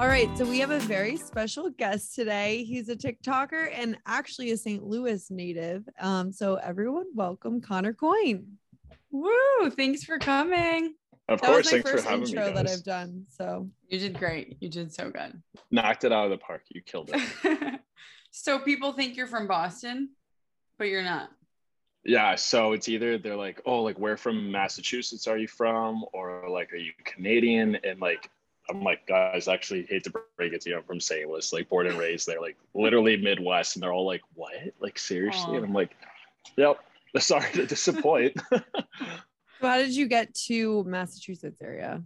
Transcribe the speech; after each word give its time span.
All 0.00 0.08
right, 0.08 0.30
so 0.38 0.46
we 0.46 0.58
have 0.60 0.70
a 0.70 0.78
very 0.78 1.18
special 1.18 1.68
guest 1.68 2.14
today. 2.14 2.64
He's 2.64 2.88
a 2.88 2.96
TikToker 2.96 3.70
and 3.74 3.98
actually 4.06 4.50
a 4.52 4.56
St. 4.56 4.82
Louis 4.82 5.30
native. 5.30 5.86
Um, 6.00 6.32
so 6.32 6.54
everyone, 6.54 7.04
welcome 7.14 7.60
Connor 7.60 7.92
Coyne. 7.92 8.46
Woo! 9.10 9.68
Thanks 9.76 10.02
for 10.02 10.18
coming. 10.18 10.94
Of 11.28 11.42
That 11.42 11.46
course, 11.48 11.66
was 11.66 11.66
my 11.66 11.70
thanks 11.72 11.90
for 11.90 11.96
first 11.98 12.08
having 12.08 12.24
me. 12.24 12.30
intro 12.30 12.54
that. 12.54 12.66
I've 12.66 12.82
done. 12.82 13.26
So 13.28 13.68
You 13.88 13.98
did 13.98 14.18
great. 14.18 14.56
You 14.60 14.70
did 14.70 14.90
so 14.90 15.10
good. 15.10 15.42
Knocked 15.70 16.04
it 16.04 16.12
out 16.12 16.24
of 16.24 16.30
the 16.30 16.38
park. 16.38 16.62
You 16.70 16.80
killed 16.80 17.10
it. 17.12 17.80
so 18.30 18.58
people 18.58 18.94
think 18.94 19.18
you're 19.18 19.26
from 19.26 19.46
Boston, 19.46 20.10
but 20.78 20.84
you're 20.88 21.04
not. 21.04 21.28
yeah. 22.06 22.36
So 22.36 22.72
it's 22.72 22.88
either 22.88 23.18
they're 23.18 23.36
like, 23.36 23.60
oh, 23.66 23.82
like 23.82 23.98
where 23.98 24.16
from 24.16 24.50
Massachusetts 24.50 25.26
are 25.26 25.36
you 25.36 25.46
from, 25.46 26.06
or 26.14 26.48
like, 26.48 26.72
are 26.72 26.76
you 26.76 26.92
Canadian? 27.04 27.76
And 27.84 28.00
like, 28.00 28.30
I'm 28.70 28.82
like, 28.84 29.06
guys, 29.06 29.48
actually 29.48 29.84
hate 29.86 30.04
to 30.04 30.12
break 30.36 30.52
it 30.52 30.60
to 30.62 30.70
you, 30.70 30.76
I'm 30.76 30.84
from 30.84 31.00
St. 31.00 31.28
Louis, 31.28 31.52
like 31.52 31.68
born 31.68 31.86
and 31.86 31.98
raised 31.98 32.26
there, 32.26 32.40
like 32.40 32.56
literally 32.74 33.16
Midwest, 33.16 33.76
and 33.76 33.82
they're 33.82 33.92
all 33.92 34.06
like, 34.06 34.22
what? 34.34 34.54
Like 34.78 34.98
seriously? 34.98 35.54
Aw. 35.54 35.56
And 35.56 35.64
I'm 35.64 35.74
like, 35.74 35.90
yep. 36.56 36.78
Sorry 37.18 37.50
to 37.54 37.66
disappoint. 37.66 38.40
So 39.60 39.66
how 39.66 39.78
did 39.78 39.94
you 39.94 40.06
get 40.06 40.32
to 40.46 40.84
Massachusetts 40.84 41.60
area? 41.60 42.02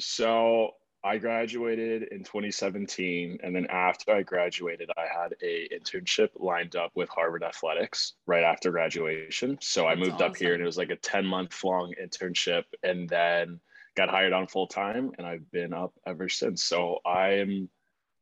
So 0.00 0.72
I 1.04 1.18
graduated 1.18 2.04
in 2.04 2.20
2017, 2.20 3.38
and 3.42 3.54
then 3.54 3.66
after 3.70 4.12
I 4.12 4.22
graduated, 4.22 4.90
I 4.96 5.02
had 5.02 5.34
a 5.42 5.68
internship 5.68 6.30
lined 6.36 6.76
up 6.76 6.92
with 6.94 7.08
Harvard 7.08 7.42
Athletics 7.42 8.14
right 8.26 8.42
after 8.42 8.70
graduation. 8.70 9.58
So 9.60 9.86
I 9.86 9.94
That's 9.94 10.08
moved 10.08 10.22
up 10.22 10.36
here, 10.36 10.54
and 10.54 10.62
it 10.62 10.66
was 10.66 10.78
like 10.78 10.90
a 10.90 10.96
10 10.96 11.26
month 11.26 11.62
long 11.62 11.94
internship, 12.02 12.64
and 12.82 13.08
then 13.08 13.60
got 13.96 14.08
hired 14.08 14.32
on 14.32 14.46
full 14.46 14.66
time, 14.66 15.12
and 15.18 15.26
I've 15.26 15.50
been 15.50 15.72
up 15.72 15.92
ever 16.06 16.28
since. 16.28 16.64
So 16.64 16.98
I'm 17.06 17.68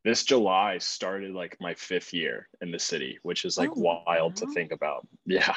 this 0.04 0.24
July 0.24 0.78
started 0.78 1.32
like 1.32 1.56
my 1.60 1.74
fifth 1.74 2.12
year 2.12 2.48
in 2.60 2.70
the 2.72 2.78
city, 2.78 3.18
which 3.22 3.44
is 3.44 3.56
like 3.56 3.70
Oh, 3.70 4.02
wild 4.06 4.36
to 4.36 4.46
think 4.46 4.72
about. 4.72 5.06
Yeah, 5.26 5.54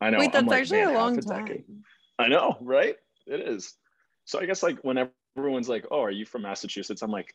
I 0.00 0.10
know. 0.10 0.18
Wait, 0.18 0.32
that's 0.32 0.46
like, 0.46 0.60
actually 0.60 0.82
a 0.82 0.92
long 0.92 1.16
decade. 1.16 1.66
time. 1.66 1.84
I 2.18 2.28
know, 2.28 2.56
right? 2.60 2.94
It 3.26 3.40
is. 3.40 3.74
So 4.24 4.40
I 4.40 4.46
guess 4.46 4.62
like 4.62 4.78
whenever 4.82 5.10
everyone's 5.36 5.68
like, 5.68 5.86
"Oh, 5.90 6.02
are 6.02 6.10
you 6.10 6.24
from 6.24 6.42
Massachusetts?" 6.42 7.02
I'm 7.02 7.10
like, 7.10 7.34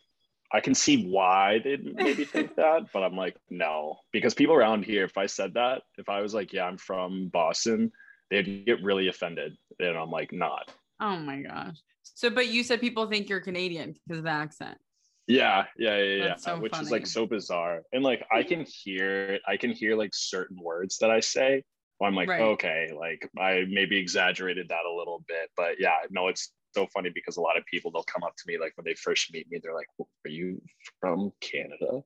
I 0.53 0.61
can 0.61 0.73
see 0.73 1.05
why 1.05 1.59
they'd 1.63 1.83
maybe 1.95 2.23
think 2.23 2.55
that, 2.55 2.87
but 2.93 3.03
I'm 3.03 3.17
like, 3.17 3.35
no, 3.49 3.97
because 4.13 4.33
people 4.33 4.55
around 4.55 4.85
here, 4.85 5.03
if 5.03 5.17
I 5.17 5.25
said 5.25 5.55
that, 5.55 5.83
if 5.97 6.07
I 6.07 6.21
was 6.21 6.33
like, 6.33 6.53
"Yeah, 6.53 6.65
I'm 6.65 6.77
from 6.77 7.27
Boston," 7.27 7.91
they'd 8.31 8.65
get 8.65 8.81
really 8.81 9.09
offended, 9.09 9.57
and 9.79 9.97
I'm 9.97 10.11
like, 10.11 10.31
not. 10.31 10.71
Oh 11.01 11.17
my 11.17 11.41
gosh. 11.41 11.77
So, 12.17 12.31
but 12.31 12.47
you 12.47 12.63
said 12.63 12.81
people 12.81 13.05
think 13.05 13.29
you're 13.29 13.41
Canadian 13.41 13.93
because 14.07 14.17
of 14.17 14.23
the 14.23 14.31
accent. 14.31 14.79
Yeah, 15.27 15.65
yeah, 15.77 15.97
yeah, 15.97 16.03
yeah. 16.15 16.27
That's 16.29 16.45
so 16.45 16.57
which 16.59 16.75
is 16.79 16.89
like 16.89 17.05
so 17.05 17.27
bizarre, 17.27 17.83
and 17.93 18.03
like 18.03 18.25
I 18.31 18.41
can 18.41 18.65
hear, 18.67 19.37
I 19.47 19.55
can 19.55 19.69
hear 19.69 19.95
like 19.95 20.15
certain 20.15 20.57
words 20.59 20.97
that 20.97 21.11
I 21.11 21.19
say. 21.19 21.63
Where 21.99 22.07
I'm 22.07 22.15
like, 22.15 22.27
Right. 22.27 22.41
okay, 22.41 22.89
like 22.99 23.29
I 23.37 23.65
maybe 23.69 23.97
exaggerated 23.97 24.67
that 24.69 24.85
a 24.91 24.91
little 24.91 25.23
bit, 25.27 25.51
but 25.55 25.79
yeah, 25.79 25.93
no, 26.09 26.27
it's 26.27 26.51
so 26.73 26.87
funny 26.87 27.11
because 27.13 27.37
a 27.37 27.41
lot 27.41 27.55
of 27.55 27.63
people 27.67 27.91
they'll 27.91 28.01
come 28.01 28.23
up 28.23 28.33
to 28.35 28.43
me 28.47 28.57
like 28.57 28.71
when 28.77 28.85
they 28.85 28.95
first 28.95 29.31
meet 29.31 29.47
me, 29.51 29.59
they're 29.61 29.75
like, 29.75 29.87
"Are 29.99 30.29
you 30.29 30.59
from 30.99 31.31
Canada?" 31.39 32.01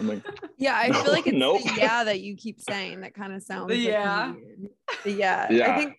I'm 0.00 0.08
like, 0.08 0.22
Yeah, 0.56 0.76
I 0.78 0.88
No, 0.88 0.94
feel 1.02 1.12
like 1.12 1.26
it's 1.26 1.36
nope. 1.36 1.62
the 1.62 1.74
yeah 1.76 2.04
that 2.04 2.20
you 2.26 2.36
keep 2.36 2.58
saying 2.58 3.02
that 3.02 3.12
kind 3.12 3.34
of 3.34 3.42
sounds 3.42 3.68
The 3.68 3.74
like 3.74 3.84
yeah? 5.04 5.50
Yeah. 5.50 5.74
I 5.74 5.78
think 5.78 5.96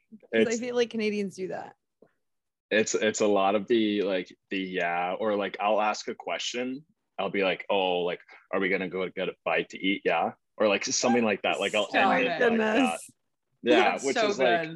I 0.50 0.58
feel 0.58 0.76
like 0.76 0.90
Canadians 0.90 1.36
do 1.36 1.50
that. 1.50 1.76
It's 2.74 2.96
it's 2.96 3.22
a 3.22 3.28
lot 3.28 3.56
of 3.56 3.68
the 3.68 4.02
like 4.02 4.36
the 4.50 4.60
yeah, 4.60 5.16
or 5.20 5.36
like 5.36 5.58
I'll 5.60 5.82
ask 5.82 6.08
a 6.08 6.16
question, 6.16 6.84
I'll 7.20 7.30
be 7.30 7.44
like, 7.44 7.66
oh, 7.70 8.00
like, 8.00 8.20
are 8.54 8.60
we 8.60 8.70
gonna 8.70 8.90
go 8.90 9.08
get 9.16 9.30
a 9.30 9.34
bite 9.46 9.70
to 9.70 9.78
eat? 9.78 10.02
Yeah, 10.06 10.32
or 10.58 10.68
like 10.68 10.86
something 10.86 11.24
like 11.24 11.42
that. 11.44 11.59
Like 11.59 11.75
I'll 11.75 11.88
end 11.94 12.25
it. 12.25 12.40
like 12.40 12.58
that. 12.59 13.00
Yeah, 13.64 13.92
That's 13.92 14.03
which 14.03 14.18
so 14.18 14.28
is 14.28 14.40
like 14.40 14.70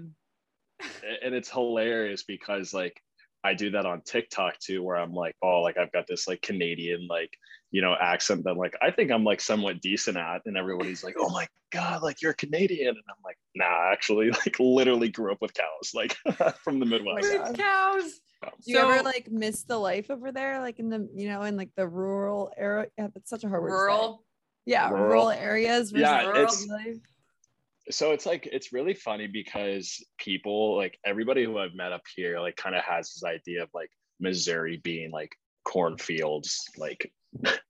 and 1.24 1.36
it's 1.36 1.50
hilarious 1.50 2.24
because 2.24 2.74
like 2.74 3.00
I 3.44 3.54
do 3.54 3.72
that 3.72 3.86
on 3.86 4.02
TikTok 4.02 4.60
too, 4.60 4.84
where 4.84 4.98
I'm 4.98 5.14
like, 5.14 5.36
oh, 5.42 5.62
like 5.62 5.78
I've 5.78 5.92
got 5.92 6.06
this 6.08 6.28
like 6.28 6.42
Canadian 6.42 7.08
like 7.08 7.32
you 7.72 7.82
know 7.82 7.96
accent 8.00 8.44
that 8.46 8.56
like 8.58 8.76
I 8.82 8.92
think 8.92 9.12
I'm 9.12 9.24
like 9.24 9.42
somewhat 9.42 9.82
decent 9.82 10.18
at, 10.18 10.42
and 10.46 10.58
everybody's 10.58 11.04
like, 11.04 11.16
oh 11.20 11.30
my 11.30 11.48
god, 11.72 12.02
like 12.02 12.22
you're 12.22 12.34
Canadian, 12.34 12.90
and 12.90 13.04
I'm 13.10 13.22
like, 13.24 13.38
nah, 13.56 13.92
actually, 13.92 14.30
like 14.46 14.58
literally 14.60 15.10
grew 15.10 15.32
up 15.32 15.42
with 15.42 15.54
cows, 15.54 15.92
like 15.94 16.14
from 16.64 16.80
the 16.80 16.86
oh 16.86 16.90
Midwest. 16.90 17.28
my 17.38 17.50
With 17.50 17.58
cows. 17.58 18.20
Um, 18.44 18.52
Do 18.66 18.72
you 18.72 18.78
ever 18.80 19.02
like 19.04 19.30
miss 19.32 19.64
the 19.64 19.78
life 19.78 20.12
over 20.12 20.32
there, 20.32 20.62
like 20.62 20.80
in 20.80 20.90
the 20.90 21.10
you 21.16 21.28
know 21.28 21.42
in 21.44 21.58
like 21.58 21.72
the 21.76 21.88
rural 21.88 22.52
area? 22.56 22.88
Yeah, 22.98 23.08
that's 23.14 23.30
such 23.30 23.44
a 23.44 23.50
hard 23.50 23.64
word. 23.64 23.70
to. 23.70 23.74
Rural. 23.74 24.24
Yeah, 24.66 24.90
rural, 24.90 25.04
Rural. 25.06 25.30
areas. 25.32 25.92
Yeah, 25.92 26.24
rural 26.26 26.44
it's- 26.44 26.68
life. 26.68 26.98
so 27.90 28.12
it's 28.12 28.26
like 28.26 28.48
it's 28.52 28.74
really 28.74 28.94
funny 28.94 29.26
because 29.28 30.04
people 30.18 30.76
like 30.78 31.00
everybody 31.06 31.44
who 31.46 31.58
I've 31.58 31.74
met 31.74 31.94
up 31.94 32.02
here 32.16 32.40
like 32.40 32.56
kind 32.58 32.76
of 32.76 32.84
has 32.84 33.14
this 33.14 33.24
idea 33.24 33.64
of 33.64 33.70
like 33.74 33.90
Missouri 34.20 34.78
being 34.84 35.10
like 35.12 35.32
cornfields, 35.64 36.66
like 36.78 37.12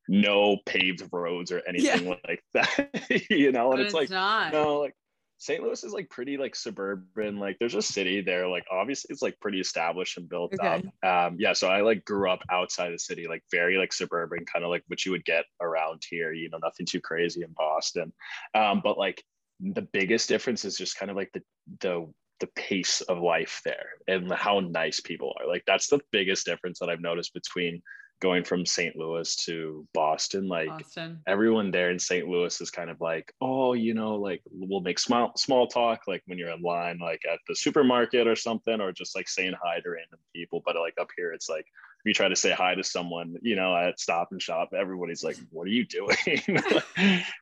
no 0.08 0.58
paved 0.66 1.08
roads 1.12 1.52
or 1.52 1.62
anything 1.68 2.08
like 2.28 2.44
that, 2.54 2.90
you 3.30 3.52
know, 3.52 3.72
and 3.72 3.80
But 3.80 3.86
it's 3.86 3.94
like 3.94 4.10
not. 4.10 4.54
no, 4.54 4.80
like 4.80 4.94
St. 5.40 5.62
Louis 5.62 5.84
is 5.84 5.94
like 5.94 6.10
pretty 6.10 6.38
like 6.38 6.56
suburban. 6.56 7.38
Like 7.38 7.58
there's 7.60 7.76
a 7.76 7.82
city 7.82 8.22
there. 8.22 8.48
Like 8.48 8.66
obviously 8.72 9.14
it's 9.14 9.22
like 9.22 9.40
pretty 9.40 9.60
established 9.60 10.18
and 10.18 10.28
built 10.28 10.54
Okay. 10.60 10.84
up. 11.04 11.30
Um, 11.32 11.36
yeah. 11.40 11.54
So 11.54 11.68
I 11.68 11.82
like 11.82 12.04
grew 12.06 12.30
up 12.30 12.42
outside 12.52 12.92
the 12.92 13.00
city, 13.00 13.28
like 13.28 13.44
very 13.52 13.78
like 13.78 13.94
suburban, 13.94 14.46
kind 14.52 14.66
of 14.66 14.72
like 14.72 14.84
what 14.88 15.06
you 15.06 15.12
would 15.12 15.26
get 15.26 15.46
around 15.62 16.02
here. 16.10 16.34
You 16.34 16.50
know, 16.50 16.58
nothing 16.64 16.86
too 16.88 17.02
crazy 17.02 17.44
in 17.44 17.52
Boston. 17.56 18.14
Um, 18.56 18.82
but 18.84 18.98
like 18.98 19.24
the 19.60 19.82
biggest 19.94 20.28
difference 20.30 20.66
is 20.66 20.76
just 20.78 20.98
kind 20.98 21.12
of 21.12 21.18
like 21.18 21.32
the 21.34 21.42
the 21.82 22.12
the 22.40 22.48
pace 22.56 23.02
of 23.02 23.18
life 23.18 23.62
there 23.66 23.90
and 24.08 24.32
how 24.32 24.60
nice 24.60 25.00
people 25.02 25.34
are. 25.40 25.48
Like 25.48 25.64
that's 25.68 25.88
the 25.88 26.00
biggest 26.12 26.46
difference 26.46 26.80
that 26.80 26.90
I've 26.90 27.02
noticed 27.02 27.34
between 27.34 27.82
going 28.20 28.44
from 28.44 28.66
St. 28.66 28.96
Louis 28.96 29.36
to 29.46 29.88
Boston. 29.94 30.48
Like 30.48 30.68
Boston. 30.70 31.22
everyone 31.28 31.72
there 31.72 31.92
in 31.92 32.00
St. 32.00 32.28
Louis 32.28 32.60
is 32.60 32.72
kind 32.72 32.90
of 32.90 33.00
like, 33.02 33.34
oh, 33.42 33.74
you 33.74 33.94
know, 33.94 34.16
like 34.16 34.42
we'll 34.52 34.82
make 34.82 35.00
small 35.00 35.34
small 35.36 35.68
talk 35.68 36.02
like 36.08 36.24
when 36.26 36.38
you're 36.38 36.52
in 36.52 36.62
line, 36.62 37.00
like 37.00 37.22
at 37.32 37.40
the 37.48 37.56
supermarket 37.56 38.28
or 38.28 38.36
something, 38.36 38.82
or 38.82 38.92
just 38.92 39.16
like 39.16 39.28
saying 39.30 39.54
hi 39.62 39.80
to 39.80 39.90
random 39.90 40.20
people. 40.36 40.62
But 40.66 40.76
like 40.76 40.96
up 41.00 41.10
here, 41.16 41.32
it's 41.34 41.50
like 41.50 41.66
if 42.00 42.06
you 42.06 42.14
try 42.14 42.28
to 42.30 42.36
say 42.36 42.52
hi 42.52 42.76
to 42.76 42.84
someone, 42.84 43.36
you 43.42 43.56
know, 43.56 43.76
at 43.76 44.00
Stop 44.00 44.30
and 44.32 44.42
Shop, 44.42 44.70
everybody's 44.78 45.24
like, 45.24 45.38
"What 45.52 45.66
are 45.68 45.72
you 45.72 45.86
doing?" 45.86 46.18
you 46.26 46.54
know, 46.56 46.82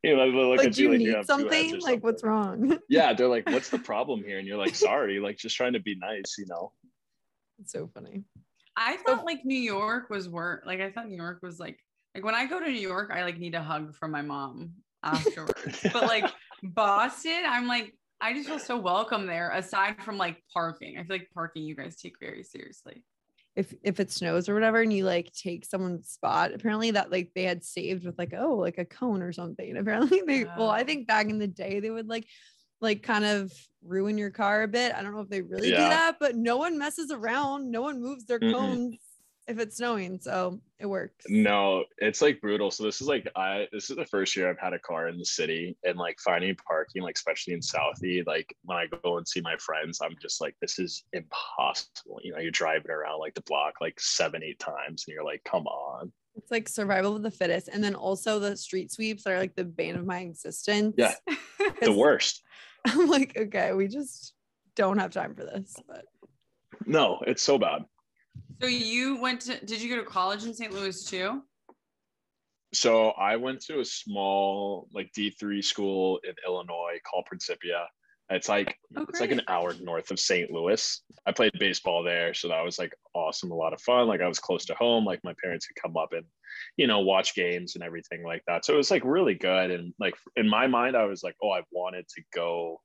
they 0.03 0.13
look 0.15 0.57
Like, 0.57 0.67
at 0.67 0.73
do 0.73 0.83
you 0.83 0.87
you 0.87 0.91
like 0.93 1.01
you 1.01 1.07
need 1.07 1.15
have 1.15 1.27
two 1.27 1.49
heads 1.49 1.51
something? 1.51 1.81
Like, 1.81 2.03
what's 2.03 2.23
wrong? 2.23 2.77
Yeah, 2.89 3.13
they're 3.13 3.27
like, 3.27 3.47
"What's 3.49 3.69
the 3.69 3.79
problem 3.79 4.23
here?" 4.23 4.39
And 4.39 4.47
you're 4.47 4.57
like, 4.57 4.75
"Sorry, 4.75 5.19
like 5.19 5.37
just 5.37 5.55
trying 5.55 5.73
to 5.73 5.79
be 5.81 5.95
nice," 5.95 6.35
you 6.37 6.45
know. 6.47 6.71
it's 7.59 7.71
so 7.73 7.87
funny. 7.93 8.23
I 8.77 8.97
thought 8.97 9.25
like 9.25 9.45
New 9.45 9.57
York 9.57 10.09
was 10.09 10.27
work. 10.27 10.63
Like 10.65 10.81
I 10.81 10.91
thought 10.91 11.07
New 11.07 11.17
York 11.17 11.39
was 11.41 11.59
like 11.59 11.79
like 12.13 12.23
when 12.23 12.35
I 12.35 12.45
go 12.45 12.59
to 12.59 12.65
New 12.65 12.79
York, 12.79 13.11
I 13.13 13.23
like 13.23 13.37
need 13.37 13.55
a 13.55 13.63
hug 13.63 13.95
from 13.95 14.11
my 14.11 14.21
mom 14.21 14.71
afterwards. 15.03 15.85
but 15.93 16.03
like 16.03 16.25
Boston, 16.63 17.43
I'm 17.47 17.67
like 17.67 17.93
I 18.21 18.33
just 18.33 18.47
feel 18.47 18.59
so 18.59 18.77
welcome 18.77 19.27
there. 19.27 19.51
Aside 19.51 20.01
from 20.01 20.17
like 20.17 20.41
parking, 20.53 20.97
I 20.97 21.03
feel 21.03 21.17
like 21.17 21.29
parking 21.33 21.63
you 21.63 21.75
guys 21.75 21.97
take 21.97 22.15
very 22.19 22.43
seriously. 22.43 23.03
If 23.55 23.73
if 23.83 23.99
it 23.99 24.11
snows 24.11 24.49
or 24.49 24.53
whatever, 24.53 24.81
and 24.81 24.91
you 24.91 25.05
like 25.05 25.31
take 25.31 25.65
someone's 25.65 26.09
spot, 26.09 26.53
apparently 26.53 26.91
that 26.91 27.11
like 27.11 27.31
they 27.35 27.43
had 27.43 27.63
saved 27.63 28.05
with 28.05 28.17
like 28.17 28.33
oh 28.37 28.55
like 28.55 28.77
a 28.77 28.85
cone 28.85 29.21
or 29.21 29.31
something. 29.31 29.77
Apparently 29.77 30.21
they 30.25 30.45
well 30.57 30.69
I 30.69 30.83
think 30.83 31.07
back 31.07 31.29
in 31.29 31.39
the 31.39 31.47
day 31.47 31.79
they 31.79 31.89
would 31.89 32.07
like 32.07 32.27
like 32.85 33.03
kind 33.03 33.25
of 33.25 33.51
ruin 33.83 34.17
your 34.17 34.31
car 34.31 34.63
a 34.63 34.67
bit. 34.67 34.95
I 34.95 35.01
don't 35.01 35.13
know 35.13 35.21
if 35.21 35.29
they 35.29 35.41
really 35.41 35.69
do 35.69 35.75
that, 35.75 36.17
but 36.19 36.35
no 36.35 36.57
one 36.57 36.77
messes 36.77 37.11
around. 37.11 37.69
No 37.69 37.81
one 37.81 38.01
moves 38.01 38.25
their 38.25 38.39
Mm-mm. 38.39 38.53
cones 38.53 38.97
if 39.47 39.59
it's 39.59 39.77
snowing, 39.77 40.19
so 40.19 40.59
it 40.79 40.87
works. 40.87 41.25
No, 41.27 41.83
it's 41.99 42.21
like 42.21 42.41
brutal. 42.41 42.71
So 42.71 42.83
this 42.83 43.01
is 43.01 43.07
like 43.07 43.29
I 43.35 43.67
this 43.71 43.89
is 43.89 43.95
the 43.95 44.05
first 44.05 44.35
year 44.35 44.49
I've 44.49 44.59
had 44.59 44.73
a 44.73 44.79
car 44.79 45.07
in 45.07 45.17
the 45.17 45.25
city 45.25 45.77
and 45.83 45.97
like 45.97 46.17
finding 46.19 46.55
parking, 46.55 47.03
like 47.03 47.15
especially 47.15 47.53
in 47.53 47.59
Southie, 47.59 48.25
like 48.25 48.55
when 48.63 48.77
I 48.77 48.87
go 49.03 49.17
and 49.17 49.27
see 49.27 49.41
my 49.41 49.55
friends, 49.57 49.99
I'm 50.01 50.15
just 50.21 50.41
like, 50.41 50.55
this 50.61 50.79
is 50.79 51.03
impossible. 51.13 52.19
You 52.23 52.33
know, 52.33 52.39
you're 52.39 52.51
driving 52.51 52.91
around 52.91 53.19
like 53.19 53.35
the 53.35 53.41
block 53.41 53.75
like 53.81 53.99
seven, 53.99 54.43
eight 54.43 54.59
times 54.59 55.05
and 55.07 55.13
you're 55.13 55.25
like, 55.25 55.43
come 55.43 55.67
on. 55.67 56.11
It's 56.35 56.51
like 56.51 56.67
survival 56.67 57.15
of 57.15 57.23
the 57.23 57.31
fittest, 57.31 57.69
and 57.69 57.81
then 57.81 57.95
also 57.95 58.39
the 58.39 58.57
street 58.57 58.91
sweeps 58.91 59.25
are 59.25 59.39
like 59.39 59.55
the 59.55 59.63
bane 59.63 59.95
of 59.95 60.05
my 60.05 60.19
existence. 60.19 60.95
Yeah. 60.97 61.13
the 61.81 61.93
worst. 61.93 62.43
I'm 62.87 63.07
like, 63.07 63.35
okay, 63.37 63.73
we 63.73 63.87
just 63.87 64.33
don't 64.75 64.99
have 64.99 65.11
time 65.11 65.33
for 65.35 65.43
this. 65.43 65.75
But 65.87 66.05
No, 66.85 67.19
it's 67.25 67.41
so 67.41 67.57
bad. 67.57 67.83
So 68.61 68.67
you 68.67 69.19
went 69.19 69.41
to 69.41 69.65
did 69.65 69.81
you 69.81 69.89
go 69.89 70.01
to 70.01 70.07
college 70.07 70.45
in 70.45 70.53
St. 70.53 70.71
Louis 70.71 71.03
too? 71.03 71.41
So 72.73 73.09
I 73.11 73.37
went 73.37 73.61
to 73.65 73.79
a 73.79 73.85
small 73.85 74.87
like 74.93 75.11
D3 75.17 75.63
school 75.63 76.19
in 76.27 76.33
Illinois 76.45 76.99
called 77.09 77.25
Principia. 77.25 77.87
It's 78.29 78.49
like 78.49 78.77
Oh, 78.97 79.05
it's 79.09 79.19
like 79.19 79.31
an 79.31 79.41
hour 79.47 79.73
north 79.81 80.11
of 80.11 80.19
St. 80.19 80.51
Louis. 80.51 81.01
I 81.25 81.31
played 81.31 81.51
baseball 81.59 82.03
there, 82.03 82.33
so 82.33 82.47
that 82.47 82.63
was 82.63 82.79
like 82.79 82.95
awesome, 83.13 83.51
a 83.51 83.55
lot 83.55 83.73
of 83.73 83.81
fun. 83.81 84.07
Like 84.07 84.21
I 84.21 84.27
was 84.27 84.39
close 84.39 84.65
to 84.65 84.75
home. 84.75 85.03
Like 85.03 85.19
my 85.23 85.33
parents 85.43 85.67
could 85.67 85.81
come 85.81 85.97
up 85.97 86.13
and, 86.13 86.25
you 86.77 86.87
know, 86.87 87.01
watch 87.01 87.35
games 87.35 87.75
and 87.75 87.83
everything 87.83 88.23
like 88.23 88.43
that. 88.47 88.63
So 88.63 88.73
it 88.73 88.77
was 88.77 88.91
like 88.91 89.03
really 89.03 89.35
good. 89.35 89.71
And 89.71 89.93
like 89.99 90.15
in 90.37 90.47
my 90.47 90.67
mind, 90.67 90.95
I 90.95 91.05
was 91.05 91.23
like, 91.23 91.35
oh, 91.43 91.51
I 91.51 91.63
wanted 91.71 92.07
to 92.07 92.21
go 92.33 92.79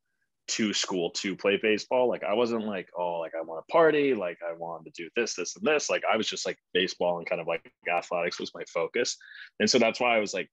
to 0.49 0.73
school 0.73 1.11
to 1.11 1.37
play 1.37 1.61
baseball. 1.63 2.09
Like 2.09 2.25
I 2.25 2.35
wasn't 2.35 2.67
like, 2.67 2.89
oh, 2.99 3.21
like 3.21 3.35
I 3.39 3.43
want 3.43 3.65
to 3.65 3.73
party, 3.73 4.15
like 4.15 4.39
I 4.49 4.53
wanted 4.57 4.93
to 4.93 5.05
do 5.05 5.11
this, 5.15 5.35
this, 5.35 5.55
and 5.55 5.65
this. 5.65 5.89
Like 5.89 6.03
I 6.13 6.17
was 6.17 6.29
just 6.29 6.45
like 6.45 6.59
baseball 6.75 7.19
and 7.19 7.29
kind 7.29 7.41
of 7.41 7.47
like 7.47 7.71
athletics 7.89 8.41
was 8.41 8.51
my 8.53 8.65
focus. 8.73 9.17
And 9.61 9.71
so 9.71 9.79
that's 9.79 10.01
why 10.01 10.17
I 10.17 10.19
was 10.19 10.35
like, 10.35 10.51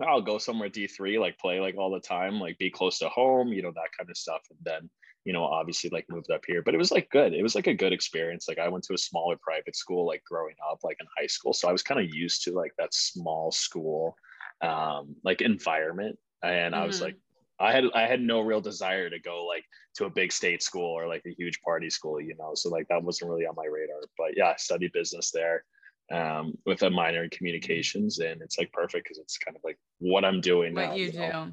I'll 0.00 0.22
go 0.22 0.38
somewhere 0.38 0.68
D3, 0.68 1.18
like 1.18 1.38
play 1.38 1.60
like 1.60 1.76
all 1.76 1.90
the 1.90 2.00
time, 2.00 2.40
like 2.40 2.58
be 2.58 2.70
close 2.70 2.98
to 3.00 3.08
home, 3.08 3.48
you 3.48 3.62
know, 3.62 3.72
that 3.72 3.90
kind 3.96 4.10
of 4.10 4.16
stuff. 4.16 4.42
And 4.50 4.58
then, 4.62 4.90
you 5.24 5.32
know, 5.32 5.44
obviously 5.44 5.90
like 5.90 6.06
moved 6.08 6.30
up 6.30 6.42
here. 6.46 6.62
But 6.62 6.74
it 6.74 6.78
was 6.78 6.90
like 6.90 7.10
good. 7.10 7.34
It 7.34 7.42
was 7.42 7.54
like 7.54 7.66
a 7.66 7.74
good 7.74 7.92
experience. 7.92 8.48
Like 8.48 8.58
I 8.58 8.68
went 8.68 8.84
to 8.84 8.94
a 8.94 8.98
smaller 8.98 9.36
private 9.40 9.76
school 9.76 10.06
like 10.06 10.24
growing 10.24 10.56
up, 10.70 10.80
like 10.82 10.96
in 11.00 11.06
high 11.16 11.26
school. 11.26 11.52
So 11.52 11.68
I 11.68 11.72
was 11.72 11.82
kind 11.82 12.00
of 12.00 12.14
used 12.14 12.42
to 12.44 12.52
like 12.52 12.72
that 12.78 12.94
small 12.94 13.50
school 13.52 14.16
um 14.62 15.16
like 15.24 15.40
environment. 15.40 16.18
And 16.42 16.74
I 16.74 16.84
was 16.84 17.00
Mhm. 17.00 17.00
like, 17.00 17.16
I 17.60 17.72
had 17.72 17.84
I 17.94 18.06
had 18.06 18.20
no 18.20 18.40
real 18.40 18.60
desire 18.60 19.08
to 19.10 19.20
go 19.20 19.44
like 19.44 19.64
to 19.94 20.06
a 20.06 20.10
big 20.10 20.32
state 20.32 20.62
school 20.62 20.90
or 20.98 21.06
like 21.06 21.22
a 21.26 21.34
huge 21.34 21.60
party 21.62 21.90
school, 21.90 22.20
you 22.20 22.34
know. 22.36 22.52
So 22.54 22.70
like 22.70 22.88
that 22.88 23.02
wasn't 23.02 23.30
really 23.30 23.46
on 23.46 23.54
my 23.56 23.66
radar. 23.66 24.00
But 24.18 24.36
yeah, 24.36 24.48
I 24.48 24.56
studied 24.56 24.92
business 24.92 25.30
there 25.30 25.64
um, 26.12 26.56
with 26.66 26.82
a 26.82 26.90
minor 26.90 27.24
in 27.24 27.30
communications, 27.30 28.18
and 28.18 28.42
it's 28.42 28.58
like 28.58 28.70
perfect 28.72 29.04
because 29.04 29.18
it's 29.18 29.38
kind 29.38 29.56
of 29.56 29.62
like 29.64 29.78
what 29.98 30.24
I'm 30.24 30.40
doing 30.40 30.74
now. 30.74 30.90
What 30.90 30.98
you 30.98 31.12
know? 31.12 31.52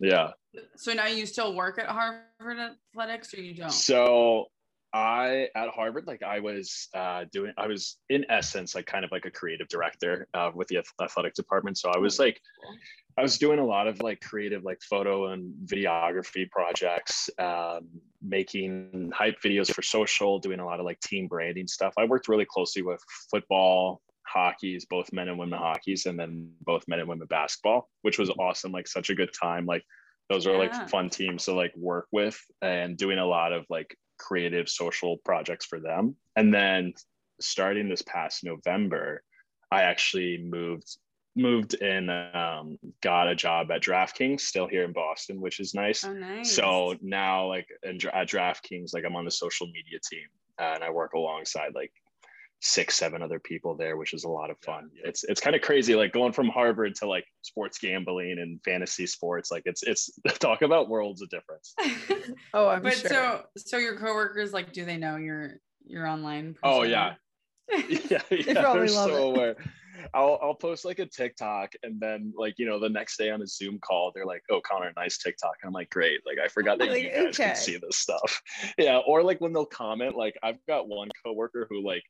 do. 0.00 0.08
Yeah. 0.08 0.30
So 0.76 0.92
now 0.92 1.06
you 1.06 1.26
still 1.26 1.54
work 1.54 1.78
at 1.78 1.86
Harvard 1.86 2.58
Athletics 2.94 3.34
or 3.34 3.40
you 3.40 3.54
don't? 3.54 3.70
So 3.70 4.46
I 4.92 5.48
at 5.54 5.68
Harvard, 5.68 6.06
like 6.06 6.22
I 6.22 6.40
was 6.40 6.88
uh, 6.94 7.24
doing, 7.30 7.52
I 7.58 7.66
was 7.66 7.98
in 8.08 8.24
essence 8.30 8.74
like 8.74 8.86
kind 8.86 9.04
of 9.04 9.12
like 9.12 9.26
a 9.26 9.30
creative 9.30 9.68
director 9.68 10.26
uh, 10.34 10.50
with 10.54 10.68
the 10.68 10.82
athletic 11.02 11.34
department. 11.34 11.78
So 11.78 11.90
I 11.90 11.98
was 11.98 12.18
like, 12.18 12.40
I 13.18 13.22
was 13.22 13.36
doing 13.36 13.58
a 13.58 13.66
lot 13.66 13.88
of 13.88 14.00
like 14.00 14.20
creative 14.20 14.64
like 14.64 14.80
photo 14.80 15.32
and 15.32 15.52
videography 15.66 16.48
projects, 16.50 17.28
um, 17.38 17.88
making 18.22 19.12
hype 19.14 19.40
videos 19.42 19.72
for 19.72 19.82
social, 19.82 20.38
doing 20.38 20.60
a 20.60 20.64
lot 20.64 20.80
of 20.80 20.86
like 20.86 21.00
team 21.00 21.26
branding 21.26 21.66
stuff. 21.66 21.92
I 21.98 22.04
worked 22.04 22.28
really 22.28 22.46
closely 22.46 22.82
with 22.82 23.02
football, 23.30 24.00
hockeys, 24.22 24.86
both 24.86 25.12
men 25.12 25.28
and 25.28 25.38
women 25.38 25.58
hockeys, 25.58 26.06
and 26.06 26.18
then 26.18 26.52
both 26.62 26.86
men 26.86 27.00
and 27.00 27.08
women 27.08 27.26
basketball, 27.26 27.88
which 28.02 28.18
was 28.18 28.30
awesome. 28.38 28.72
Like 28.72 28.86
such 28.86 29.10
a 29.10 29.14
good 29.14 29.30
time. 29.38 29.66
Like 29.66 29.84
those 30.30 30.46
are 30.46 30.52
Yeah. 30.52 30.58
like 30.58 30.88
fun 30.88 31.10
teams 31.10 31.44
to 31.46 31.54
like 31.54 31.74
work 31.76 32.06
with 32.12 32.40
and 32.62 32.96
doing 32.96 33.18
a 33.18 33.26
lot 33.26 33.52
of 33.52 33.66
like 33.68 33.96
creative 34.18 34.68
social 34.68 35.16
projects 35.24 35.66
for 35.66 35.80
them. 35.80 36.16
And 36.36 36.52
then 36.52 36.94
starting 37.40 37.88
this 37.88 38.02
past 38.02 38.44
November, 38.44 39.22
I 39.70 39.82
actually 39.82 40.38
moved 40.38 40.96
moved 41.36 41.74
in 41.74 42.10
um, 42.10 42.78
got 43.00 43.28
a 43.28 43.34
job 43.34 43.70
at 43.70 43.82
DraftKings 43.82 44.40
still 44.40 44.66
here 44.66 44.84
in 44.84 44.92
Boston, 44.92 45.40
which 45.40 45.60
is 45.60 45.72
nice. 45.72 46.04
Oh, 46.04 46.12
nice. 46.12 46.52
So 46.52 46.96
now 47.00 47.46
like 47.46 47.68
in, 47.84 47.98
at 48.12 48.28
DraftKings, 48.28 48.92
like 48.92 49.04
I'm 49.04 49.14
on 49.14 49.24
the 49.24 49.30
social 49.30 49.66
media 49.68 50.00
team 50.10 50.26
uh, 50.58 50.72
and 50.74 50.82
I 50.82 50.90
work 50.90 51.12
alongside 51.12 51.74
like 51.74 51.92
six, 52.60 52.96
seven 52.96 53.22
other 53.22 53.38
people 53.38 53.76
there, 53.76 53.96
which 53.96 54.14
is 54.14 54.24
a 54.24 54.28
lot 54.28 54.50
of 54.50 54.58
fun. 54.58 54.90
It's 55.04 55.24
it's 55.24 55.40
kind 55.40 55.54
of 55.54 55.62
crazy, 55.62 55.94
like 55.94 56.12
going 56.12 56.32
from 56.32 56.48
Harvard 56.48 56.94
to 56.96 57.06
like 57.06 57.24
sports 57.42 57.78
gambling 57.78 58.38
and 58.38 58.60
fantasy 58.64 59.06
sports. 59.06 59.50
Like 59.50 59.62
it's 59.64 59.82
it's 59.82 60.10
talk 60.38 60.62
about 60.62 60.88
worlds 60.88 61.22
of 61.22 61.30
difference. 61.30 61.74
Oh, 62.54 62.68
I'm 62.68 62.82
but 62.82 62.94
sure. 62.94 63.10
so 63.10 63.42
so 63.56 63.76
your 63.78 63.96
coworkers 63.98 64.52
like 64.52 64.72
do 64.72 64.84
they 64.84 64.96
know 64.96 65.16
you're 65.16 65.54
you're 65.86 66.06
online? 66.06 66.56
Oh, 66.62 66.82
yeah. 66.82 67.14
yeah, 67.88 68.20
yeah 68.30 68.72
they're 68.72 68.88
so 68.88 69.16
it. 69.16 69.36
aware. 69.36 69.56
I'll 70.14 70.38
I'll 70.42 70.54
post 70.54 70.84
like 70.84 70.98
a 70.98 71.06
TikTok 71.06 71.72
and 71.82 72.00
then 72.00 72.32
like 72.36 72.54
you 72.58 72.66
know 72.66 72.78
the 72.78 72.88
next 72.88 73.16
day 73.18 73.30
on 73.30 73.42
a 73.42 73.46
Zoom 73.46 73.78
call 73.80 74.12
they're 74.14 74.26
like 74.26 74.42
oh 74.50 74.60
Connor 74.60 74.92
nice 74.96 75.18
TikTok 75.18 75.54
and 75.62 75.68
I'm 75.68 75.74
like 75.74 75.90
great 75.90 76.20
like 76.24 76.38
I 76.42 76.48
forgot 76.48 76.78
that 76.78 76.88
Like, 76.88 77.02
you 77.02 77.10
guys 77.10 77.34
okay. 77.34 77.44
can 77.48 77.56
see 77.56 77.76
this 77.76 77.96
stuff 77.96 78.40
yeah 78.78 78.98
or 79.06 79.22
like 79.22 79.40
when 79.40 79.52
they'll 79.52 79.66
comment 79.66 80.16
like 80.16 80.36
I've 80.42 80.64
got 80.66 80.88
one 80.88 81.08
coworker 81.24 81.66
who 81.68 81.84
like 81.84 82.04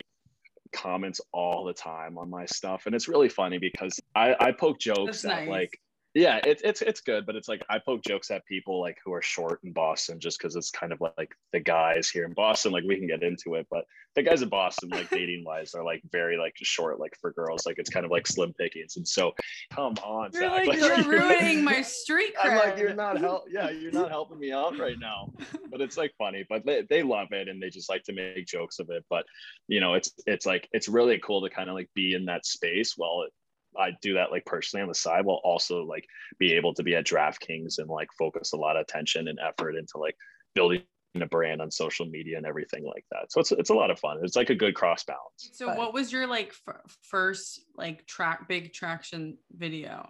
comments 0.73 1.21
all 1.33 1.65
the 1.65 1.73
time 1.73 2.19
on 2.19 2.31
my 2.31 2.47
stuff 2.47 2.85
and 2.87 2.95
it's 2.95 3.09
really 3.09 3.29
funny 3.29 3.59
because 3.59 3.99
I 4.15 4.35
I 4.39 4.53
poke 4.53 4.79
jokes 4.79 5.23
That's 5.23 5.25
at 5.25 5.41
nice. 5.41 5.49
like 5.49 5.81
yeah 6.19 6.41
it's 6.45 6.63
it's 6.63 6.83
it's 6.83 7.01
good 7.01 7.25
but 7.27 7.37
it's 7.37 7.49
like 7.49 7.63
i 7.69 7.79
poke 7.79 8.03
jokes 8.03 8.31
at 8.31 8.45
people 8.47 8.81
like 8.81 8.97
who 9.05 9.13
are 9.13 9.23
short 9.23 9.61
in 9.65 9.73
boston 9.73 10.19
just 10.19 10.39
because 10.39 10.57
it's 10.57 10.71
kind 10.71 10.93
of 10.93 11.01
like 11.17 11.35
the 11.53 11.61
guys 11.61 12.09
here 12.09 12.25
in 12.25 12.33
boston 12.33 12.73
like 12.73 12.85
we 12.87 12.97
can 12.97 13.07
get 13.07 13.23
into 13.23 13.55
it 13.55 13.67
but 13.71 13.85
the 14.15 14.23
guys 14.23 14.43
in 14.43 14.49
boston 14.49 14.89
like 14.91 15.09
dating 15.11 15.45
wise 15.45 15.75
are 15.75 15.85
like 15.85 16.03
very 16.11 16.37
like 16.37 16.55
short 16.57 16.99
like 16.99 17.13
for 17.21 17.33
girls 17.33 17.67
like 17.67 17.79
it's 17.79 17.91
kind 17.91 18.05
of 18.05 18.11
like 18.11 18.27
slim 18.27 18.53
pickings 18.55 18.97
and 18.97 19.07
so 19.07 19.33
come 19.71 19.95
on 20.05 20.31
You're 20.33 20.43
Zach, 20.43 20.67
like, 20.67 20.79
you're 20.79 21.03
ruining 21.05 21.65
my 21.65 21.83
street 22.09 22.35
cred. 22.37 22.51
I'm 22.51 22.57
like, 22.57 22.79
you're 22.79 22.95
not 22.95 23.19
help. 23.19 23.45
Yeah, 23.51 23.71
you're 23.71 23.93
not 23.93 24.11
helping 24.11 24.39
me 24.39 24.53
out 24.53 24.79
right 24.79 24.99
now. 24.99 25.33
But 25.71 25.81
it's 25.81 25.97
like 25.97 26.13
funny, 26.19 26.45
but 26.49 26.67
they, 26.67 26.83
they 26.89 27.03
love 27.03 27.29
it 27.33 27.49
and 27.49 27.63
they 27.63 27.71
just 27.71 27.89
like 27.89 28.03
to 28.05 28.13
make 28.13 28.47
jokes 28.47 28.79
of 28.79 28.91
it. 28.91 29.05
But 29.09 29.25
you 29.69 29.81
know, 29.81 29.95
it's 29.95 30.13
it's 30.27 30.47
like 30.47 30.69
it's 30.73 30.89
really 30.89 31.19
cool 31.19 31.43
to 31.43 31.51
kind 31.51 31.69
of 31.69 31.75
like 31.75 31.89
be 31.95 32.15
in 32.15 32.27
that 32.27 32.45
space 32.45 32.95
while 32.97 33.23
it, 33.23 33.33
I 33.77 33.91
do 34.03 34.15
that 34.15 34.31
like 34.31 34.45
personally 34.47 34.83
on 34.83 34.89
the 34.89 34.95
side, 34.95 35.25
while 35.25 35.41
also 35.45 35.85
like 35.85 36.05
be 36.39 36.55
able 36.55 36.75
to 36.75 36.83
be 36.83 36.95
at 36.95 37.07
DraftKings 37.07 37.79
and 37.79 37.89
like 37.89 38.09
focus 38.19 38.53
a 38.53 38.57
lot 38.57 38.77
of 38.77 38.83
attention 38.83 39.29
and 39.29 39.39
effort 39.45 39.77
into 39.77 39.99
like 39.99 40.17
building 40.55 40.83
a 41.21 41.27
brand 41.27 41.61
on 41.61 41.71
social 41.71 42.07
media 42.07 42.37
and 42.37 42.47
everything 42.47 42.85
like 42.85 43.05
that. 43.11 43.33
So 43.33 43.41
it's 43.41 43.51
it's 43.53 43.71
a 43.71 43.75
lot 43.75 43.91
of 43.91 43.99
fun. 43.99 44.19
It's 44.23 44.37
like 44.37 44.51
a 44.51 44.55
good 44.55 44.75
cross 44.75 45.05
balance. 45.05 45.51
So 45.53 45.67
But- 45.67 45.79
what 45.79 45.95
was 45.95 46.13
your 46.13 46.27
like 46.27 46.55
f- 46.69 46.97
first 47.03 47.61
like 47.77 48.07
track 48.07 48.47
big 48.49 48.73
traction 48.73 49.39
video? 49.51 50.09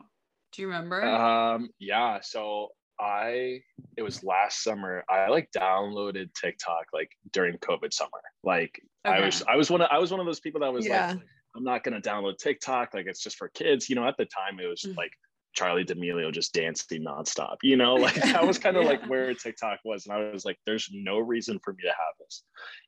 Do 0.53 0.63
you 0.63 0.69
remember? 0.69 1.05
Um, 1.05 1.69
yeah. 1.79 2.21
So 2.23 2.69
I, 3.01 3.61
it 3.97 4.03
was 4.03 4.25
last 4.25 4.63
summer. 4.65 5.05
I 5.09 5.29
like 5.29 5.51
downloaded 5.57 6.33
TikTok 6.35 6.87
like 6.93 7.11
during 7.33 7.59
COVID 7.59 7.93
summer. 7.93 8.11
Like 8.43 8.81
I 9.05 9.21
was, 9.21 9.43
I 9.47 9.57
was 9.57 9.71
one 9.71 9.83
of, 9.83 9.89
I 9.93 9.99
was 9.99 10.11
one 10.11 10.21
of 10.21 10.27
those 10.27 10.41
people 10.41 10.63
that 10.63 10.73
was 10.73 10.87
Yeah. 10.87 11.11
like, 11.13 11.21
I'm 11.57 11.65
not 11.65 11.83
gonna 11.85 12.01
download 12.01 12.39
TikTok. 12.39 12.95
Like 12.95 13.07
it's 13.07 13.23
just 13.23 13.37
for 13.37 13.49
kids. 13.49 13.89
You 13.89 13.97
know, 13.97 14.07
at 14.07 14.17
the 14.17 14.27
time 14.27 14.61
it 14.61 14.67
was 14.67 14.83
Mm. 14.83 14.97
like 14.97 15.13
Charli 15.59 15.85
D'Amelio 15.85 16.31
just 16.33 16.53
dancing 16.53 17.03
nonstop. 17.05 17.57
You 17.63 17.77
know, 17.77 17.95
like 18.07 18.15
that 18.15 18.47
was 18.47 18.59
kind 18.59 18.77
of 18.77 18.85
Yeah. 18.85 18.91
like 18.91 19.07
where 19.07 19.35
TikTok 19.35 19.81
was, 19.85 20.07
and 20.07 20.15
I 20.15 20.31
was 20.31 20.45
like, 20.45 20.59
there's 20.67 20.89
no 20.93 21.19
reason 21.19 21.59
for 21.65 21.73
me 21.73 21.83
to 21.83 21.89
have 21.89 22.15
this. 22.21 22.45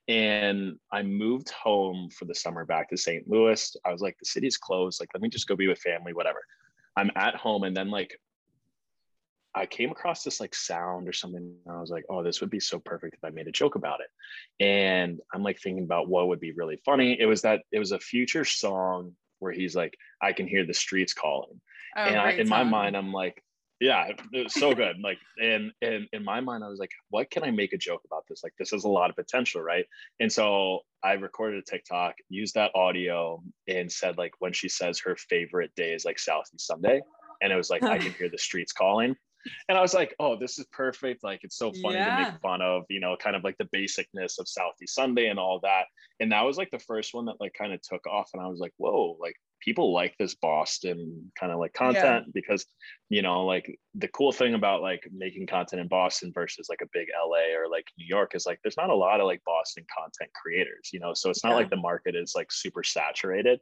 And 0.09 0.77
I 0.93 1.03
moved 1.03 1.51
home 1.51 2.11
for 2.11 2.27
the 2.27 2.35
summer 2.35 2.65
back 2.65 2.91
to 2.91 2.97
St. 2.97 3.29
Louis. 3.29 3.77
I 3.85 3.93
was 3.93 4.03
like, 4.03 4.17
the 4.19 4.27
city's 4.27 4.57
closed. 4.57 5.01
Like, 5.01 5.09
let 5.15 5.23
me 5.23 5.29
just 5.29 5.49
go 5.49 5.57
be 5.57 5.69
with 5.69 5.79
family, 5.81 6.13
whatever. 6.13 6.41
I'm 6.97 7.11
at 7.17 7.35
home, 7.37 7.63
and 7.65 7.77
then 7.77 7.91
like 7.91 8.19
I 9.55 9.67
came 9.67 9.91
across 9.91 10.23
this 10.23 10.41
like 10.41 10.55
sound 10.55 11.09
or 11.09 11.13
something. 11.13 11.55
And 11.67 11.77
I 11.77 11.81
was 11.81 11.91
like, 11.91 12.05
oh, 12.09 12.23
this 12.23 12.41
would 12.41 12.51
be 12.51 12.61
so 12.61 12.79
perfect 12.79 13.15
if 13.15 13.25
I 13.25 13.31
made 13.31 13.49
a 13.49 13.53
joke 13.53 13.75
about 13.75 14.01
it. 14.01 14.65
And 14.65 15.21
I'm 15.35 15.43
like 15.43 15.61
thinking 15.61 15.85
about 15.85 16.09
what 16.09 16.29
would 16.29 16.41
be 16.41 16.53
really 16.53 16.81
funny. 16.85 17.21
It 17.21 17.27
was 17.27 17.43
that 17.43 17.63
it 17.73 17.79
was 17.79 17.93
a 17.93 17.99
future 17.99 18.45
song 18.45 19.13
where 19.41 19.53
he's 19.53 19.75
like, 19.75 19.97
I 20.23 20.33
can 20.33 20.47
hear 20.47 20.65
the 20.67 20.75
streets 20.75 21.15
calling. 21.15 21.61
Oh, 21.97 22.03
and 22.03 22.17
I, 22.17 22.33
in 22.33 22.49
my 22.49 22.63
mind, 22.63 22.97
I'm 22.97 23.13
like, 23.13 23.43
yeah, 23.81 24.11
it 24.33 24.45
was 24.45 24.53
so 24.53 24.75
good. 24.75 24.97
like, 25.03 25.19
and, 25.43 25.73
and 25.81 26.07
in 26.13 26.23
my 26.23 26.41
mind, 26.41 26.63
I 26.63 26.69
was 26.69 26.79
like, 26.79 26.91
what 27.09 27.31
can 27.31 27.43
I 27.43 27.51
make 27.51 27.73
a 27.73 27.79
joke 27.79 28.03
about 28.05 28.25
this? 28.29 28.45
Like, 28.45 28.53
this 28.59 28.71
has 28.71 28.85
a 28.85 28.89
lot 28.89 29.09
of 29.09 29.17
potential, 29.17 29.63
right? 29.63 29.87
And 30.21 30.31
so 30.31 30.81
I 31.03 31.13
recorded 31.15 31.61
a 31.61 31.71
TikTok, 31.71 32.17
used 32.29 32.55
that 32.55 32.73
audio, 32.75 33.43
and 33.67 33.91
said 33.91 34.19
like 34.19 34.33
when 34.39 34.53
she 34.53 34.69
says 34.69 35.01
her 35.01 35.17
favorite 35.17 35.75
day 35.75 35.93
is 35.95 36.05
like 36.05 36.19
Southie 36.19 36.61
Sunday, 36.61 37.01
and 37.41 37.53
it 37.53 37.57
was 37.57 37.71
like 37.71 37.83
I 37.83 37.99
can 37.99 38.13
hear 38.13 38.29
the 38.29 38.39
streets 38.39 38.73
calling. 38.73 39.17
And 39.69 39.79
I 39.79 39.81
was 39.81 39.95
like, 39.95 40.15
oh, 40.19 40.39
this 40.39 40.59
is 40.59 40.67
perfect. 40.73 41.25
Like, 41.25 41.41
it's 41.43 41.57
so 41.57 41.73
funny 41.73 41.97
to 41.97 42.17
make 42.17 42.41
fun 42.41 42.63
of, 42.63 42.85
you 42.89 43.01
know, 43.01 43.17
kind 43.17 43.37
of 43.37 43.45
like 43.45 43.57
the 43.59 43.69
basicness 43.77 44.39
of 44.39 44.47
Southie 44.47 44.87
Sunday 44.89 45.29
and 45.29 45.39
all 45.39 45.61
that. 45.63 45.85
And 46.21 46.33
that 46.33 46.43
was 46.43 46.57
like 46.57 46.71
the 46.71 46.79
first 46.79 47.15
one 47.15 47.27
that 47.27 47.41
like 47.41 47.55
kind 47.55 47.73
of 47.73 47.81
took 47.83 48.07
off. 48.07 48.31
And 48.35 48.43
I 48.43 48.49
was 48.49 48.61
like, 48.61 48.73
whoa, 48.77 49.17
like 49.21 49.37
people 49.61 49.93
like 49.93 50.15
this 50.19 50.35
Boston 50.35 51.31
kind 51.39 51.53
of 51.53 51.59
like 51.59 51.73
content 51.73 52.27
because, 52.33 52.65
you 53.09 53.23
know, 53.23 53.45
like 53.45 53.79
the 53.95 54.09
cool 54.09 54.33
thing 54.33 54.55
about 54.55 54.83
like 54.83 55.07
making 55.13 55.47
content 55.47 55.81
in 55.81 55.89
Boston 55.89 56.33
versus 56.35 56.69
like 56.69 56.81
a 56.83 56.89
big 56.93 57.09
LA 57.15 57.57
or 57.59 57.69
like 57.71 57.87
New 57.99 58.07
York 58.07 58.35
is 58.35 58.47
like 58.47 58.59
there's 58.63 58.77
not 58.77 58.91
a 58.91 58.95
lot 58.95 59.21
of 59.21 59.27
like 59.27 59.43
Boston 59.45 59.85
content 59.97 60.31
creators, 60.35 60.91
you 60.93 61.01
know, 61.01 61.13
so 61.15 61.31
it's 61.31 61.45
not 61.45 61.51
Yeah. 61.51 61.57
like 61.57 61.71
the 61.71 61.77
market 61.77 62.15
is 62.17 62.33
like 62.35 62.51
super 62.51 62.83
saturated. 62.83 63.61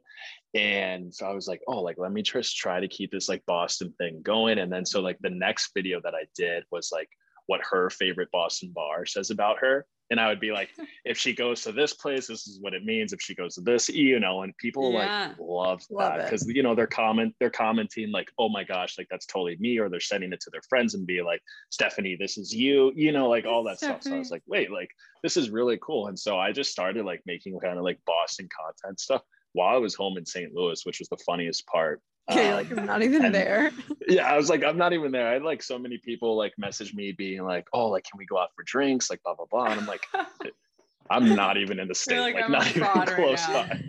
And 0.53 1.13
so 1.13 1.25
I 1.25 1.33
was 1.33 1.47
like, 1.47 1.61
oh, 1.67 1.81
like 1.81 1.97
let 1.97 2.11
me 2.11 2.21
just 2.21 2.55
try 2.57 2.79
to 2.79 2.87
keep 2.87 3.11
this 3.11 3.29
like 3.29 3.45
Boston 3.45 3.93
thing 3.97 4.21
going. 4.23 4.59
And 4.59 4.71
then 4.71 4.85
so 4.85 5.01
like 5.01 5.19
the 5.19 5.29
next 5.29 5.71
video 5.75 5.99
that 6.03 6.15
I 6.15 6.23
did 6.35 6.63
was 6.71 6.89
like 6.91 7.09
what 7.49 7.61
her 7.71 7.89
favorite 7.89 8.29
Boston 8.31 8.71
bar 8.75 9.07
says 9.07 9.31
about 9.31 9.57
her. 9.59 9.87
And 10.11 10.19
I 10.19 10.27
would 10.27 10.39
be 10.39 10.51
like, 10.51 10.69
if 11.05 11.17
she 11.17 11.33
goes 11.33 11.63
to 11.63 11.71
this 11.71 11.93
place, 11.93 12.27
this 12.27 12.47
is 12.47 12.59
what 12.61 12.75
it 12.75 12.83
means. 12.83 13.11
If 13.11 13.21
she 13.21 13.33
goes 13.33 13.55
to 13.55 13.61
this, 13.61 13.89
you 13.89 14.19
know, 14.19 14.43
and 14.43 14.55
people 14.57 14.91
Yeah. 14.91 15.29
like 15.29 15.39
love 15.39 15.81
Love 15.89 16.17
that 16.17 16.25
because 16.25 16.47
you 16.47 16.61
know 16.61 16.75
they're 16.75 16.85
comment 16.87 17.33
they're 17.39 17.49
commenting 17.49 18.11
like, 18.11 18.29
oh 18.37 18.49
my 18.49 18.63
gosh, 18.63 18.99
like 18.99 19.07
that's 19.09 19.25
totally 19.25 19.57
me, 19.59 19.79
or 19.79 19.89
they're 19.89 19.99
sending 19.99 20.31
it 20.31 20.41
to 20.41 20.51
their 20.51 20.61
friends 20.69 20.93
and 20.93 21.07
be 21.07 21.23
like, 21.23 21.41
Stephanie, 21.71 22.15
this 22.19 22.37
is 22.37 22.53
you, 22.53 22.91
you 22.95 23.11
know, 23.11 23.27
like 23.29 23.45
all 23.47 23.63
that 23.63 23.79
stuff. 23.79 24.03
So 24.03 24.15
I 24.15 24.19
was 24.19 24.29
like, 24.31 24.43
wait, 24.47 24.71
like 24.71 24.89
this 25.23 25.35
is 25.35 25.49
really 25.49 25.79
cool. 25.81 26.05
And 26.07 26.17
so 26.19 26.37
I 26.37 26.51
just 26.51 26.71
started 26.71 27.03
like 27.03 27.21
making 27.25 27.59
kind 27.59 27.79
of 27.79 27.83
like 27.83 27.99
Boston 28.05 28.47
content 28.55 28.99
stuff 28.99 29.23
while 29.53 29.75
I 29.75 29.79
was 29.79 29.95
home 29.95 30.17
in 30.19 30.25
St. 30.27 30.53
Louis, 30.53 30.85
which 30.85 30.99
was 30.99 31.09
the 31.09 31.17
funniest 31.25 31.65
part. 31.65 32.01
Okay, 32.29 32.49
Um, 32.49 32.55
like, 32.55 32.71
I'm 32.77 32.85
not 32.85 33.01
even 33.03 33.25
and- 33.25 33.35
there. 33.35 33.71
yeah, 34.07 34.31
I 34.31 34.37
was 34.37 34.49
like, 34.49 34.63
I'm 34.63 34.77
not 34.77 34.93
even 34.93 35.11
there. 35.11 35.27
I 35.27 35.33
had 35.33 35.43
like 35.43 35.63
so 35.63 35.79
many 35.79 35.97
people 35.97 36.37
like 36.37 36.53
message 36.57 36.93
me 36.93 37.11
being 37.11 37.43
like, 37.43 37.67
oh, 37.73 37.87
like, 37.87 38.03
can 38.03 38.17
we 38.17 38.25
go 38.25 38.37
out 38.37 38.49
for 38.55 38.63
drinks? 38.63 39.09
Like, 39.09 39.23
blah, 39.23 39.35
blah, 39.35 39.45
blah. 39.49 39.65
And 39.65 39.79
I'm 39.81 39.87
like, 39.87 40.05
I'm 41.09 41.35
not 41.35 41.57
even 41.57 41.79
in 41.79 41.87
the 41.87 41.95
state, 41.95 42.19
like, 42.19 42.35
like, 42.35 42.49
not 42.49 42.67
even 42.67 42.83
fraud 42.83 43.07
right 43.09 43.15
close 43.15 43.45
by. 43.47 43.81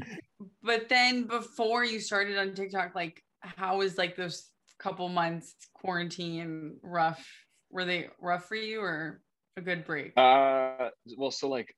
but 0.63 0.89
then 0.89 1.25
before 1.27 1.85
you 1.85 2.01
started 2.01 2.39
on 2.39 2.55
TikTok, 2.55 2.95
like 2.95 3.23
how 3.41 3.79
was 3.79 3.99
like 3.99 4.17
those 4.17 4.49
couple 4.79 5.09
months 5.09 5.55
quarantine 5.75 6.77
rough? 6.83 7.25
Were 7.71 7.85
they 7.85 8.09
rough 8.21 8.47
for 8.49 8.55
you 8.57 8.81
or 8.81 9.21
a 9.57 9.61
good 9.61 9.85
break? 9.85 10.13
Uh, 10.17 10.89
well, 11.17 11.31
so 11.31 11.49
like 11.49 11.75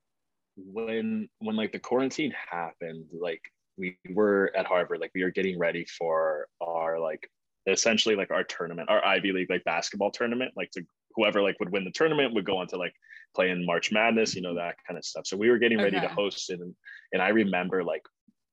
when 0.56 1.28
when 1.40 1.56
like 1.56 1.72
the 1.72 1.78
quarantine 1.80 2.32
happened, 2.50 3.06
like 3.12 3.42
we 3.82 3.98
were 4.14 4.52
at 4.56 4.64
Harvard, 4.64 5.00
like 5.00 5.10
we 5.12 5.24
were 5.24 5.30
getting 5.30 5.58
ready 5.58 5.84
for 5.84 6.46
our 6.60 7.00
like 7.00 7.28
essentially 7.66 8.14
like 8.14 8.30
our 8.30 8.44
tournament, 8.44 8.88
our 8.88 9.04
Ivy 9.04 9.32
League 9.32 9.50
like 9.50 9.64
basketball 9.64 10.12
tournament, 10.12 10.52
like 10.56 10.70
to 10.72 10.82
whoever 11.16 11.42
like 11.42 11.58
would 11.58 11.72
win 11.72 11.84
the 11.84 11.90
tournament 11.90 12.32
would 12.34 12.46
go 12.46 12.58
on 12.58 12.68
to 12.68 12.76
like 12.76 12.94
play 13.34 13.50
in 13.50 13.66
March 13.66 13.90
Madness, 13.90 14.36
you 14.36 14.42
know, 14.42 14.54
that 14.54 14.76
kind 14.86 14.96
of 14.96 15.04
stuff. 15.04 15.26
So 15.26 15.36
we 15.36 15.50
were 15.50 15.58
getting 15.58 15.78
ready 15.78 16.00
to 16.00 16.08
host 16.08 16.50
it. 16.50 16.60
And, 16.60 16.74
and 17.12 17.20
I 17.20 17.30
remember 17.30 17.82
like 17.82 18.02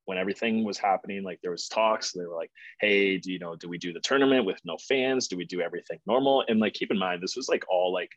when 0.05 0.17
everything 0.17 0.63
was 0.63 0.79
happening, 0.79 1.23
like 1.23 1.39
there 1.43 1.51
was 1.51 1.67
talks, 1.67 2.11
they 2.11 2.25
were 2.25 2.35
like, 2.35 2.51
Hey, 2.81 3.17
do 3.19 3.31
you 3.31 3.37
know, 3.37 3.55
do 3.55 3.69
we 3.69 3.77
do 3.77 3.93
the 3.93 3.99
tournament 3.99 4.45
with 4.45 4.59
no 4.65 4.77
fans? 4.77 5.27
Do 5.27 5.37
we 5.37 5.45
do 5.45 5.61
everything 5.61 5.99
normal? 6.07 6.43
And 6.47 6.59
like, 6.59 6.73
keep 6.73 6.89
in 6.89 6.97
mind, 6.97 7.21
this 7.21 7.35
was 7.35 7.49
like 7.49 7.63
all 7.69 7.93
like 7.93 8.11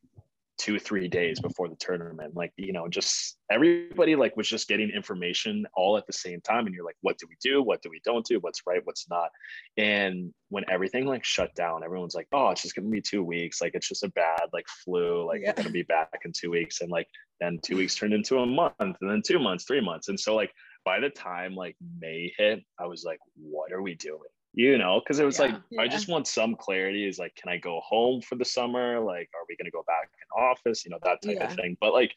two, 0.59 0.79
three 0.79 1.09
days 1.09 1.41
before 1.41 1.69
the 1.69 1.77
tournament. 1.77 2.37
Like, 2.37 2.53
you 2.57 2.73
know, 2.73 2.89
just 2.89 3.39
everybody 3.51 4.17
like 4.17 4.37
was 4.37 4.49
just 4.49 4.69
getting 4.69 4.91
information 4.91 5.67
all 5.75 5.97
at 5.97 6.07
the 6.07 6.13
same 6.13 6.41
time. 6.41 6.67
And 6.67 6.75
you're 6.75 6.85
like, 6.85 6.97
what 7.01 7.19
do 7.19 7.27
we 7.29 7.37
do? 7.43 7.63
What 7.63 7.83
do 7.83 7.91
we 7.91 8.01
don't 8.05 8.25
do? 8.25 8.39
What's 8.41 8.63
right? 8.67 8.81
What's 8.85 9.09
not? 9.11 9.31
And 9.77 10.33
when 10.51 10.65
everything 10.71 11.07
like 11.07 11.25
shut 11.25 11.55
down, 11.55 11.83
everyone's 11.85 12.15
like, 12.15 12.29
oh, 12.33 12.51
it's 12.51 12.63
just 12.63 12.75
gonna 12.75 12.89
be 12.89 13.01
two 13.01 13.23
weeks. 13.23 13.61
Like 13.61 13.75
it's 13.75 13.89
just 13.89 14.05
a 14.05 14.11
bad 14.11 14.43
like 14.53 14.67
flu. 14.69 15.27
Like 15.27 15.41
Yeah. 15.43 15.51
we're 15.57 15.65
gonna 15.65 15.71
be 15.71 15.83
back 15.83 16.21
in 16.25 16.33
two 16.33 16.51
weeks. 16.51 16.81
And 16.81 16.91
like 16.91 17.09
then 17.41 17.59
two 17.63 17.77
weeks 17.77 17.95
turned 17.95 18.15
into 18.15 18.39
a 18.39 18.47
month 18.47 18.75
and 18.79 18.97
then 19.01 19.23
two 19.27 19.39
months, 19.39 19.65
three 19.65 19.81
months. 19.81 20.09
And 20.09 20.19
so 20.19 20.35
like 20.35 20.53
by 20.85 21.01
the 21.01 21.11
time 21.11 21.55
like 21.55 21.77
May 22.01 22.33
hit, 22.37 22.63
I 22.79 22.87
was 22.87 23.05
like, 23.05 23.19
what 23.37 23.73
are 23.73 23.83
we 23.83 23.95
doing? 23.95 24.21
You 24.55 24.77
know, 24.77 25.01
because 25.01 25.19
it 25.19 25.25
was 25.25 25.39
like 25.39 25.55
Yeah. 25.71 25.83
I 25.83 25.89
just 25.89 26.09
want 26.09 26.27
some 26.27 26.55
clarity. 26.55 27.07
Is 27.07 27.19
like, 27.19 27.35
can 27.37 27.51
I 27.51 27.57
go 27.57 27.81
home 27.81 28.21
for 28.21 28.37
the 28.37 28.45
summer? 28.45 29.01
Like, 29.01 29.31
are 29.35 29.47
we 29.49 29.57
gonna 29.57 29.71
go 29.71 29.85
back 29.87 30.11
in 30.13 30.43
office? 30.43 30.85
You 30.85 30.91
know, 30.91 30.99
that 31.05 31.23
type 31.23 31.37
Yeah. 31.37 31.45
of 31.47 31.55
thing. 31.55 31.77
But 31.81 31.93
like 31.93 32.13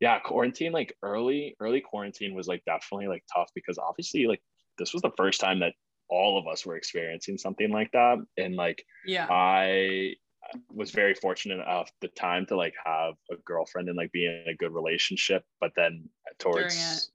yeah 0.00 0.18
quarantine 0.18 0.72
like 0.72 0.94
early 1.02 1.56
early 1.60 1.80
quarantine 1.80 2.34
was 2.34 2.46
like 2.46 2.62
definitely 2.64 3.08
like 3.08 3.24
tough 3.34 3.50
because 3.54 3.78
obviously 3.78 4.26
like 4.26 4.42
this 4.78 4.92
was 4.92 5.02
the 5.02 5.12
first 5.16 5.40
time 5.40 5.60
that 5.60 5.72
all 6.08 6.38
of 6.38 6.46
us 6.46 6.64
were 6.66 6.76
experiencing 6.76 7.38
something 7.38 7.70
like 7.70 7.90
that 7.92 8.18
and 8.36 8.54
like 8.56 8.84
yeah. 9.06 9.26
i 9.30 10.14
was 10.72 10.92
very 10.92 11.14
fortunate 11.14 11.58
at 11.58 11.90
the 12.00 12.08
time 12.08 12.46
to 12.46 12.56
like 12.56 12.74
have 12.84 13.14
a 13.32 13.36
girlfriend 13.44 13.88
and 13.88 13.96
like 13.96 14.12
be 14.12 14.26
in 14.26 14.44
a 14.46 14.54
good 14.54 14.72
relationship 14.72 15.42
but 15.60 15.72
then 15.76 16.08
towards 16.38 17.10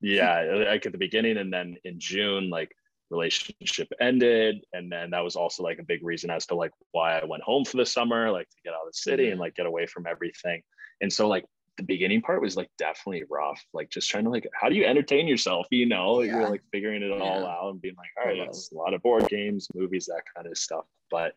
yeah 0.00 0.64
like 0.68 0.86
at 0.86 0.92
the 0.92 0.98
beginning 0.98 1.36
and 1.36 1.52
then 1.52 1.76
in 1.84 1.98
june 1.98 2.48
like 2.48 2.72
relationship 3.12 3.88
ended 4.00 4.64
and 4.72 4.90
then 4.90 5.10
that 5.10 5.20
was 5.22 5.36
also 5.36 5.62
like 5.62 5.78
a 5.78 5.82
big 5.84 6.02
reason 6.02 6.30
as 6.30 6.46
to 6.46 6.54
like 6.54 6.72
why 6.92 7.18
i 7.18 7.24
went 7.24 7.42
home 7.42 7.64
for 7.64 7.76
the 7.76 7.86
summer 7.86 8.30
like 8.30 8.48
to 8.48 8.56
get 8.64 8.72
out 8.72 8.86
of 8.86 8.92
the 8.92 8.96
city 9.08 9.28
and 9.30 9.36
Mhm. 9.38 9.42
like 9.44 9.54
get 9.54 9.66
away 9.66 9.86
from 9.86 10.06
everything 10.06 10.62
and 11.00 11.12
so 11.12 11.28
like 11.28 11.44
the 11.76 11.82
beginning 11.82 12.20
part 12.22 12.40
was 12.42 12.56
like 12.56 12.70
definitely 12.78 13.24
rough 13.30 13.62
like 13.72 13.88
just 13.90 14.10
trying 14.10 14.24
to 14.24 14.30
like 14.30 14.46
how 14.60 14.68
do 14.68 14.74
you 14.74 14.84
entertain 14.84 15.26
yourself 15.28 15.66
you 15.70 15.86
know 15.86 16.22
Yeah. 16.22 16.32
you're 16.40 16.50
like 16.50 16.62
figuring 16.72 17.02
it 17.02 17.10
all 17.12 17.42
Yeah. 17.42 17.48
out 17.48 17.70
and 17.70 17.80
being 17.82 17.96
like 17.96 18.10
all 18.18 18.26
right 18.30 18.38
it's 18.48 18.72
a 18.72 18.74
lot 18.74 18.94
of 18.94 19.02
board 19.02 19.28
games 19.28 19.68
movies 19.74 20.06
that 20.06 20.22
kind 20.34 20.46
of 20.46 20.56
stuff 20.56 20.86
but 21.10 21.34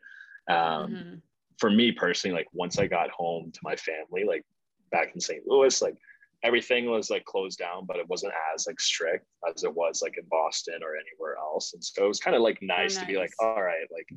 um 0.47 0.91
Mhm. 0.91 1.21
for 1.57 1.69
me 1.69 1.89
personally, 1.91 2.35
like 2.35 2.47
once 2.51 2.77
I 2.79 2.85
got 2.85 3.09
home 3.11 3.49
to 3.49 3.59
my 3.63 3.77
family, 3.77 4.25
like 4.25 4.43
back 4.91 5.15
in 5.15 5.21
St. 5.21 5.47
Louis, 5.47 5.81
like 5.81 5.95
everything 6.45 6.89
was 6.89 7.09
like 7.09 7.25
closed 7.25 7.57
down, 7.57 7.85
but 7.85 7.97
it 7.97 8.07
wasn't 8.07 8.33
as 8.53 8.67
like 8.67 8.79
strict 8.79 9.25
as 9.49 9.63
it 9.63 9.73
was 9.73 10.01
like 10.01 10.17
in 10.17 10.25
Boston 10.29 10.79
or 10.83 10.93
anywhere 10.95 11.37
else. 11.37 11.73
And 11.73 11.83
so 11.83 12.05
it 12.05 12.07
was 12.07 12.19
kind 12.19 12.35
of 12.35 12.43
like 12.43 12.59
oh, 12.61 12.65
nice 12.67 12.97
to 12.97 13.05
be 13.05 13.17
like, 13.17 13.31
all 13.39 13.61
right, 13.61 13.87
like 13.91 14.07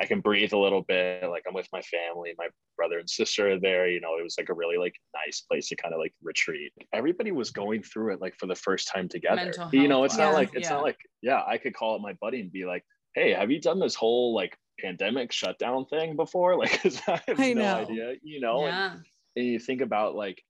I 0.00 0.06
can 0.06 0.20
breathe 0.20 0.52
a 0.52 0.58
little 0.58 0.82
bit. 0.82 1.28
Like 1.28 1.44
I'm 1.46 1.54
with 1.54 1.68
my 1.72 1.82
family, 1.82 2.34
my 2.38 2.48
brother 2.76 2.98
and 2.98 3.08
sister 3.08 3.52
are 3.52 3.60
there. 3.60 3.88
You 3.88 4.00
know, 4.00 4.16
it 4.18 4.22
was 4.22 4.36
like 4.38 4.48
a 4.48 4.54
really 4.54 4.78
like 4.78 4.94
nice 5.26 5.42
place 5.42 5.68
to 5.68 5.76
kind 5.76 5.92
of 5.92 6.00
like 6.00 6.14
retreat. 6.22 6.72
Everybody 6.92 7.30
was 7.30 7.50
going 7.50 7.82
through 7.82 8.14
it 8.14 8.20
like 8.20 8.36
for 8.38 8.46
the 8.46 8.54
first 8.54 8.90
time 8.92 9.08
together. 9.08 9.52
You 9.72 9.88
know, 9.88 10.04
it's 10.04 10.16
not 10.16 10.34
like 10.34 10.50
it's 10.54 10.68
yeah. 10.68 10.74
not 10.74 10.82
like 10.82 10.98
yeah, 11.22 11.42
I 11.46 11.58
could 11.58 11.74
call 11.74 11.94
up 11.94 12.00
my 12.00 12.14
buddy 12.14 12.40
and 12.40 12.50
be 12.50 12.64
like, 12.64 12.84
hey, 13.14 13.32
have 13.32 13.50
you 13.50 13.60
done 13.60 13.80
this 13.80 13.94
whole 13.94 14.34
like 14.34 14.56
pandemic 14.80 15.32
shutdown 15.32 15.86
thing 15.86 16.16
before? 16.16 16.56
Like, 16.58 16.84
I 17.08 17.20
have 17.26 17.40
I 17.40 17.52
no 17.52 17.62
know. 17.62 17.76
idea, 17.76 18.14
you 18.22 18.40
know. 18.40 18.66
And, 18.66 19.02
and 19.36 19.46
you 19.46 19.58
think 19.58 19.80
about 19.80 20.14
like 20.14 20.42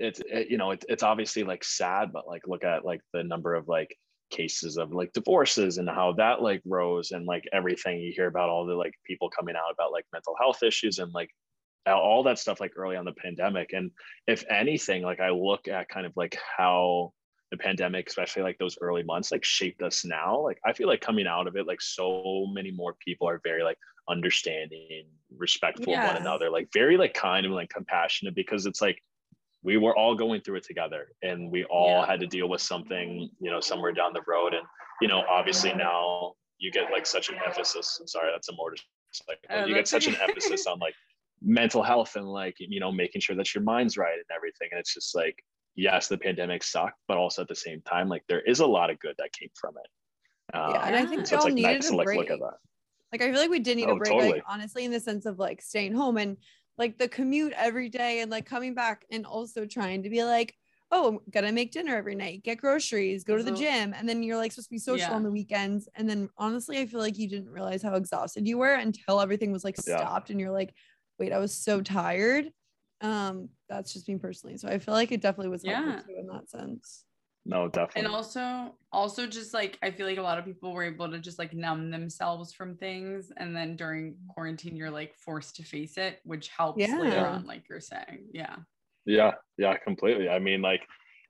it's 0.00 0.20
it, 0.20 0.50
you 0.50 0.56
know 0.56 0.72
it, 0.72 0.84
it's 0.88 1.02
obviously 1.02 1.44
like 1.44 1.62
sad 1.62 2.12
but 2.12 2.26
like 2.26 2.42
look 2.48 2.64
at 2.64 2.84
like 2.84 3.00
the 3.12 3.22
number 3.22 3.54
of 3.54 3.68
like 3.68 3.94
cases 4.30 4.76
of 4.76 4.92
like 4.92 5.12
divorces 5.12 5.78
and 5.78 5.88
how 5.88 6.12
that 6.12 6.40
like 6.40 6.62
rose 6.64 7.10
and 7.10 7.26
like 7.26 7.44
everything 7.52 8.00
you 8.00 8.12
hear 8.12 8.26
about 8.26 8.48
all 8.48 8.64
the 8.64 8.74
like 8.74 8.94
people 9.04 9.28
coming 9.28 9.56
out 9.56 9.72
about 9.72 9.92
like 9.92 10.06
mental 10.12 10.34
health 10.40 10.62
issues 10.62 10.98
and 10.98 11.12
like 11.12 11.30
all- 11.86 12.22
that 12.22 12.38
stuff 12.38 12.60
like 12.60 12.72
early 12.76 12.96
on 12.96 13.04
the 13.04 13.12
pandemic. 13.12 13.72
And 13.72 13.90
if 14.26 14.44
anything 14.48 15.02
like 15.02 15.20
i 15.20 15.30
look 15.30 15.68
at 15.68 15.88
kind 15.88 16.06
of 16.06 16.12
like 16.16 16.38
how 16.56 17.12
the 17.50 17.56
pandemic 17.56 18.08
especially 18.08 18.42
like 18.42 18.58
those 18.58 18.78
early 18.80 19.02
months 19.02 19.32
like 19.32 19.44
shaped 19.44 19.82
us 19.82 20.04
now 20.04 20.38
like 20.38 20.60
i 20.64 20.72
feel 20.72 20.86
like 20.86 21.00
coming 21.00 21.26
out 21.26 21.48
of 21.48 21.56
it 21.56 21.66
like 21.66 21.80
so 21.80 22.46
many 22.52 22.70
more 22.70 22.94
people 23.04 23.28
are 23.28 23.40
very 23.42 23.64
like 23.64 23.78
understanding 24.08 25.06
respectful 25.36 25.92
of 25.92 26.04
one 26.04 26.16
another 26.16 26.48
like 26.48 26.68
very 26.72 26.96
like 26.96 27.12
kind 27.12 27.44
and 27.44 27.54
like 27.54 27.68
compassionate 27.68 28.36
because 28.36 28.66
it's 28.66 28.80
like 28.80 29.02
we 29.62 29.76
were 29.76 29.96
all 29.96 30.14
going 30.14 30.40
through 30.40 30.56
it 30.56 30.64
together 30.64 31.08
and 31.22 31.50
we 31.50 31.64
all 31.64 32.00
Yeah. 32.00 32.06
had 32.06 32.20
to 32.20 32.26
deal 32.26 32.48
with 32.48 32.60
something 32.62 33.30
you 33.40 33.50
know 33.50 33.60
somewhere 33.60 33.92
down 33.92 34.12
the 34.12 34.22
road 34.26 34.54
and 34.54 34.66
you 35.00 35.08
know 35.08 35.22
obviously 35.28 35.72
now 35.74 36.32
you 36.58 36.70
get 36.70 36.90
like 36.90 37.06
such 37.06 37.28
an 37.28 37.36
emphasis 37.46 37.98
i'm 38.00 38.06
sorry 38.08 38.30
that's 38.32 38.48
a 38.48 38.52
motorcycle 38.54 38.86
Oh, 39.50 39.64
you 39.66 39.74
get 39.74 39.88
such 39.88 40.06
an 40.06 40.16
emphasis 40.22 40.66
on 40.66 40.78
like 40.78 40.94
mental 41.42 41.82
health 41.82 42.16
and 42.16 42.26
like 42.26 42.54
you 42.58 42.80
know 42.80 42.92
making 42.92 43.20
sure 43.20 43.34
that 43.36 43.54
your 43.54 43.64
mind's 43.64 43.96
right 43.96 44.14
and 44.14 44.24
everything 44.34 44.68
and 44.70 44.78
it's 44.78 44.94
just 44.94 45.14
like 45.14 45.42
yes 45.74 46.06
the 46.08 46.18
pandemic 46.18 46.62
sucked 46.62 46.98
but 47.08 47.16
also 47.16 47.42
at 47.42 47.48
the 47.48 47.54
same 47.54 47.80
time 47.82 48.08
like 48.08 48.22
there 48.28 48.40
is 48.42 48.60
a 48.60 48.66
lot 48.66 48.88
of 48.90 48.98
good 49.00 49.14
that 49.18 49.32
came 49.32 49.48
from 49.60 49.74
it 49.82 49.90
um, 50.56 50.72
Yeah, 50.74 50.86
and 50.86 50.96
I 50.96 51.06
think 51.06 51.26
so 51.26 51.32
we 51.32 51.36
it's 51.36 51.44
all 51.44 51.44
like 51.44 51.54
needed 51.54 51.72
nice 51.76 51.86
a 51.86 51.90
to 51.90 51.96
like 51.96 52.04
break. 52.06 52.18
look 52.18 52.30
at 52.30 52.38
that 52.40 52.56
Like 53.12 53.22
I 53.22 53.30
feel 53.30 53.40
like 53.40 53.50
we 53.50 53.58
did 53.60 53.76
need 53.76 53.88
Oh, 53.88 53.92
a 53.94 53.96
break, 53.96 54.10
totally. 54.12 54.32
like 54.32 54.42
honestly, 54.48 54.84
in 54.84 54.90
the 54.90 55.00
sense 55.00 55.26
of 55.26 55.38
like 55.38 55.62
staying 55.62 55.94
home 55.94 56.16
and 56.16 56.36
like 56.80 56.98
the 56.98 57.08
commute 57.08 57.54
every 57.54 57.90
day 57.90 58.20
and 58.22 58.32
like 58.32 58.46
coming 58.46 58.74
back 58.74 59.06
and 59.12 59.26
also 59.26 59.66
trying 59.66 60.02
to 60.04 60.10
be 60.10 60.24
like, 60.24 60.56
oh, 60.92 61.08
I'm 61.08 61.20
gonna 61.30 61.52
make 61.52 61.72
dinner 61.72 61.96
every 61.96 62.16
night, 62.16 62.42
get 62.44 62.56
groceries, 62.58 63.24
go 63.24 63.36
to 63.38 63.44
the 63.44 63.52
gym, 63.52 63.94
and 63.94 64.08
then 64.08 64.24
you're 64.24 64.38
like 64.38 64.52
supposed 64.52 64.70
to 64.70 64.74
be 64.74 64.78
social 64.80 65.14
Yeah. 65.14 65.16
on 65.16 65.22
the 65.24 65.30
weekends. 65.32 65.88
And 65.96 66.10
then 66.10 66.30
honestly, 66.38 66.80
I 66.80 66.86
feel 66.86 67.00
like 67.00 67.18
you 67.18 67.28
didn't 67.28 67.50
realize 67.50 67.82
how 67.82 67.94
exhausted 67.96 68.48
you 68.48 68.58
were 68.58 68.74
until 68.74 69.20
everything 69.20 69.52
was 69.52 69.64
like 69.64 69.78
Yeah. 69.86 70.10
stopped 70.10 70.30
and 70.30 70.40
you're 70.40 70.50
like, 70.52 70.74
wait, 71.18 71.32
I 71.32 71.38
was 71.38 71.54
so 71.56 71.82
tired. 71.82 72.52
Um, 73.02 73.50
that's 73.68 73.92
just 73.92 74.08
me 74.08 74.16
personally. 74.18 74.58
So 74.58 74.68
I 74.68 74.78
feel 74.78 74.94
like 74.94 75.12
it 75.12 75.22
definitely 75.22 75.50
was 75.50 75.64
helpful 75.64 75.92
Yeah. 75.92 76.02
too 76.06 76.16
in 76.18 76.26
that 76.28 76.50
sense. 76.50 77.04
No 77.50 77.68
definitely 77.68 78.06
and 78.06 78.14
also 78.14 78.74
also 78.92 79.26
just 79.26 79.52
like 79.52 79.78
i 79.82 79.90
feel 79.90 80.06
like 80.06 80.18
a 80.18 80.22
lot 80.22 80.38
of 80.38 80.44
people 80.44 80.72
were 80.72 80.84
able 80.84 81.10
to 81.10 81.18
just 81.18 81.38
like 81.38 81.52
numb 81.52 81.90
themselves 81.90 82.52
from 82.52 82.74
things 82.76 83.30
and 83.36 83.54
then 83.54 83.76
during 83.76 84.14
quarantine 84.28 84.74
you're 84.74 84.90
like 84.90 85.14
forced 85.14 85.54
to 85.56 85.62
face 85.62 85.98
it 85.98 86.20
which 86.24 86.48
helps 86.48 86.80
later 86.80 87.26
on 87.26 87.44
like 87.46 87.68
you're 87.68 87.80
saying 87.80 88.24
yeah 88.32 88.56
Yeah, 89.06 89.32
yeah, 89.56 89.76
completely. 89.78 90.28
I 90.28 90.38
mean, 90.38 90.60
like, 90.60 90.82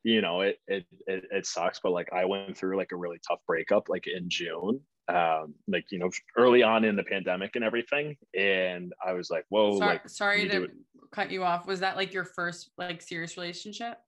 you 0.02 0.20
know, 0.20 0.40
it 0.40 0.58
it 0.66 0.84
it, 1.06 1.24
it 1.30 1.46
sucks, 1.46 1.80
but 1.82 1.92
like 1.92 2.12
I 2.12 2.24
went 2.24 2.56
through 2.56 2.76
like 2.76 2.92
a 2.92 2.96
really 2.96 3.20
tough 3.26 3.40
breakup 3.46 3.88
like 3.88 4.06
in 4.06 4.28
June. 4.28 4.80
Um, 5.08 5.54
like, 5.66 5.86
you 5.90 5.98
know, 5.98 6.10
early 6.36 6.62
on 6.62 6.84
in 6.84 6.96
the 6.96 7.02
pandemic 7.04 7.52
and 7.54 7.64
everything. 7.64 8.16
And 8.36 8.92
I 9.04 9.12
was 9.12 9.30
like, 9.30 9.44
whoa, 9.48 9.78
sorry, 9.78 9.92
like 9.92 10.08
sorry 10.08 10.48
to 10.48 10.68
cut 11.12 11.30
you 11.30 11.44
off 11.44 11.66
was 11.66 11.80
that 11.80 11.96
like 11.96 12.12
your 12.12 12.24
first 12.24 12.70
like 12.76 13.00
serious 13.02 13.36
relationship 13.36 13.98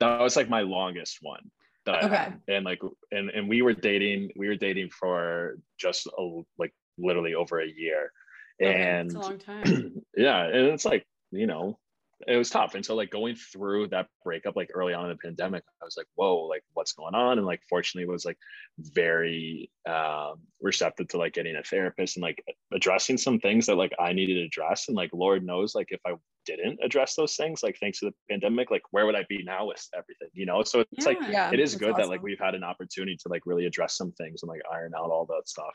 that 0.00 0.20
was 0.20 0.36
like 0.36 0.48
my 0.48 0.62
longest 0.62 1.18
one 1.22 1.50
that 1.86 1.96
I 1.96 2.06
Okay. 2.06 2.16
had. 2.16 2.40
And 2.48 2.64
like 2.64 2.80
and 3.12 3.30
and 3.30 3.48
we 3.48 3.62
were 3.62 3.72
dating, 3.74 4.30
we 4.36 4.48
were 4.48 4.56
dating 4.56 4.90
for 4.90 5.56
just 5.78 6.06
a, 6.06 6.40
like 6.58 6.72
literally 6.98 7.34
over 7.34 7.60
a 7.60 7.66
year. 7.68 8.12
and 8.60 9.06
it's 9.06 9.14
a 9.14 9.18
long 9.18 9.38
time. 9.38 10.02
yeah 10.16 10.44
and 10.44 10.66
it's 10.74 10.84
like 10.84 11.06
you 11.30 11.46
know 11.46 11.78
it 12.26 12.36
was 12.36 12.50
tough. 12.50 12.74
And 12.74 12.84
so 12.84 12.94
like 12.96 13.10
going 13.10 13.36
through 13.36 13.88
that 13.88 14.08
breakup 14.24 14.56
like 14.56 14.70
early 14.74 14.92
on 14.92 15.04
in 15.04 15.10
the 15.10 15.16
pandemic 15.16 15.62
i 15.80 15.84
was 15.84 15.96
like 15.96 16.06
whoa 16.16 16.46
like 16.46 16.64
what's 16.72 16.92
going 16.92 17.14
on? 17.14 17.38
And 17.38 17.46
like 17.46 17.62
fortunately 17.68 18.08
was 18.10 18.24
like 18.24 18.38
very 18.78 19.70
um 19.88 20.40
receptive 20.60 21.08
to 21.08 21.18
like 21.18 21.34
getting 21.34 21.56
a 21.56 21.62
therapist 21.62 22.16
and 22.16 22.22
like 22.22 22.42
addressing 22.72 23.18
some 23.18 23.38
things 23.38 23.66
that 23.66 23.76
like 23.76 23.92
i 24.00 24.12
needed 24.12 24.34
to 24.34 24.44
address. 24.46 24.88
And 24.88 24.96
like 24.96 25.10
lord 25.12 25.44
knows 25.44 25.74
like 25.74 25.88
if 25.90 26.00
i 26.06 26.14
didn't 26.46 26.78
address 26.82 27.14
those 27.14 27.36
things 27.36 27.62
like 27.62 27.76
thanks 27.78 28.00
to 28.00 28.06
the 28.06 28.14
pandemic 28.30 28.70
like 28.70 28.82
where 28.90 29.04
would 29.04 29.14
i 29.14 29.24
be 29.28 29.44
now 29.44 29.66
with 29.66 29.86
everything 29.94 30.28
you 30.32 30.46
know? 30.46 30.62
So 30.62 30.84
it's 30.92 31.06
like 31.06 31.18
Yeah. 31.28 31.50
it 31.52 31.60
is 31.60 31.76
good 31.76 31.94
that 31.96 32.08
like 32.08 32.22
we've 32.22 32.38
had 32.38 32.54
an 32.54 32.64
opportunity 32.64 33.16
to 33.16 33.28
like 33.28 33.42
really 33.46 33.66
address 33.66 33.96
some 33.96 34.12
things 34.12 34.42
and 34.42 34.48
like 34.48 34.62
iron 34.72 34.92
out 34.96 35.10
all 35.10 35.26
that 35.26 35.48
stuff. 35.48 35.74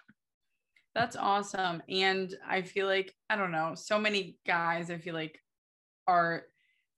That's 0.96 1.16
awesome. 1.16 1.82
And 1.90 2.36
I 2.48 2.62
feel 2.62 2.86
like, 2.86 3.16
I 3.30 3.36
don't 3.36 3.52
know, 3.52 3.74
so 3.76 3.98
many 3.98 4.38
guys, 4.46 4.92
I 4.92 5.00
feel 5.00 5.16
like 5.16 5.40
are, 6.08 6.44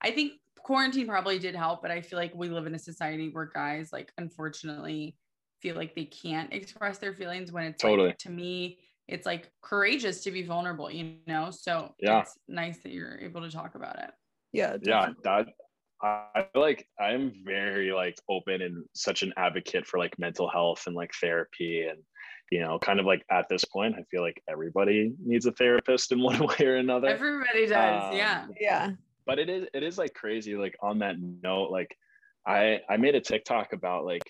I 0.00 0.10
think 0.10 0.32
quarantine 0.58 1.06
probably 1.06 1.38
did 1.38 1.54
help, 1.54 1.82
but 1.82 1.90
I 1.90 2.00
feel 2.00 2.18
like 2.18 2.34
we 2.34 2.48
live 2.48 2.66
in 2.66 2.74
a 2.74 2.78
society 2.78 3.28
where 3.30 3.46
guys, 3.46 3.92
like, 3.92 4.12
unfortunately, 4.18 5.16
feel 5.60 5.76
like 5.76 5.94
they 5.94 6.04
can't 6.04 6.52
express 6.52 6.98
their 6.98 7.14
feelings 7.14 7.52
when 7.52 7.64
it's 7.64 7.82
Totally. 7.82 8.08
like, 8.08 8.18
to 8.18 8.30
me, 8.30 8.78
it's 9.08 9.24
like 9.26 9.50
courageous 9.62 10.22
to 10.24 10.30
be 10.30 10.42
vulnerable, 10.42 10.90
you 10.90 11.18
know? 11.26 11.50
So 11.50 11.94
Yeah. 12.00 12.20
it's 12.20 12.38
nice 12.48 12.82
that 12.82 12.92
you're 12.92 13.18
able 13.20 13.40
to 13.42 13.50
talk 13.50 13.74
about 13.74 13.98
it. 14.00 14.10
yeah 14.52 14.76
yeah 14.82 15.10
that 15.22 15.46
i 16.02 16.44
feel 16.52 16.62
like 16.62 16.86
i'm 17.00 17.32
very 17.44 17.92
like 17.92 18.16
open 18.28 18.60
and 18.62 18.84
such 18.94 19.22
an 19.22 19.32
advocate 19.36 19.86
for 19.86 19.98
like 19.98 20.18
mental 20.18 20.48
health 20.48 20.86
and 20.86 20.94
like 20.94 21.10
therapy 21.20 21.86
and 21.88 22.02
you 22.50 22.60
know 22.60 22.78
kind 22.78 23.00
of 23.00 23.06
like 23.06 23.24
at 23.30 23.48
this 23.48 23.64
point 23.64 23.94
i 23.98 24.02
feel 24.10 24.22
like 24.22 24.42
everybody 24.48 25.12
needs 25.24 25.46
a 25.46 25.52
therapist 25.52 26.12
in 26.12 26.22
one 26.22 26.46
way 26.46 26.66
or 26.66 26.76
another 26.76 27.08
Everybody 27.08 27.66
does. 27.66 28.04
Um, 28.04 28.16
yeah. 28.16 28.46
yeah 28.60 28.90
but 29.26 29.38
it 29.38 29.48
is 29.48 29.66
it 29.74 29.82
is 29.82 29.98
like 29.98 30.14
crazy 30.14 30.56
like 30.56 30.76
on 30.80 31.00
that 31.00 31.16
note 31.20 31.70
like 31.70 31.96
i 32.46 32.80
i 32.88 32.96
made 32.96 33.14
a 33.14 33.20
tiktok 33.20 33.72
about 33.72 34.04
like 34.04 34.22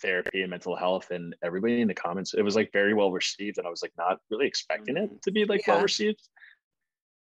therapy 0.00 0.40
and 0.40 0.50
mental 0.50 0.74
health 0.74 1.10
and 1.10 1.36
everybody 1.44 1.80
in 1.80 1.88
the 1.88 1.94
comments 1.94 2.34
it 2.34 2.42
was 2.42 2.56
like 2.56 2.70
very 2.72 2.94
well 2.94 3.12
received 3.12 3.58
and 3.58 3.66
i 3.66 3.70
was 3.70 3.82
like 3.82 3.92
not 3.96 4.18
really 4.30 4.46
expecting 4.46 4.96
it 4.96 5.10
to 5.22 5.30
be 5.30 5.44
like 5.44 5.66
well 5.68 5.82
received 5.82 6.20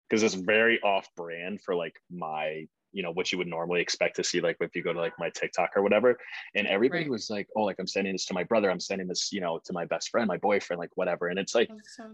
because 0.09 0.23
it's 0.23 0.35
very 0.35 0.81
off 0.81 1.09
brand 1.17 1.61
for 1.63 1.75
like 1.75 1.95
my 2.11 2.67
you 2.93 3.03
know 3.03 3.13
what 3.13 3.31
you 3.33 3.39
would 3.39 3.47
normally 3.47 3.81
expect 3.81 4.17
to 4.17 4.25
see 4.25 4.41
like 4.41 4.57
if 4.61 4.75
you 4.75 4.83
go 4.83 4.93
to 4.93 5.01
like 5.01 5.13
my 5.19 5.31
tiktok 5.31 5.71
or 5.77 5.83
whatever 5.83 6.17
and 6.55 6.67
everybody 6.67 7.03
Right. 7.05 7.11
was 7.11 7.31
like 7.31 7.47
oh 7.57 7.63
like 7.63 7.77
i'm 7.79 7.87
sending 7.87 8.13
this 8.15 8.27
to 8.27 8.35
my 8.35 8.45
brother 8.45 8.71
i'm 8.71 8.81
sending 8.81 9.07
this 9.09 9.33
you 9.33 9.41
know 9.41 9.61
to 9.65 9.73
my 9.73 9.85
best 9.85 10.11
friend 10.11 10.27
my 10.29 10.37
boyfriend 10.39 10.79
like 10.81 10.91
whatever 10.97 11.29
and 11.29 11.39
it's 11.39 11.55
like 11.55 11.69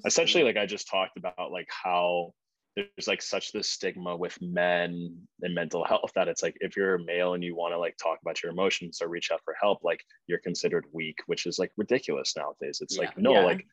essentially 0.07 0.45
like 0.45 0.57
i 0.57 0.67
just 0.67 0.89
talked 0.89 1.17
about 1.17 1.51
like 1.53 1.69
how 1.71 2.33
there's 2.77 3.09
like 3.09 3.23
such 3.23 3.53
this 3.53 3.71
stigma 3.71 4.15
with 4.15 4.37
men 4.43 5.17
and 5.41 5.55
mental 5.55 5.83
health 5.83 6.11
that 6.15 6.29
it's 6.29 6.43
like 6.43 6.55
if 6.61 6.77
you're 6.77 6.97
a 6.97 7.05
male 7.05 7.33
and 7.33 7.43
you 7.43 7.57
want 7.57 7.73
to 7.73 7.79
like 7.79 7.97
talk 7.97 8.19
about 8.21 8.43
your 8.43 8.53
emotions 8.53 9.01
or 9.01 9.09
reach 9.09 9.31
out 9.33 9.41
for 9.45 9.55
help 9.61 9.79
like 9.83 10.01
you're 10.27 10.39
considered 10.41 10.85
weak 10.93 11.19
which 11.27 11.47
is 11.47 11.59
like 11.59 11.73
ridiculous 11.79 12.35
nowadays 12.37 12.81
it's 12.83 12.99
like 12.99 13.17
no 13.17 13.33
Yeah. 13.33 13.45
like 13.45 13.67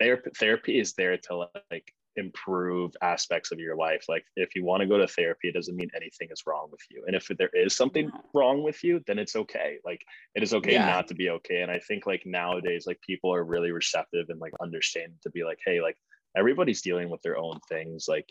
therapy 0.00 0.30
therapy 0.36 0.80
is 0.80 0.94
there 0.94 1.16
to 1.16 1.46
like 1.70 1.94
improve 2.18 2.92
aspects 3.02 3.50
of 3.52 3.58
your 3.58 3.76
life. 3.76 4.04
Like 4.08 4.24
if 4.36 4.54
you 4.54 4.64
want 4.64 4.80
to 4.82 4.86
go 4.86 4.98
to 4.98 5.06
therapy 5.08 5.48
it 5.48 5.54
doesn't 5.54 5.76
mean 5.76 5.90
anything 5.94 6.28
is 6.30 6.42
wrong 6.46 6.68
with 6.70 6.80
you. 6.90 7.04
And 7.06 7.16
if 7.16 7.26
there 7.38 7.50
is 7.54 7.74
something 7.74 8.06
No. 8.08 8.20
wrong 8.34 8.62
with 8.62 8.82
you 8.84 9.00
then 9.06 9.18
it's 9.18 9.36
okay. 9.36 9.78
Like 9.84 10.02
it 10.34 10.42
is 10.42 10.52
okay 10.54 10.74
Yeah. 10.74 10.86
not 10.86 11.08
to 11.08 11.14
be 11.14 11.30
okay. 11.30 11.62
And 11.62 11.70
i 11.70 11.78
think 11.78 12.06
like 12.06 12.24
nowadays 12.26 12.84
like 12.86 13.00
people 13.00 13.32
are 13.34 13.44
really 13.44 13.72
receptive 13.72 14.26
and 14.28 14.40
like 14.40 14.52
understanding 14.60 15.18
to 15.22 15.30
be 15.30 15.44
like 15.44 15.60
hey 15.64 15.80
like 15.80 15.96
everybody's 16.36 16.82
dealing 16.82 17.08
with 17.10 17.22
their 17.22 17.38
own 17.38 17.58
things. 17.68 18.06
Like 18.08 18.28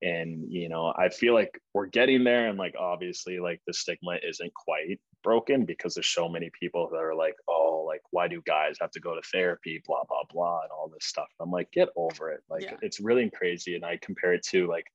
and 0.00 0.44
you 0.48 0.68
know 0.68 0.94
i 0.96 1.08
feel 1.08 1.34
like 1.34 1.60
we're 1.74 1.86
getting 1.86 2.22
there 2.22 2.46
and 2.48 2.56
like 2.56 2.74
obviously 2.78 3.40
like 3.40 3.60
the 3.66 3.74
stigma 3.74 4.16
isn't 4.22 4.52
quite 4.54 5.00
broken 5.22 5.64
because 5.64 5.94
there's 5.94 6.06
so 6.08 6.28
many 6.28 6.50
people 6.58 6.88
that 6.90 6.98
are 6.98 7.14
like 7.14 7.34
oh 7.48 7.84
like 7.86 8.02
why 8.10 8.28
do 8.28 8.42
guys 8.46 8.76
have 8.80 8.90
to 8.92 9.00
go 9.00 9.14
to 9.14 9.22
therapy? 9.22 9.82
blah 9.86 10.04
blah 10.08 10.22
blah 10.32 10.62
and 10.62 10.70
all 10.70 10.88
this 10.88 11.06
stuff. 11.06 11.28
I'm 11.40 11.50
like 11.50 11.70
get 11.72 11.88
over 11.96 12.30
it. 12.30 12.42
Like 12.48 12.62
Yeah. 12.62 12.76
it's 12.82 13.00
really 13.00 13.28
crazy 13.30 13.74
and 13.74 13.84
i 13.84 13.96
compare 13.98 14.34
it 14.34 14.42
to 14.50 14.66
like 14.66 14.86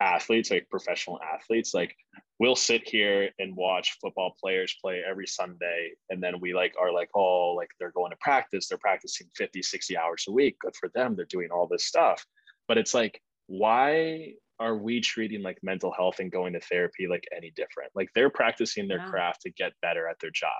athletes 0.00 0.50
like 0.50 0.68
professional 0.70 1.18
athletes. 1.22 1.74
Like 1.74 1.94
we'll 2.38 2.56
sit 2.56 2.88
here 2.88 3.30
and 3.38 3.56
watch 3.56 3.96
football 4.00 4.34
players 4.40 4.76
play 4.80 5.02
every 5.08 5.26
sunday 5.26 5.90
and 6.08 6.22
then 6.22 6.38
we 6.40 6.54
like 6.54 6.74
are 6.80 6.92
like 6.92 7.10
oh 7.14 7.54
like 7.56 7.70
they're 7.78 7.92
going 7.92 8.10
to 8.10 8.16
practice. 8.20 8.68
They're 8.68 8.78
practicing 8.78 9.28
50 9.36 9.62
60 9.62 9.96
hours 9.96 10.24
a 10.28 10.32
week. 10.32 10.58
Good 10.60 10.76
for 10.76 10.88
them. 10.94 11.16
They're 11.16 11.24
doing 11.24 11.50
all 11.50 11.66
this 11.66 11.86
stuff. 11.86 12.24
But 12.68 12.78
it's 12.78 12.94
like 12.94 13.20
why 13.46 14.34
are 14.60 14.76
we 14.76 15.00
treating 15.00 15.42
like 15.42 15.58
mental 15.62 15.92
health 15.92 16.18
and 16.20 16.32
going 16.32 16.52
to 16.54 16.60
therapy 16.60 17.06
like 17.08 17.24
any 17.36 17.50
different? 17.54 17.90
Like 17.94 18.08
they're 18.14 18.30
practicing 18.30 18.88
their 18.88 18.98
Yeah. 18.98 19.10
craft 19.10 19.42
to 19.42 19.50
get 19.50 19.72
better 19.82 20.08
at 20.08 20.18
their 20.20 20.30
job. 20.30 20.50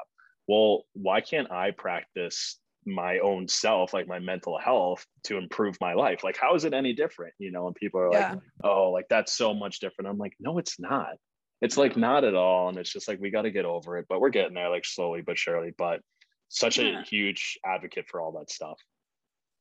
Well 0.47 0.85
why 0.95 1.21
can't 1.21 1.51
i 1.51 1.71
practice 1.73 2.59
my 2.87 3.19
own 3.19 3.49
self 3.49 3.93
like 3.93 4.07
my 4.07 4.19
mental 4.19 4.59
health 4.59 5.05
to 5.25 5.37
improve 5.37 5.77
my 5.81 5.95
life? 5.95 6.23
Like 6.25 6.37
how 6.37 6.55
is 6.55 6.65
it 6.65 6.73
any 6.75 6.93
different 6.95 7.35
you 7.39 7.51
know? 7.51 7.67
And 7.67 7.77
people 7.77 8.01
are 8.01 8.11
like 8.11 8.29
yeah. 8.31 8.37
Oh 8.65 8.91
like 8.91 9.07
that's 9.11 9.33
so 9.33 9.53
much 9.55 9.81
different. 9.81 10.09
I'm 10.09 10.19
like 10.19 10.35
no 10.41 10.59
it's 10.59 10.79
not. 10.81 11.17
It's 11.61 11.77
like 11.77 11.97
not 11.97 12.25
at 12.25 12.35
all. 12.37 12.69
And 12.69 12.79
it's 12.79 12.93
just 12.93 13.09
like 13.09 13.21
we 13.21 13.31
got 13.31 13.43
to 13.43 13.51
get 13.51 13.65
over 13.65 13.99
it. 13.99 14.07
But 14.09 14.21
we're 14.21 14.31
getting 14.31 14.55
there 14.55 14.71
like 14.71 14.85
slowly 14.85 15.23
but 15.23 15.37
surely. 15.39 15.73
But 15.77 16.01
such 16.49 16.79
Yeah. 16.79 17.01
a 17.01 17.03
huge 17.03 17.59
advocate 17.67 18.07
for 18.09 18.21
all 18.21 18.33
that 18.39 18.51
stuff 18.51 18.79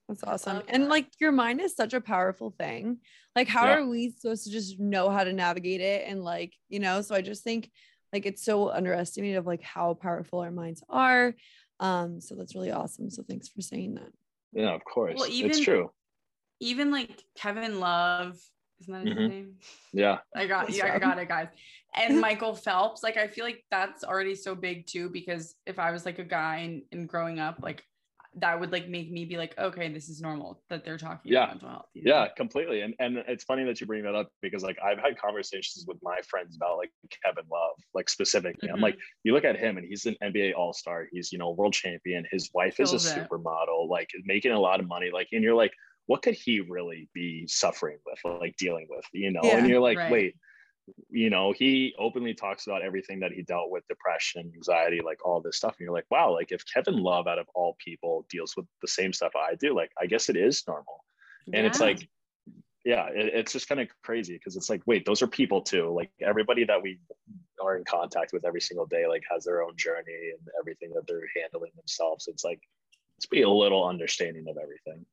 That's 0.07 0.23
awesome. 0.23 0.57
love 0.57 0.65
And 0.69 0.83
that. 0.83 0.89
like 0.89 1.07
your 1.19 1.31
mind 1.31 1.59
is 1.61 1.75
such 1.75 1.93
a 1.93 2.01
powerful 2.01 2.51
thing. 2.57 2.99
Like, 3.35 3.47
how 3.47 3.65
Yeah. 3.65 3.77
are 3.79 3.85
we 3.87 4.11
supposed 4.11 4.45
to 4.45 4.51
just 4.51 4.79
know 4.79 5.09
how 5.09 5.23
to 5.23 5.33
navigate 5.33 5.81
it? 5.81 6.05
And 6.07 6.23
like, 6.23 6.53
you 6.69 6.79
know, 6.79 7.01
so 7.01 7.13
I 7.15 7.21
just 7.21 7.43
think 7.43 7.69
like 8.13 8.25
it's 8.25 8.43
so 8.43 8.69
underestimated 8.69 9.37
of 9.37 9.45
like 9.45 9.61
how 9.61 9.93
powerful 9.95 10.39
our 10.39 10.51
minds 10.51 10.81
are. 10.89 11.35
Um, 11.79 12.21
so 12.21 12.35
that's 12.35 12.55
really 12.55 12.71
awesome. 12.71 13.09
So 13.09 13.23
thanks 13.27 13.49
for 13.49 13.61
saying 13.61 13.95
that. 13.95 14.11
yeah 14.53 14.73
of 14.73 14.81
course 14.85 15.15
Well, 15.19 15.29
even, 15.29 15.51
it's 15.51 15.59
true 15.59 15.91
Even 16.61 16.89
like 16.91 17.23
Kevin 17.35 17.79
Love, 17.79 18.39
isn't 18.81 18.93
that 18.93 19.05
his 19.05 19.17
Mhm. 19.17 19.29
name? 19.29 19.55
yeah 19.93 20.19
I 20.35 20.45
got 20.47 20.69
Nice 20.69 20.77
yeah, 20.77 20.93
I 20.93 20.99
got 20.99 21.19
it, 21.19 21.27
guys. 21.27 21.47
And 21.95 22.19
Michael 22.21 22.55
Phelps, 22.55 23.03
like 23.03 23.17
I 23.17 23.27
feel 23.27 23.43
like 23.43 23.63
that's 23.69 24.03
already 24.03 24.35
so 24.35 24.55
big 24.55 24.87
too, 24.87 25.09
because 25.09 25.55
if 25.65 25.79
I 25.79 25.91
was 25.91 26.05
like 26.05 26.19
a 26.19 26.23
guy 26.23 26.57
and, 26.57 26.83
and 26.91 27.09
growing 27.09 27.39
up, 27.39 27.57
like 27.61 27.83
that 28.39 28.59
would 28.59 28.71
like 28.71 28.87
make 28.87 29.11
me 29.11 29.25
be 29.25 29.37
like, 29.37 29.57
okay, 29.57 29.91
this 29.91 30.09
is 30.09 30.21
normal 30.21 30.61
that 30.69 30.85
they're 30.85 30.97
talking 30.97 31.31
Yeah. 31.31 31.43
about 31.43 31.49
mental 31.55 31.69
health. 31.69 31.85
you 31.93 32.03
know? 32.03 32.11
yeah 32.11 32.27
completely 32.37 32.81
and 32.81 32.93
and 32.99 33.17
it's 33.27 33.43
funny 33.43 33.63
that 33.65 33.81
you 33.81 33.87
bring 33.87 34.03
that 34.03 34.15
up 34.15 34.29
because 34.41 34.63
like 34.63 34.77
i've 34.83 34.99
had 34.99 35.17
conversations 35.17 35.85
with 35.87 35.97
my 36.03 36.17
friends 36.29 36.55
about 36.55 36.77
like 36.77 36.91
kevin 37.23 37.43
love 37.51 37.75
like 37.93 38.07
specifically 38.09 38.69
i'm 38.69 38.77
Mhm. 38.77 38.83
like 38.83 38.97
you 39.23 39.33
look 39.33 39.43
at 39.43 39.57
him 39.57 39.77
and 39.77 39.85
he's 39.87 40.05
an 40.05 40.15
nba 40.23 40.53
all-star 40.55 41.07
he's 41.11 41.31
you 41.31 41.37
know 41.39 41.51
world 41.51 41.73
champion 41.73 42.25
his 42.31 42.49
wife 42.53 42.79
is 42.79 42.89
a 42.93 42.97
Kills 42.97 43.05
it. 43.17 43.27
supermodel 43.27 43.89
like 43.89 44.09
making 44.25 44.51
a 44.51 44.59
lot 44.59 44.79
of 44.79 44.87
money 44.87 45.09
like 45.11 45.27
and 45.31 45.43
you're 45.43 45.55
like 45.55 45.73
what 46.05 46.21
could 46.21 46.35
he 46.35 46.61
really 46.61 47.09
be 47.13 47.45
suffering 47.47 47.97
with 48.05 48.19
like 48.41 48.55
dealing 48.57 48.87
with 48.89 49.05
you 49.13 49.31
know 49.31 49.41
Yeah, 49.43 49.57
and 49.57 49.67
you're 49.67 49.79
like 49.81 49.97
right. 49.97 50.11
wait 50.11 50.35
you 51.09 51.29
know 51.29 51.51
he 51.51 51.93
openly 51.99 52.33
talks 52.33 52.67
about 52.67 52.81
everything 52.81 53.19
that 53.19 53.31
he 53.31 53.41
dealt 53.41 53.69
with 53.69 53.87
depression 53.87 54.51
anxiety 54.55 55.01
like 55.03 55.25
all 55.25 55.41
this 55.41 55.57
stuff 55.57 55.75
and 55.77 55.85
you're 55.85 55.93
like 55.93 56.05
wow 56.09 56.33
like 56.33 56.51
if 56.51 56.63
kevin 56.71 56.97
love 56.97 57.27
out 57.27 57.39
of 57.39 57.45
all 57.55 57.75
people 57.83 58.25
deals 58.29 58.55
with 58.55 58.65
the 58.81 58.87
same 58.87 59.11
stuff 59.11 59.31
i 59.35 59.55
do 59.55 59.75
like 59.75 59.91
i 60.01 60.05
guess 60.05 60.29
it 60.29 60.37
is 60.37 60.63
normal. 60.67 61.03
And 61.53 61.65
it's 61.65 61.79
like 61.79 62.07
yeah 62.83 63.07
it, 63.07 63.33
it's 63.33 63.53
just 63.53 63.69
kind 63.69 63.79
of 63.81 63.87
crazy 64.03 64.33
because 64.33 64.55
it's 64.55 64.69
like 64.69 64.81
wait 64.85 65.05
those 65.05 65.21
are 65.21 65.27
people 65.27 65.61
too 65.61 65.93
like 65.93 66.11
everybody 66.21 66.65
that 66.65 66.81
we 66.81 66.99
are 67.61 67.77
in 67.77 67.83
contact 67.85 68.33
with 68.33 68.45
every 68.45 68.61
single 68.61 68.85
day 68.85 69.07
like 69.07 69.23
has 69.31 69.43
their 69.43 69.63
own 69.63 69.75
journey 69.77 70.31
and 70.37 70.47
everything 70.59 70.91
that 70.93 71.07
they're 71.07 71.27
handling 71.35 71.71
themselves. 71.75 72.27
It's 72.27 72.43
like 72.43 72.59
let's 73.17 73.25
be 73.25 73.41
a 73.41 73.49
little 73.49 73.87
understanding 73.87 74.45
of 74.49 74.57
everything 74.57 75.05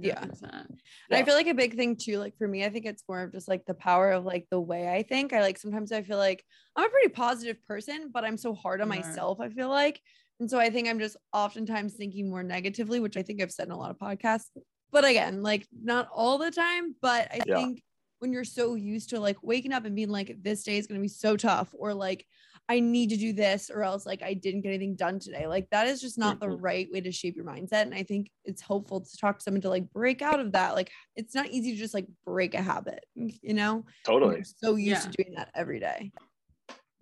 Yeah. 0.00 0.20
100%. 0.20 0.68
And 0.70 0.80
Yeah. 1.08 1.18
I 1.18 1.24
feel 1.24 1.34
like 1.34 1.46
a 1.46 1.54
big 1.54 1.74
thing 1.76 1.96
too, 1.96 2.18
like 2.18 2.36
for 2.36 2.48
me, 2.48 2.64
I 2.64 2.70
think 2.70 2.86
it's 2.86 3.04
more 3.08 3.22
of 3.22 3.32
just 3.32 3.48
like 3.48 3.64
the 3.66 3.74
power 3.74 4.12
of 4.12 4.24
like 4.24 4.46
the 4.50 4.60
way 4.60 4.88
I 4.92 5.02
think. 5.02 5.32
I 5.32 5.40
like 5.40 5.58
sometimes 5.58 5.92
I 5.92 6.02
feel 6.02 6.18
like 6.18 6.44
I'm 6.76 6.86
a 6.86 6.90
pretty 6.90 7.08
positive 7.10 7.62
person, 7.66 8.10
but 8.12 8.24
I'm 8.24 8.36
so 8.36 8.54
hard 8.54 8.80
on 8.80 8.88
myself, 8.88 9.40
I 9.40 9.48
feel 9.48 9.68
like. 9.68 10.00
And 10.38 10.50
so 10.50 10.58
I 10.58 10.70
think 10.70 10.88
I'm 10.88 10.98
just 10.98 11.16
oftentimes 11.32 11.94
thinking 11.94 12.30
more 12.30 12.42
negatively, 12.42 13.00
which 13.00 13.16
I 13.16 13.22
think 13.22 13.42
I've 13.42 13.52
said 13.52 13.66
in 13.66 13.72
a 13.72 13.78
lot 13.78 13.90
of 13.90 13.98
podcasts. 13.98 14.50
But 14.90 15.04
again, 15.04 15.42
like 15.42 15.66
not 15.72 16.08
all 16.12 16.38
the 16.38 16.50
time, 16.50 16.96
but 17.00 17.28
I 17.30 17.40
Yeah. 17.46 17.56
think 17.56 17.82
when 18.20 18.32
you're 18.32 18.44
so 18.44 18.74
used 18.74 19.10
to 19.10 19.18
like 19.18 19.38
waking 19.42 19.72
up 19.72 19.84
and 19.84 19.96
being 19.96 20.10
like, 20.10 20.36
this 20.42 20.62
day 20.62 20.78
is 20.78 20.86
going 20.86 21.00
to 21.00 21.02
be 21.02 21.08
so 21.08 21.36
tough, 21.36 21.74
or 21.76 21.92
like, 21.92 22.26
I 22.68 22.78
need 22.78 23.08
to 23.10 23.16
do 23.16 23.32
this, 23.32 23.70
or 23.70 23.82
else 23.82 24.06
like 24.06 24.22
I 24.22 24.34
didn't 24.34 24.60
get 24.60 24.68
anything 24.68 24.94
done 24.94 25.18
today. 25.18 25.46
Like 25.48 25.68
that 25.70 25.88
is 25.88 26.00
just 26.00 26.18
not 26.18 26.38
the 26.38 26.50
right 26.50 26.86
way 26.92 27.00
to 27.00 27.10
shape 27.10 27.34
your 27.34 27.44
mindset. 27.46 27.82
And 27.82 27.94
I 27.94 28.04
think 28.04 28.30
it's 28.44 28.62
helpful 28.62 29.00
to 29.00 29.16
talk 29.16 29.38
to 29.38 29.42
someone 29.42 29.62
to 29.62 29.70
like 29.70 29.90
break 29.92 30.22
out 30.22 30.38
of 30.38 30.52
that. 30.52 30.74
Like 30.74 30.92
it's 31.16 31.34
not 31.34 31.48
easy 31.48 31.72
to 31.72 31.78
just 31.78 31.94
like 31.94 32.06
break 32.24 32.54
a 32.54 32.62
habit, 32.62 33.04
you 33.16 33.54
know? 33.54 33.84
totally 34.04 34.36
You're 34.36 34.44
so 34.44 34.76
used 34.76 35.04
Yeah. 35.04 35.10
to 35.10 35.22
doing 35.22 35.34
that 35.36 35.50
every 35.54 35.80
day. 35.80 36.12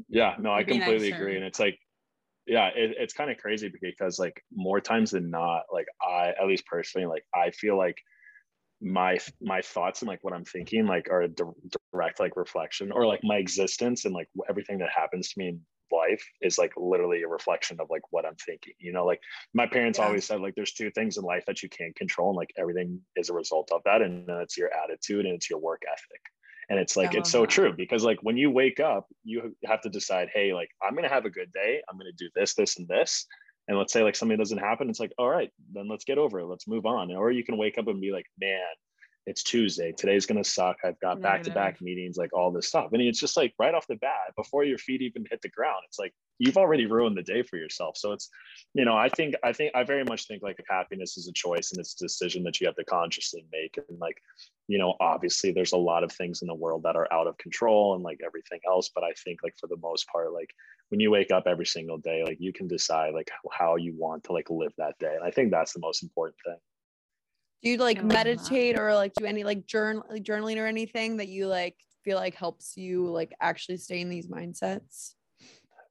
Yeah, 0.09 0.37
no, 0.39 0.53
I 0.53 0.63
completely 0.63 1.11
nicer. 1.11 1.17
agree. 1.17 1.37
And 1.37 1.45
it's 1.45 1.59
like, 1.59 1.79
yeah, 2.47 2.69
it, 2.69 2.95
it's 2.97 3.13
kind 3.13 3.31
of 3.31 3.37
crazy 3.37 3.71
because 3.83 4.19
like 4.19 4.43
more 4.55 4.81
times 4.81 5.11
than 5.11 5.29
not, 5.29 5.65
like 5.71 5.89
I, 6.01 6.29
at 6.41 6.47
least 6.47 6.65
personally, 6.67 7.07
like 7.07 7.25
I 7.35 7.51
feel 7.51 7.77
like 7.77 7.97
my 8.81 9.19
my 9.41 9.61
thoughts 9.61 10.03
and 10.03 10.09
like 10.09 10.23
what 10.23 10.33
i'm 10.33 10.45
thinking 10.45 10.87
like 10.87 11.09
are 11.11 11.23
a 11.23 11.29
di- 11.29 11.45
direct 11.93 12.21
like 12.21 12.37
reflection 12.37 12.93
or 12.93 13.07
like 13.07 13.21
my 13.25 13.37
existence 13.37 14.05
and 14.05 14.15
like 14.15 14.29
everything 14.49 14.79
that 14.79 14.89
happens 14.95 15.29
to 15.29 15.39
me 15.39 15.49
in 15.49 15.61
life 15.91 16.25
is 16.43 16.59
like 16.59 16.73
literally 16.77 17.23
a 17.23 17.29
reflection 17.29 17.79
of 17.81 17.89
like 17.91 18.03
what 18.11 18.25
i'm 18.25 18.37
thinking 18.47 18.75
you 18.79 18.93
know 18.93 19.05
like 19.05 19.21
my 19.55 19.67
parents 19.67 19.99
Yeah. 19.99 20.05
always 20.05 20.25
said 20.25 20.41
like 20.41 20.55
there's 20.55 20.75
two 20.75 20.91
things 20.93 21.17
in 21.17 21.25
life 21.25 21.45
that 21.47 21.63
you 21.63 21.69
can't 21.69 21.95
control 21.97 22.29
and 22.31 22.37
like 22.37 22.53
everything 22.57 23.01
is 23.17 23.31
a 23.31 23.35
result 23.35 23.73
of 23.73 23.81
that 23.85 24.03
and 24.03 24.27
then 24.27 24.37
it's 24.37 24.57
your 24.57 24.71
attitude 24.85 25.27
and 25.27 25.35
it's 25.35 25.51
your 25.51 25.59
work 25.59 25.83
ethic 25.91 26.21
and 26.69 26.79
it's 26.79 26.97
like 26.97 27.15
it's 27.15 27.31
so 27.31 27.41
that. 27.43 27.51
true 27.51 27.73
because 27.77 28.05
like 28.05 28.19
when 28.23 28.37
you 28.37 28.51
wake 28.51 28.79
up 28.81 29.09
you 29.25 29.55
have 29.65 29.81
to 29.81 29.89
decide 29.89 30.29
hey 30.33 30.53
like 30.53 30.69
i'm 30.87 30.95
gonna 30.95 31.09
have 31.09 31.25
a 31.25 31.31
good 31.31 31.51
day 31.53 31.81
i'm 31.91 31.99
gonna 31.99 32.11
do 32.17 32.29
this 32.37 32.55
this 32.55 32.79
and 32.79 32.87
this 32.87 33.27
and 33.69 33.79
let's 33.79 33.93
say 33.93 34.03
like 34.03 34.17
something 34.17 34.39
doesn't 34.39 34.59
happen 34.59 34.91
it's 34.91 35.01
like 35.01 35.13
all 35.19 35.29
right 35.29 35.51
then 35.73 35.89
let's 35.89 36.05
get 36.05 36.19
over 36.19 36.41
it 36.41 36.47
let's 36.47 36.67
move 36.67 36.87
on. 36.87 37.15
Or 37.15 37.31
you 37.31 37.45
can 37.45 37.57
wake 37.57 37.79
up 37.79 37.87
and 37.87 38.01
be 38.01 38.11
like 38.11 38.27
man 38.41 38.61
it's 39.29 39.43
tuesday 39.43 39.93
today's 39.93 40.27
gonna 40.27 40.43
suck 40.43 40.77
i've 40.85 40.99
got 41.01 41.21
back 41.21 41.43
to 41.43 41.51
back 41.51 41.81
meetings 41.83 42.17
like 42.17 42.33
all 42.33 42.51
this 42.51 42.69
stuff 42.69 42.89
and 42.93 43.03
it's 43.03 43.21
just 43.21 43.37
like 43.37 43.53
right 43.59 43.75
off 43.75 43.87
the 43.87 43.97
bat 43.97 44.35
before 44.37 44.65
your 44.65 44.79
feet 44.79 45.03
even 45.03 45.25
hit 45.31 45.41
the 45.43 45.49
ground 45.51 45.83
it's 45.87 45.99
like 45.99 46.15
you've 46.39 46.57
already 46.57 46.87
ruined 46.87 47.17
the 47.17 47.23
day 47.23 47.43
for 47.43 47.57
yourself 47.57 47.97
so 47.97 48.13
it's 48.13 48.31
you 48.75 48.85
know 48.85 48.97
i 48.97 49.09
think 49.09 49.35
i 49.45 49.53
think 49.53 49.71
i 49.75 49.83
very 49.83 50.05
much 50.05 50.27
think 50.27 50.43
like 50.43 50.57
happiness 50.69 51.19
is 51.19 51.29
a 51.29 51.33
choice 51.33 51.71
and 51.71 51.81
it's 51.81 51.95
a 52.01 52.05
decision 52.05 52.43
that 52.43 52.61
you 52.61 52.67
have 52.67 52.77
to 52.77 52.85
consciously 52.85 53.45
make 53.53 53.79
and 53.89 53.99
like 53.99 54.17
you 54.67 54.79
know 54.79 54.95
obviously 55.01 55.53
there's 55.53 55.73
a 55.73 55.77
lot 55.77 56.03
of 56.03 56.11
things 56.13 56.41
in 56.41 56.49
the 56.49 56.55
world 56.55 56.83
that 56.83 56.97
are 56.97 57.13
out 57.13 57.27
of 57.27 57.37
control 57.39 57.95
and 57.95 58.03
like 58.03 58.21
everything 58.25 58.61
else 58.67 58.91
but 58.95 59.05
i 59.05 59.13
think 59.25 59.41
like 59.43 59.55
for 59.61 59.67
the 59.67 59.77
most 59.83 60.09
part 60.09 60.33
like 60.33 60.51
when 60.89 61.01
you 61.01 61.11
wake 61.11 61.31
up 61.31 61.45
every 61.47 61.67
single 61.67 61.99
day 61.99 62.25
like 62.25 62.39
you 62.41 62.53
can 62.53 62.67
decide 62.67 63.13
like 63.13 63.31
how 63.53 63.77
you 63.77 63.95
want 63.97 64.25
to 64.25 64.33
like 64.33 64.49
live 64.49 64.73
that 64.79 64.99
day 64.99 65.15
and 65.15 65.25
i 65.25 65.31
think 65.31 65.51
that's 65.51 65.75
the 65.75 65.81
most 65.81 66.03
important 66.03 66.37
thing 66.47 66.57
Do 67.63 67.71
you 67.71 67.77
like 67.77 67.99
I 67.99 68.03
that. 68.03 68.07
meditate 68.07 68.79
or 68.79 68.95
like 68.95 69.15
do 69.15 69.25
any 69.25 69.45
like 69.45 69.67
journal 69.67 70.05
like 70.11 70.23
journaling 70.23 70.59
or 70.59 70.67
anything 70.67 71.17
that 71.17 71.29
you 71.29 71.47
like 71.47 71.77
feel 72.05 72.17
like 72.17 72.35
helps 72.35 72.77
you 72.77 73.07
like 73.11 73.33
actually 73.41 73.79
stay 73.79 74.01
in 74.01 74.09
these 74.09 74.29
mindsets? 74.29 75.15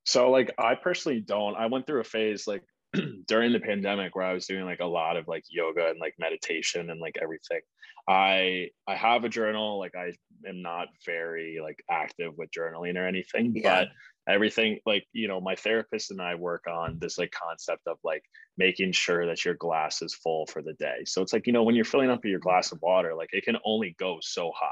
So 0.06 0.32
like 0.32 0.54
I 0.58 0.76
personally 0.76 1.20
don't. 1.20 1.56
I 1.56 1.66
went 1.66 1.86
through 1.86 2.00
a 2.00 2.06
phase 2.06 2.48
like 2.48 2.64
during 3.28 3.52
the 3.52 3.60
pandemic 3.60 4.16
where 4.16 4.26
I 4.26 4.34
was 4.34 4.46
doing 4.48 4.64
like 4.64 4.80
a 4.80 4.86
lot 4.86 5.18
of 5.18 5.28
like 5.28 5.44
yoga 5.50 5.90
and 5.90 6.00
like 6.00 6.16
meditation 6.18 6.90
and 6.90 7.02
like 7.02 7.18
everything. 7.22 7.62
I 8.08 8.70
I 8.88 8.96
have 8.96 9.26
a 9.26 9.30
journal, 9.30 9.78
like 9.80 9.96
I 9.96 10.14
am 10.48 10.62
not 10.62 10.88
very 11.06 11.60
like 11.62 11.84
active 11.90 12.34
with 12.38 12.50
journaling 12.52 12.96
or 12.96 13.06
anything, 13.06 13.52
Yeah. 13.54 13.82
but 13.82 13.90
everything 14.28 14.80
like 14.86 15.06
you 15.14 15.28
know 15.28 15.40
my 15.42 15.56
therapist 15.56 16.12
and 16.12 16.22
I 16.22 16.36
work 16.36 16.66
on 16.68 16.98
this 17.00 17.18
like 17.18 17.32
concept 17.32 17.88
of 17.88 17.98
like 18.04 18.24
making 18.58 18.92
sure 18.92 19.26
that 19.28 19.46
your 19.46 19.54
glass 19.56 20.02
is 20.02 20.14
full 20.14 20.46
for 20.48 20.62
the 20.62 20.74
day. 20.74 21.04
So 21.06 21.22
it's 21.22 21.34
like 21.34 21.48
you 21.48 21.54
know 21.54 21.64
when 21.64 21.76
you're 21.76 21.86
filling 21.86 22.10
up 22.10 22.26
your 22.26 22.40
glass 22.40 22.72
of 22.72 22.80
water, 22.82 23.16
like 23.16 23.30
it 23.34 23.44
can 23.46 23.58
only 23.66 23.96
go 24.00 24.18
so 24.22 24.52
high 24.56 24.68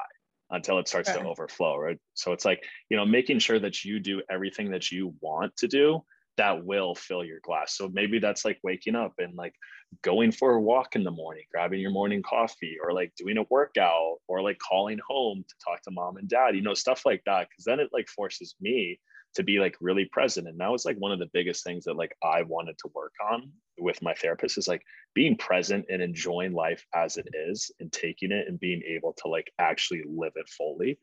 until 0.52 0.78
it 0.80 0.88
starts 0.88 1.12
Right. 1.12 1.14
to 1.14 1.22
overflow, 1.22 1.78
right? 1.78 2.00
So 2.14 2.32
it's 2.34 2.46
like 2.46 2.64
you 2.90 2.98
know 2.98 3.06
making 3.06 3.40
sure 3.40 3.60
that 3.60 3.84
you 3.84 4.00
do 4.00 4.22
everything 4.30 4.72
that 4.72 4.92
you 4.92 5.16
want 5.22 5.56
to 5.58 5.68
do 5.68 6.04
that 6.38 6.66
will 6.66 6.96
fill 6.96 7.24
your 7.24 7.40
glass. 7.44 7.78
So 7.78 7.88
maybe 7.88 8.20
that's 8.20 8.44
like 8.44 8.60
waking 8.62 8.96
up 8.96 9.14
and 9.20 9.36
like 9.36 9.54
going 10.02 10.32
for 10.32 10.52
a 10.56 10.62
walk 10.62 10.96
in 10.96 11.04
the 11.04 11.12
morning, 11.12 11.44
grabbing 11.52 11.80
your 11.80 11.92
morning 11.92 12.22
coffee, 12.22 12.76
or 12.84 12.94
like 12.94 13.14
doing 13.16 13.38
a 13.38 13.44
workout, 13.50 14.18
or 14.28 14.42
like 14.42 14.58
calling 14.60 15.00
home 15.08 15.46
to 15.48 15.56
talk 15.64 15.82
to 15.84 15.92
mom 15.92 16.18
and 16.18 16.28
dad, 16.28 16.56
you 16.56 16.62
know, 16.62 16.74
stuff 16.74 17.06
like 17.06 17.24
that. 17.26 17.48
Cause 17.56 17.64
then 17.66 17.80
it 17.80 17.90
like 17.94 18.10
forces 18.10 18.56
me 18.60 19.00
to 19.36 19.44
be 19.44 19.60
like 19.60 19.76
really 19.80 20.06
present. 20.06 20.48
And 20.48 20.60
that 20.60 20.72
was 20.72 20.86
like 20.86 20.98
one 20.98 21.12
of 21.12 21.20
the 21.20 21.30
biggest 21.34 21.64
things 21.64 21.86
that 21.86 21.96
like 21.96 22.16
I 22.24 22.42
wanted 22.44 22.78
to 22.80 22.90
work 22.94 23.14
on 23.32 23.52
with 23.78 24.02
my 24.02 24.14
therapist 24.14 24.58
is 24.58 24.68
like 24.68 24.82
being 25.14 25.38
present 25.38 25.86
and 25.90 26.02
enjoying 26.02 26.54
life 26.54 26.86
as 26.94 27.18
it 27.18 27.28
is 27.34 27.72
and 27.80 27.92
taking 27.92 28.32
it 28.32 28.48
and 28.48 28.60
being 28.60 28.82
able 28.88 29.14
to 29.22 29.28
like 29.28 29.52
actually 29.60 30.04
live 30.08 30.34
it 30.36 30.50
fully. 30.50 30.98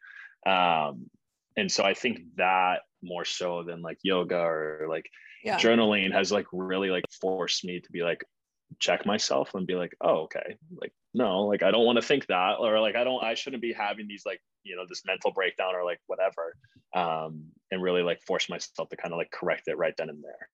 Um, 0.46 1.10
and 1.56 1.70
so 1.70 1.84
I 1.84 1.94
think 1.94 2.20
that 2.36 2.80
more 3.02 3.24
so 3.24 3.62
than 3.62 3.82
like 3.82 3.98
yoga 4.02 4.38
or 4.38 4.86
like 4.88 5.08
Yeah. 5.44 5.58
journaling 5.58 6.12
has 6.12 6.32
like 6.32 6.46
really 6.52 6.90
like 6.90 7.04
forced 7.20 7.64
me 7.64 7.80
to 7.80 7.92
be 7.92 8.02
like 8.02 8.24
check 8.78 9.04
myself 9.04 9.54
and 9.54 9.66
be 9.66 9.74
like 9.74 9.94
oh 10.00 10.22
okay 10.22 10.56
like 10.80 10.92
no 11.12 11.42
like 11.44 11.62
i 11.62 11.70
don't 11.70 11.84
want 11.84 11.96
to 11.96 12.02
think 12.02 12.24
that 12.26 12.54
or 12.58 12.80
like 12.80 12.96
i 12.96 13.04
don't 13.04 13.22
i 13.22 13.34
shouldn't 13.34 13.60
be 13.60 13.72
having 13.74 14.08
these 14.08 14.22
like 14.24 14.40
you 14.64 14.76
know 14.76 14.84
this 14.88 15.02
mental 15.06 15.32
breakdown 15.32 15.74
or 15.74 15.84
like 15.84 16.00
whatever 16.06 16.56
um 16.94 17.44
and 17.70 17.82
really 17.82 18.02
like 18.02 18.20
force 18.22 18.48
myself 18.48 18.88
to 18.88 18.96
kind 18.96 19.12
of 19.12 19.18
like 19.18 19.30
correct 19.30 19.62
it 19.66 19.78
right 19.78 19.94
then 19.96 20.08
and 20.08 20.22
there 20.22 20.48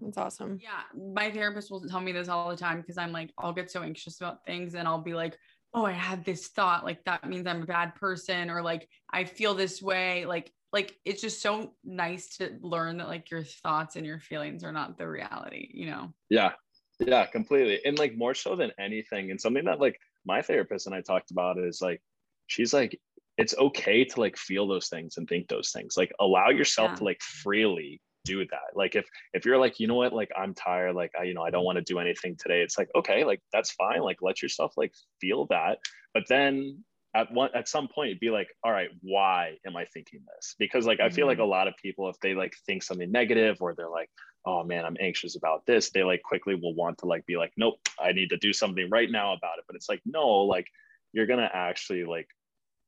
That's 0.00 0.16
awesome. 0.16 0.58
Yeah, 0.62 0.82
my 1.14 1.30
therapist 1.30 1.70
will 1.70 1.86
tell 1.86 2.00
me 2.00 2.12
this 2.12 2.28
all 2.28 2.48
the 2.48 2.56
time 2.56 2.80
because 2.80 2.96
I'm 2.96 3.12
like, 3.12 3.30
I'll 3.36 3.52
get 3.52 3.70
so 3.70 3.82
anxious 3.82 4.18
about 4.18 4.42
things 4.46 4.74
and 4.74 4.88
I'll 4.88 5.02
be 5.02 5.12
like, 5.12 5.36
oh, 5.74 5.84
I 5.84 5.92
had 5.92 6.24
this 6.24 6.48
thought, 6.48 6.82
like 6.82 7.04
that 7.04 7.28
means 7.28 7.46
I'm 7.46 7.62
a 7.62 7.66
bad 7.66 7.94
person, 7.94 8.48
or 8.48 8.62
like 8.62 8.88
I 9.12 9.24
feel 9.24 9.54
this 9.54 9.82
way. 9.82 10.24
Like, 10.24 10.50
like 10.72 10.96
it's 11.04 11.20
just 11.20 11.42
so 11.42 11.74
nice 11.84 12.38
to 12.38 12.56
learn 12.62 12.96
that 12.98 13.08
like 13.08 13.30
your 13.30 13.44
thoughts 13.44 13.96
and 13.96 14.06
your 14.06 14.18
feelings 14.18 14.64
are 14.64 14.72
not 14.72 14.96
the 14.96 15.06
reality, 15.06 15.68
you 15.74 15.86
know? 15.90 16.14
yeah 16.32 16.52
yeah 16.98 17.26
completely 17.26 17.80
and 17.84 17.98
like 17.98 18.16
more 18.16 18.34
so 18.34 18.56
than 18.56 18.72
anything 18.78 19.30
and 19.30 19.40
something 19.40 19.64
that 19.64 19.80
like 19.80 19.98
my 20.24 20.40
therapist 20.40 20.86
and 20.86 20.94
i 20.94 21.00
talked 21.00 21.30
about 21.30 21.58
is 21.58 21.80
like 21.82 22.00
she's 22.46 22.72
like 22.72 22.98
it's 23.38 23.56
okay 23.56 24.04
to 24.04 24.20
like 24.20 24.36
feel 24.36 24.68
those 24.68 24.88
things 24.88 25.16
and 25.16 25.26
think 25.26 25.48
those 25.48 25.70
things. 25.70 25.96
Like 25.96 26.12
allow 26.20 26.50
yourself 26.50 26.90
Yeah. 26.90 26.96
to 26.96 27.04
like 27.04 27.22
freely 27.22 28.00
do 28.24 28.46
that. 28.46 28.76
Like 28.76 28.94
if 28.94 29.08
if 29.32 29.44
you're 29.44 29.58
like 29.58 29.80
you 29.80 29.86
know 29.86 29.94
what? 29.94 30.12
Like 30.12 30.30
i'm 30.36 30.54
tired. 30.54 30.94
Like 30.94 31.12
i 31.18 31.24
you 31.24 31.34
know 31.34 31.42
i 31.42 31.50
don't 31.50 31.64
want 31.64 31.76
to 31.76 31.82
do 31.82 31.98
anything 31.98 32.36
today 32.36 32.62
it's 32.62 32.78
like 32.78 32.88
okay 32.94 33.24
like 33.24 33.40
that's 33.52 33.72
fine. 33.72 34.00
Like 34.00 34.18
let 34.22 34.42
yourself 34.42 34.74
like 34.76 34.92
feel 35.20 35.46
that. 35.46 35.78
But 36.14 36.24
then 36.28 36.84
at 37.14 37.30
one 37.32 37.50
at 37.54 37.68
some 37.68 37.88
point 37.88 38.20
be 38.20 38.30
like 38.30 38.48
all 38.64 38.72
right 38.72 38.88
why 39.02 39.56
am 39.66 39.76
i 39.76 39.84
thinking 39.86 40.20
this? 40.34 40.54
Because 40.58 40.86
like 40.86 41.00
i 41.00 41.10
feel 41.10 41.26
like 41.26 41.38
a 41.38 41.40
mm-hmm. 41.40 41.50
lot 41.50 41.68
of 41.68 41.74
people 41.76 42.08
if 42.08 42.18
they 42.20 42.34
like 42.34 42.54
think 42.66 42.82
something 42.82 43.10
negative 43.10 43.58
or 43.60 43.74
they're 43.74 43.88
like 43.88 44.08
oh 44.46 44.64
man 44.64 44.84
i'm 44.84 44.96
anxious 44.98 45.36
about 45.36 45.64
this 45.66 45.90
they 45.90 46.02
like 46.02 46.22
quickly 46.22 46.54
will 46.54 46.74
want 46.74 46.98
to 46.98 47.06
like 47.06 47.24
be 47.26 47.36
like 47.36 47.52
nope 47.56 47.74
i 48.00 48.12
need 48.12 48.30
to 48.30 48.36
do 48.38 48.52
something 48.52 48.88
right 48.90 49.10
now 49.10 49.34
about 49.34 49.58
it. 49.58 49.64
But 49.66 49.76
it's 49.76 49.88
like 49.88 50.00
no 50.06 50.26
like 50.38 50.66
you're 51.12 51.26
gonna 51.26 51.50
actually 51.52 52.04
like 52.04 52.28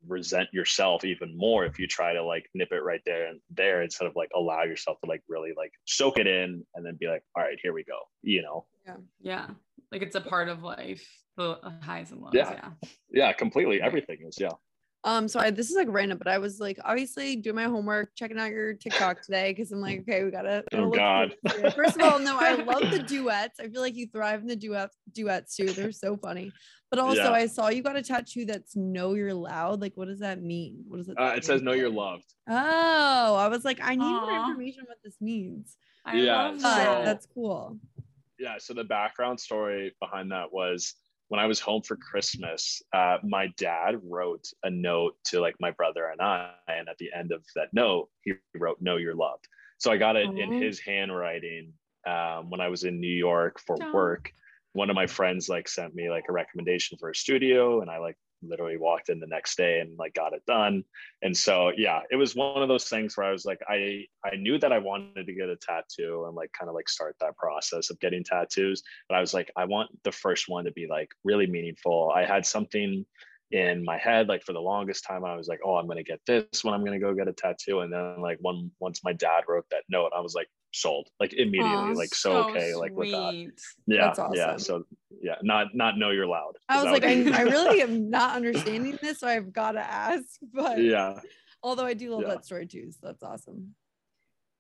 resent 0.07 0.49
yourself 0.53 1.05
even 1.05 1.37
more 1.37 1.65
if 1.65 1.79
you 1.79 1.87
try 1.87 2.13
to 2.13 2.23
like 2.23 2.47
nip 2.55 2.69
it 2.73 2.83
right 2.83 3.01
there 3.07 3.27
and 3.29 3.41
there 3.51 3.83
instead 3.83 4.07
of 4.07 4.15
like 4.15 4.29
allow 4.35 4.63
yourself 4.63 4.99
to 5.03 5.09
like 5.09 5.23
really 5.29 5.53
like 5.57 5.73
soak 5.87 6.19
it 6.19 6.27
in 6.27 6.63
and 6.75 6.85
then 6.85 6.97
be 7.01 7.07
like 7.07 7.23
all 7.37 7.43
right 7.43 7.59
here 7.63 7.73
we 7.73 7.83
go 7.85 7.99
you 8.23 8.43
know 8.43 8.67
Yeah. 8.87 8.97
yeah 9.21 9.47
Like 9.91 10.03
it's 10.03 10.17
a 10.17 10.21
part 10.21 10.49
of 10.49 10.63
life, 10.63 11.07
the 11.37 11.59
highs 11.83 12.11
and 12.13 12.21
lows. 12.21 12.33
Yeah. 12.35 12.53
Yeah. 12.53 12.89
yeah 13.11 13.33
completely 13.33 13.81
everything 13.81 14.19
is 14.29 14.37
yeah 14.39 14.51
Um, 15.07 15.29
so 15.29 15.39
I, 15.39 15.51
this 15.51 15.69
is 15.71 15.77
like 15.77 15.89
random, 15.91 16.17
but 16.17 16.29
I 16.29 16.39
was 16.39 16.59
like 16.61 16.79
obviously 16.83 17.37
doing 17.37 17.57
my 17.57 17.65
homework, 17.65 18.13
checking 18.17 18.39
out 18.39 18.51
your 18.51 18.73
TikTok 18.73 19.21
today 19.21 19.53
because 19.53 19.71
I'm 19.71 19.81
like, 19.83 20.01
okay, 20.01 20.25
we 20.25 20.31
gotta. 20.31 20.65
gotta 20.71 20.83
Oh, 20.85 20.91
God. 20.91 21.35
First 21.75 21.97
of 21.97 22.03
all, 22.03 22.19
no, 22.19 22.39
I 22.41 22.55
love 22.65 22.91
the 22.91 23.01
duets. 23.01 23.61
I 23.61 23.69
feel 23.69 23.83
like 23.83 23.95
you 23.97 24.07
thrive 24.07 24.41
in 24.41 24.47
the 24.47 24.57
duet 24.57 24.91
duets 25.13 25.57
too. 25.57 25.67
They're 25.67 25.93
so 25.93 26.17
funny. 26.17 26.53
But 26.91 27.01
also, 27.01 27.23
Yeah. 27.25 27.33
I 27.33 27.47
saw 27.47 27.69
you 27.69 27.83
got 27.83 27.97
a 27.97 28.03
tattoo 28.03 28.47
that's 28.47 28.77
"Know 28.77 29.13
You're 29.15 29.35
Loud." 29.35 29.83
Like, 29.83 29.93
what 29.97 30.09
does 30.09 30.21
that 30.21 30.43
mean? 30.43 30.85
What 30.89 30.97
does 30.99 31.09
it? 31.11 31.19
uh, 31.21 31.35
it 31.37 31.45
says 31.45 31.61
know 31.61 31.73
you're 31.73 31.91
loved 31.91 32.33
Oh, 32.49 33.35
I 33.37 33.49
was 33.49 33.65
like, 33.65 33.81
I 33.83 33.97
need 33.97 34.05
more 34.05 34.33
information 34.33 34.81
on 34.83 34.87
what 34.87 34.99
this 35.05 35.17
means. 35.21 35.77
I 36.07 36.17
Yeah, 36.17 36.43
love 36.45 36.61
that. 36.63 36.99
So- 36.99 37.05
that's 37.05 37.27
cool. 37.27 37.79
yeah 38.39 38.57
so 38.59 38.73
the 38.75 38.85
background 38.85 39.39
story 39.39 39.95
behind 40.01 40.33
that 40.33 40.53
was 40.53 40.95
when 41.29 41.41
i 41.41 41.47
was 41.47 41.61
home 41.61 41.83
for 41.83 41.97
christmas 41.97 42.83
uh, 42.93 43.19
my 43.23 43.49
dad 43.57 43.99
wrote 44.03 44.47
a 44.63 44.71
note 44.71 45.15
to 45.25 45.41
like 45.41 45.55
my 45.61 45.71
brother 45.73 46.07
and 46.07 46.21
i 46.21 46.51
and 46.69 46.89
at 46.89 46.99
the 46.99 47.11
end 47.17 47.33
of 47.33 47.45
that 47.55 47.69
note 47.73 48.09
he 48.23 48.33
wrote 48.57 48.81
know 48.81 48.97
you're 48.97 49.15
loved. 49.15 49.47
So 49.79 49.91
i 49.91 49.97
got 49.97 50.17
it 50.17 50.27
in 50.39 50.53
his 50.63 50.81
handwriting 50.81 51.73
um, 52.07 52.51
when 52.51 52.61
i 52.61 52.69
was 52.69 52.85
in 52.85 53.01
new 53.01 53.07
york 53.07 53.61
for 53.61 53.77
work. 53.93 54.33
One 54.73 54.91
of 54.91 54.97
my 54.97 55.07
friends 55.07 55.49
like 55.49 55.69
sent 55.69 55.95
me 55.95 56.11
like 56.11 56.25
a 56.29 56.33
recommendation 56.33 56.99
for 56.99 57.11
a 57.11 57.15
studio 57.15 57.81
and 57.81 57.91
i 57.91 57.99
like 57.99 58.17
literally 58.43 58.77
walked 58.77 59.09
in 59.09 59.21
the 59.21 59.27
next 59.27 59.57
day 59.57 59.81
and 59.81 59.99
like 59.99 60.15
got 60.15 60.35
it 60.35 60.45
done. 60.47 60.85
And 61.23 61.37
so 61.37 61.73
yeah 61.77 62.01
it 62.11 62.17
was 62.17 62.35
one 62.35 62.63
of 62.63 62.69
those 62.69 62.85
things 62.85 63.17
where 63.17 63.27
i 63.27 63.33
was 63.33 63.45
like 63.45 63.61
i 63.69 64.05
i 64.25 64.37
knew 64.37 64.59
that 64.59 64.73
i 64.73 64.79
wanted 64.79 65.27
to 65.27 65.35
get 65.35 65.49
a 65.49 65.57
tattoo 65.57 66.25
and 66.27 66.35
like 66.35 66.53
kind 66.53 66.69
of 66.69 66.75
like 66.75 66.89
start 66.89 67.17
that 67.21 67.37
process 67.37 67.91
of 67.91 68.01
getting 68.01 68.25
tattoos 68.25 68.83
but 69.09 69.17
i 69.17 69.21
was 69.21 69.35
like 69.35 69.51
i 69.57 69.65
want 69.65 69.91
the 70.05 70.13
first 70.13 70.49
one 70.49 70.65
to 70.65 70.73
be 70.73 70.87
like 70.89 71.11
really 71.25 71.47
meaningful. 71.47 72.13
I 72.15 72.25
had 72.25 72.47
something 72.47 73.05
in 73.51 73.85
my 73.85 73.99
head 73.99 74.29
like 74.29 74.43
for 74.43 74.53
the 74.53 74.61
longest 74.61 75.05
time 75.05 75.25
i 75.25 75.37
was 75.37 75.49
like 75.49 75.61
oh 75.65 75.77
i'm 75.77 75.87
going 75.87 75.99
to 75.99 76.03
get 76.03 76.21
this 76.27 76.65
when 76.65 76.75
i'm 76.75 76.81
going 76.81 76.99
to 76.99 77.05
go 77.05 77.15
get 77.15 77.29
a 77.29 77.33
tattoo 77.33 77.81
and 77.81 77.93
then 77.93 78.21
like 78.21 78.39
one 78.41 78.71
once 78.81 79.05
my 79.05 79.13
dad 79.13 79.45
wrote 79.47 79.67
that 79.71 79.85
note 79.89 80.11
i 80.17 80.21
was 80.21 80.35
like 80.35 80.49
sold 80.75 81.09
like 81.21 81.33
immediately 81.33 81.93
Aw, 81.93 81.97
like 81.97 82.15
so, 82.15 82.49
okay 82.49 82.75
like 82.75 82.97
with 82.97 83.11
that 83.11 83.53
yeah 83.87 84.13
That's 84.17 84.37
yeah 84.37 84.57
so 84.57 84.85
yeah 85.23 85.37
not 85.43 85.75
not 85.75 85.99
know 85.99 86.11
you're 86.11 86.27
loud. 86.27 86.57
I 86.69 86.83
was 86.83 86.93
like, 86.93 87.03
would 87.03 87.33
I, 87.33 87.39
I 87.39 87.43
really 87.57 87.81
am 87.83 88.11
not 88.11 88.37
understanding 88.37 88.99
this, 89.01 89.21
so 89.21 89.29
I've 89.29 89.53
got 89.53 89.73
to 89.73 89.81
ask. 89.81 90.25
But 90.53 90.83
yeah 90.83 91.21
although 91.63 91.87
I 91.87 91.95
do 91.95 92.11
love 92.11 92.23
Yeah. 92.23 92.29
that 92.29 92.45
story 92.45 92.67
too, 92.67 92.91
so 92.93 92.99
that's 93.03 93.23
awesome. 93.23 93.75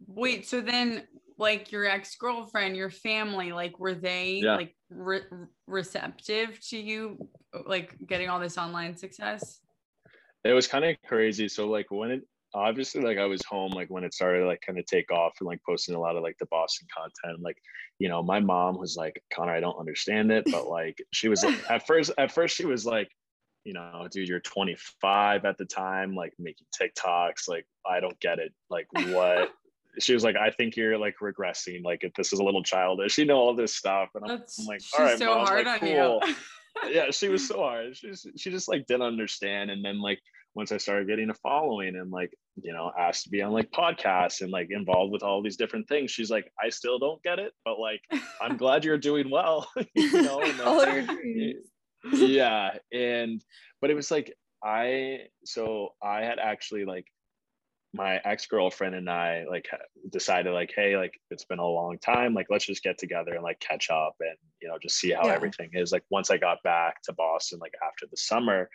Wait, 0.06 0.46
so 0.46 0.60
then 0.60 1.06
like 1.36 1.72
your 1.72 1.84
ex-girlfriend, 1.84 2.76
your 2.76 2.90
family, 2.90 3.52
like 3.52 3.78
were 3.78 3.94
they 3.94 4.40
Yeah. 4.42 4.56
like 4.56 4.74
re- 4.88 5.26
receptive 5.66 6.58
to 6.68 6.78
you 6.78 7.28
like 7.66 7.96
getting 8.06 8.28
all 8.28 8.40
this 8.40 8.56
online 8.56 8.96
success? 8.96 9.60
It 10.44 10.52
was 10.52 10.66
kind 10.66 10.84
of 10.84 10.96
crazy. 11.06 11.48
So 11.48 11.68
like 11.68 11.90
when 11.90 12.10
it 12.10 12.22
obviously 12.54 13.02
like 13.02 13.18
I 13.18 13.26
was 13.26 13.44
home 13.44 13.72
like 13.72 13.88
when 13.88 14.04
it 14.04 14.14
started 14.14 14.46
like 14.46 14.62
kind 14.64 14.78
of 14.78 14.86
take 14.86 15.10
off 15.10 15.34
and 15.40 15.46
like 15.46 15.60
posting 15.68 15.94
a 15.94 16.00
lot 16.00 16.16
of 16.16 16.22
like 16.22 16.38
the 16.38 16.46
Boston 16.46 16.86
content. 16.96 17.42
Like, 17.42 17.58
you 17.98 18.08
know, 18.08 18.22
my 18.22 18.40
mom 18.40 18.78
was 18.78 18.96
like, 18.96 19.20
Connor, 19.32 19.52
I 19.52 19.60
don't 19.60 19.78
understand 19.78 20.30
it, 20.30 20.44
but 20.50 20.68
like 20.68 21.02
she 21.12 21.28
was 21.28 21.44
like, 21.44 21.58
at 21.70 21.86
first, 21.86 22.12
at 22.16 22.32
first 22.32 22.56
she 22.56 22.64
was 22.64 22.86
like, 22.86 23.10
you 23.64 23.72
know, 23.72 24.06
dude, 24.10 24.28
you're 24.28 24.40
25 24.40 25.44
at 25.44 25.58
the 25.58 25.64
time, 25.64 26.14
like 26.14 26.34
making 26.38 26.66
TikToks. 26.80 27.48
Like, 27.48 27.66
I 27.86 27.98
don't 27.98 28.18
get 28.20 28.38
it. 28.38 28.52
Like, 28.70 28.86
what? 29.08 29.52
she 29.98 30.12
was 30.12 30.22
like, 30.22 30.36
I 30.36 30.50
think 30.50 30.76
you're 30.76 30.98
like 30.98 31.16
regressing. 31.22 31.82
Like, 31.82 32.04
if 32.04 32.12
this 32.14 32.32
is 32.32 32.40
a 32.40 32.44
little 32.44 32.62
childish, 32.62 33.16
you 33.16 33.24
know, 33.24 33.38
all 33.38 33.54
this 33.54 33.74
stuff. 33.74 34.10
And 34.14 34.24
I'm, 34.24 34.42
I'm 34.58 34.66
like, 34.66 34.82
all 34.98 35.04
right, 35.04 35.18
so 35.18 35.34
mom. 35.34 35.46
hard 35.46 35.66
like, 35.66 35.82
on 35.82 35.88
cool. 35.88 36.20
you. 36.26 36.34
yeah, 36.92 37.10
she 37.10 37.28
was 37.28 37.48
so 37.48 37.58
hard. 37.58 37.96
She 37.96 38.08
just, 38.08 38.28
she 38.38 38.50
just 38.50 38.68
like 38.68 38.86
didn't 38.86 39.02
understand. 39.02 39.70
And 39.70 39.82
then 39.82 40.00
like 40.00 40.20
once 40.54 40.70
I 40.72 40.76
started 40.76 41.08
getting 41.08 41.30
a 41.30 41.34
following 41.34 41.96
and 41.96 42.10
like, 42.10 42.32
you 42.62 42.72
know, 42.72 42.92
asked 42.98 43.24
to 43.24 43.30
be 43.30 43.42
on 43.42 43.52
like 43.52 43.70
podcasts 43.72 44.40
and 44.40 44.50
like 44.50 44.68
involved 44.70 45.12
with 45.12 45.22
all 45.22 45.42
these 45.42 45.56
different 45.56 45.88
things, 45.88 46.10
she's 46.10 46.30
like, 46.30 46.50
I 46.62 46.68
still 46.68 46.98
don't 46.98 47.22
get 47.22 47.38
it, 47.38 47.52
but 47.64 47.78
like, 47.78 48.00
I'm 48.40 48.56
glad 48.62 48.84
you're 48.84 48.98
doing 48.98 49.30
well. 49.30 49.68
you 49.94 50.22
know, 50.22 50.40
and, 50.40 50.60
All 50.60 50.84
your 50.86 51.02
dreams. 51.02 51.66
yeah 52.12 52.76
and 52.92 53.42
but 53.80 53.90
it 53.90 53.94
was 53.94 54.10
like 54.10 54.30
i 54.62 55.20
so 55.46 55.94
i 56.02 56.20
had 56.20 56.38
actually 56.38 56.84
like 56.84 57.06
my 57.94 58.16
ex-girlfriend 58.26 58.94
and 58.94 59.08
i 59.08 59.44
like 59.48 59.66
decided 60.12 60.52
like 60.52 60.70
hey 60.76 60.98
like 60.98 61.18
it's 61.30 61.46
been 61.46 61.60
a 61.60 61.66
long 61.66 61.96
time 61.98 62.34
like 62.34 62.46
let's 62.50 62.66
just 62.66 62.82
get 62.82 62.98
together 62.98 63.32
and 63.34 63.42
like 63.42 63.58
catch 63.60 63.88
up 63.88 64.16
and 64.20 64.36
you 64.60 64.68
know 64.68 64.76
just 64.82 64.96
see 64.98 65.12
how 65.12 65.24
Yeah. 65.26 65.32
everything 65.34 65.70
is 65.72 65.92
like 65.92 66.02
once 66.10 66.30
i 66.30 66.36
got 66.36 66.62
back 66.62 67.00
to 67.04 67.12
boston 67.14 67.58
like 67.58 67.72
after 67.86 68.04
the 68.10 68.16
summer 68.18 68.68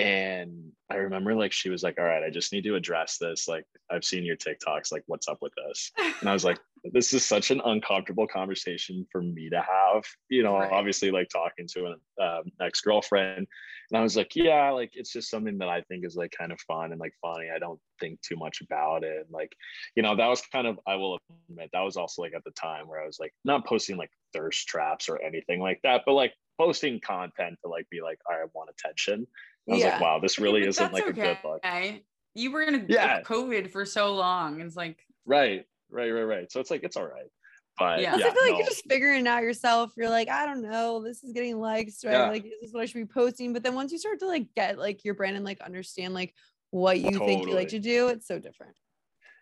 and 0.00 0.72
i 0.90 0.96
remember 0.96 1.34
like 1.34 1.52
she 1.52 1.70
was 1.70 1.82
like 1.82 1.96
all 1.98 2.04
right 2.04 2.22
i 2.22 2.30
just 2.30 2.52
need 2.52 2.64
to 2.64 2.74
address 2.74 3.18
this 3.18 3.46
like 3.48 3.64
i've 3.90 4.04
seen 4.04 4.24
your 4.24 4.36
tiktoks 4.36 4.90
like 4.92 5.02
what's 5.06 5.28
up 5.28 5.38
with 5.40 5.52
this 5.66 5.90
and 6.20 6.28
I 6.28 6.32
was 6.32 6.44
like, 6.44 6.58
this 6.92 7.12
is 7.12 7.24
such 7.24 7.50
an 7.50 7.60
uncomfortable 7.64 8.26
conversation 8.26 9.06
for 9.10 9.22
me 9.22 9.50
to 9.50 9.60
have, 9.60 10.04
you 10.28 10.42
know, 10.42 10.54
Right. 10.58 10.72
obviously 10.72 11.10
like 11.10 11.28
talking 11.28 11.66
to 11.74 11.86
an 11.86 11.96
um, 12.20 12.42
ex-girlfriend. 12.60 13.46
And 13.90 13.98
I 13.98 14.02
was 14.02 14.16
like, 14.16 14.34
yeah, 14.34 14.70
like 14.70 14.92
it's 14.94 15.12
just 15.12 15.30
something 15.30 15.58
that 15.58 15.68
I 15.68 15.82
think 15.82 16.04
is 16.06 16.16
like 16.16 16.32
kind 16.36 16.52
of 16.52 16.60
fun 16.60 16.92
and 16.92 17.00
like 17.00 17.12
funny. 17.20 17.48
I 17.54 17.58
don't 17.58 17.80
think 17.98 18.20
too 18.22 18.36
much 18.36 18.60
about 18.60 19.04
it. 19.04 19.16
And 19.16 19.30
like, 19.30 19.52
you 19.96 20.02
know, 20.02 20.16
that 20.16 20.28
was 20.28 20.42
kind 20.52 20.66
of, 20.66 20.78
I 20.86 20.94
will 20.96 21.18
admit, 21.50 21.70
that 21.72 21.80
was 21.80 21.96
also 21.96 22.22
like 22.22 22.34
at 22.34 22.44
the 22.44 22.52
time 22.52 22.88
where 22.88 23.02
I 23.02 23.06
was 23.06 23.18
like 23.20 23.34
not 23.44 23.66
posting 23.66 23.96
like 23.96 24.10
thirst 24.32 24.66
traps 24.68 25.08
or 25.08 25.20
anything 25.22 25.60
like 25.60 25.80
that, 25.82 26.02
but 26.06 26.12
like 26.12 26.32
posting 26.58 27.00
content 27.00 27.58
to 27.62 27.68
like 27.70 27.88
be 27.90 28.00
like, 28.00 28.18
all 28.28 28.36
right, 28.36 28.44
I 28.44 28.50
want 28.54 28.70
attention. 28.70 29.26
And 29.70 29.74
I 29.74 29.76
was 29.76 29.84
Yeah. 29.84 29.92
like, 29.92 30.00
wow, 30.00 30.18
this 30.18 30.38
really 30.40 30.66
isn't 30.66 30.82
that's 30.82 30.92
like 30.92 31.06
a 31.08 31.12
good 31.12 31.38
look. 31.44 31.64
okay. 31.64 32.02
You 32.34 32.50
were 32.50 32.62
in 32.62 32.74
a 32.74 32.84
Yeah. 32.88 33.22
COVID 33.22 33.70
for 33.70 33.84
so 33.84 34.14
long. 34.14 34.60
It's 34.60 34.76
like, 34.76 34.98
Right, 35.26 35.64
right, 35.90 36.10
right, 36.10 36.22
right. 36.22 36.50
So 36.50 36.58
it's 36.60 36.70
like, 36.72 36.82
it's 36.82 36.96
all 36.96 37.06
right. 37.06 37.30
But 37.78 38.00
Yeah. 38.00 38.16
yeah, 38.16 38.26
I 38.26 38.30
feel 38.30 38.42
like 38.42 38.50
no. 38.52 38.58
you're 38.58 38.66
just 38.66 38.84
figuring 38.88 39.20
it 39.20 39.26
out 39.28 39.42
yourself. 39.42 39.92
You're 39.96 40.10
like, 40.10 40.28
I 40.28 40.44
don't 40.44 40.62
know, 40.62 41.02
this 41.02 41.22
is 41.22 41.32
getting 41.32 41.60
likes, 41.60 42.04
right? 42.04 42.12
Yeah. 42.12 42.28
Like, 42.28 42.44
is 42.46 42.52
this 42.62 42.72
what 42.72 42.82
I 42.82 42.86
should 42.86 42.94
be 42.94 43.04
posting? 43.12 43.52
But 43.52 43.62
then 43.62 43.74
once 43.76 43.92
you 43.92 43.98
start 43.98 44.18
to 44.20 44.26
like 44.26 44.52
get 44.54 44.76
like 44.78 45.04
your 45.04 45.14
brand 45.14 45.36
and 45.36 45.44
like 45.44 45.60
understand 45.60 46.14
like 46.14 46.34
what 46.70 46.98
you 46.98 47.16
think 47.18 47.46
you 47.46 47.54
like 47.54 47.68
to 47.68 47.78
do, 47.78 48.08
it's 48.08 48.26
so 48.26 48.38
different. 48.40 48.74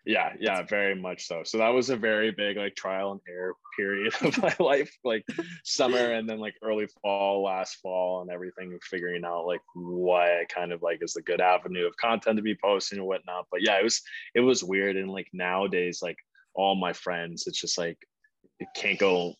Yeah 0.09 0.33
yeah 0.39 0.63
very 0.63 0.95
much 0.95 1.27
so. 1.27 1.43
So 1.43 1.59
that 1.59 1.69
was 1.69 1.91
a 1.91 1.95
very 1.95 2.31
big 2.31 2.57
like 2.57 2.75
trial 2.75 3.11
and 3.11 3.21
error 3.29 3.53
period 3.77 4.11
of 4.21 4.35
my 4.41 4.55
life 4.59 4.91
like 5.03 5.23
summer 5.63 6.13
and 6.13 6.27
then 6.27 6.39
like 6.39 6.55
early 6.63 6.87
fall 7.03 7.43
last 7.43 7.75
fall 7.75 8.21
and 8.21 8.31
everything 8.31 8.75
figuring 8.81 9.23
out 9.23 9.45
like 9.45 9.61
what 9.75 10.49
kind 10.49 10.71
of 10.71 10.81
like 10.81 11.03
is 11.03 11.13
the 11.13 11.21
good 11.21 11.39
avenue 11.39 11.85
of 11.85 11.95
content 11.97 12.37
to 12.37 12.41
be 12.41 12.57
posting 12.59 12.97
and 12.97 13.07
whatnot. 13.07 13.45
But 13.51 13.61
yeah 13.61 13.79
it 13.79 13.83
was 13.83 14.01
it 14.33 14.39
was 14.39 14.63
weird. 14.63 14.97
And 14.97 15.11
like 15.11 15.27
nowadays 15.31 15.99
like 16.01 16.17
all 16.55 16.73
my 16.73 16.91
friends 16.91 17.45
it's 17.45 17.61
just 17.61 17.77
like 17.77 17.99
it 18.59 18.67
can't 18.75 18.97
go 18.97 19.35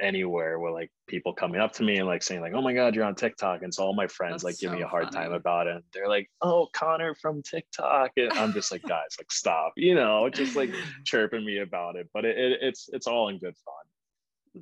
anywhere 0.00 0.58
where 0.58 0.72
like 0.72 0.90
people 1.06 1.32
coming 1.32 1.60
up 1.60 1.72
to 1.72 1.82
me 1.82 1.98
and 1.98 2.06
like 2.06 2.22
saying 2.22 2.40
like 2.40 2.52
oh 2.54 2.62
my 2.62 2.72
god 2.72 2.94
you're 2.94 3.04
on 3.04 3.14
tiktok 3.14 3.62
and 3.62 3.72
so 3.72 3.84
all 3.84 3.94
my 3.94 4.06
friends 4.06 4.42
That's 4.42 4.44
like 4.44 4.58
give 4.58 4.72
me 4.72 4.82
a 4.82 4.88
hard 4.88 5.12
time 5.12 5.32
about 5.32 5.68
it 5.68 5.76
and 5.76 5.84
they're 5.92 6.08
like 6.08 6.28
oh 6.42 6.68
connor 6.72 7.14
from 7.14 7.42
tiktok 7.42 8.10
and 8.16 8.32
i'm 8.32 8.52
just 8.52 8.72
like 8.72 8.82
guys 8.82 9.16
like 9.18 9.30
stop 9.30 9.72
you 9.76 9.94
know 9.94 10.28
just 10.28 10.56
like 10.56 10.70
chirping 11.04 11.44
me 11.44 11.58
about 11.58 11.94
it 11.94 12.08
but 12.12 12.24
it, 12.24 12.36
it, 12.36 12.58
it's 12.60 12.88
it's 12.92 13.06
all 13.06 13.28
in 13.28 13.38
good 13.38 13.56
fun 13.64 13.84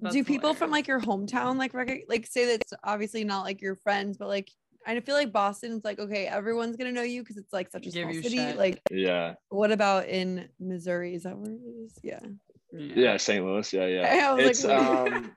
that's 0.00 0.14
do 0.14 0.24
people 0.24 0.54
from 0.54 0.70
like 0.70 0.86
your 0.86 1.00
hometown 1.00 1.58
like 1.58 1.74
rec- 1.74 2.04
like 2.08 2.26
say 2.26 2.56
that's 2.56 2.72
obviously 2.82 3.24
not 3.24 3.42
like 3.42 3.60
your 3.60 3.76
friends, 3.76 4.16
but 4.16 4.28
like 4.28 4.50
I 4.86 4.98
feel 5.00 5.14
like 5.14 5.32
Boston's 5.32 5.84
like 5.84 5.98
okay, 5.98 6.26
everyone's 6.26 6.76
gonna 6.76 6.92
know 6.92 7.02
you 7.02 7.22
because 7.22 7.36
it's 7.36 7.52
like 7.52 7.70
such 7.70 7.86
a 7.86 7.90
Give 7.90 8.10
small 8.10 8.22
city. 8.22 8.36
shit. 8.36 8.56
Like, 8.56 8.80
yeah 8.90 9.34
what 9.50 9.70
about 9.70 10.08
in 10.08 10.48
Missouri? 10.58 11.14
Is 11.14 11.24
that 11.24 11.36
where 11.36 11.52
it 11.52 11.60
is? 11.84 11.98
Yeah. 12.02 12.20
Yeah 12.72 13.16
st 13.16 13.44
louis 13.44 13.72
yeah 13.72 13.86
yeah 13.86 14.28
I 14.30 14.32
was 14.32 14.42
like, 14.44 14.50
it's 14.50 14.64
wait. 14.64 14.76
um 14.76 15.30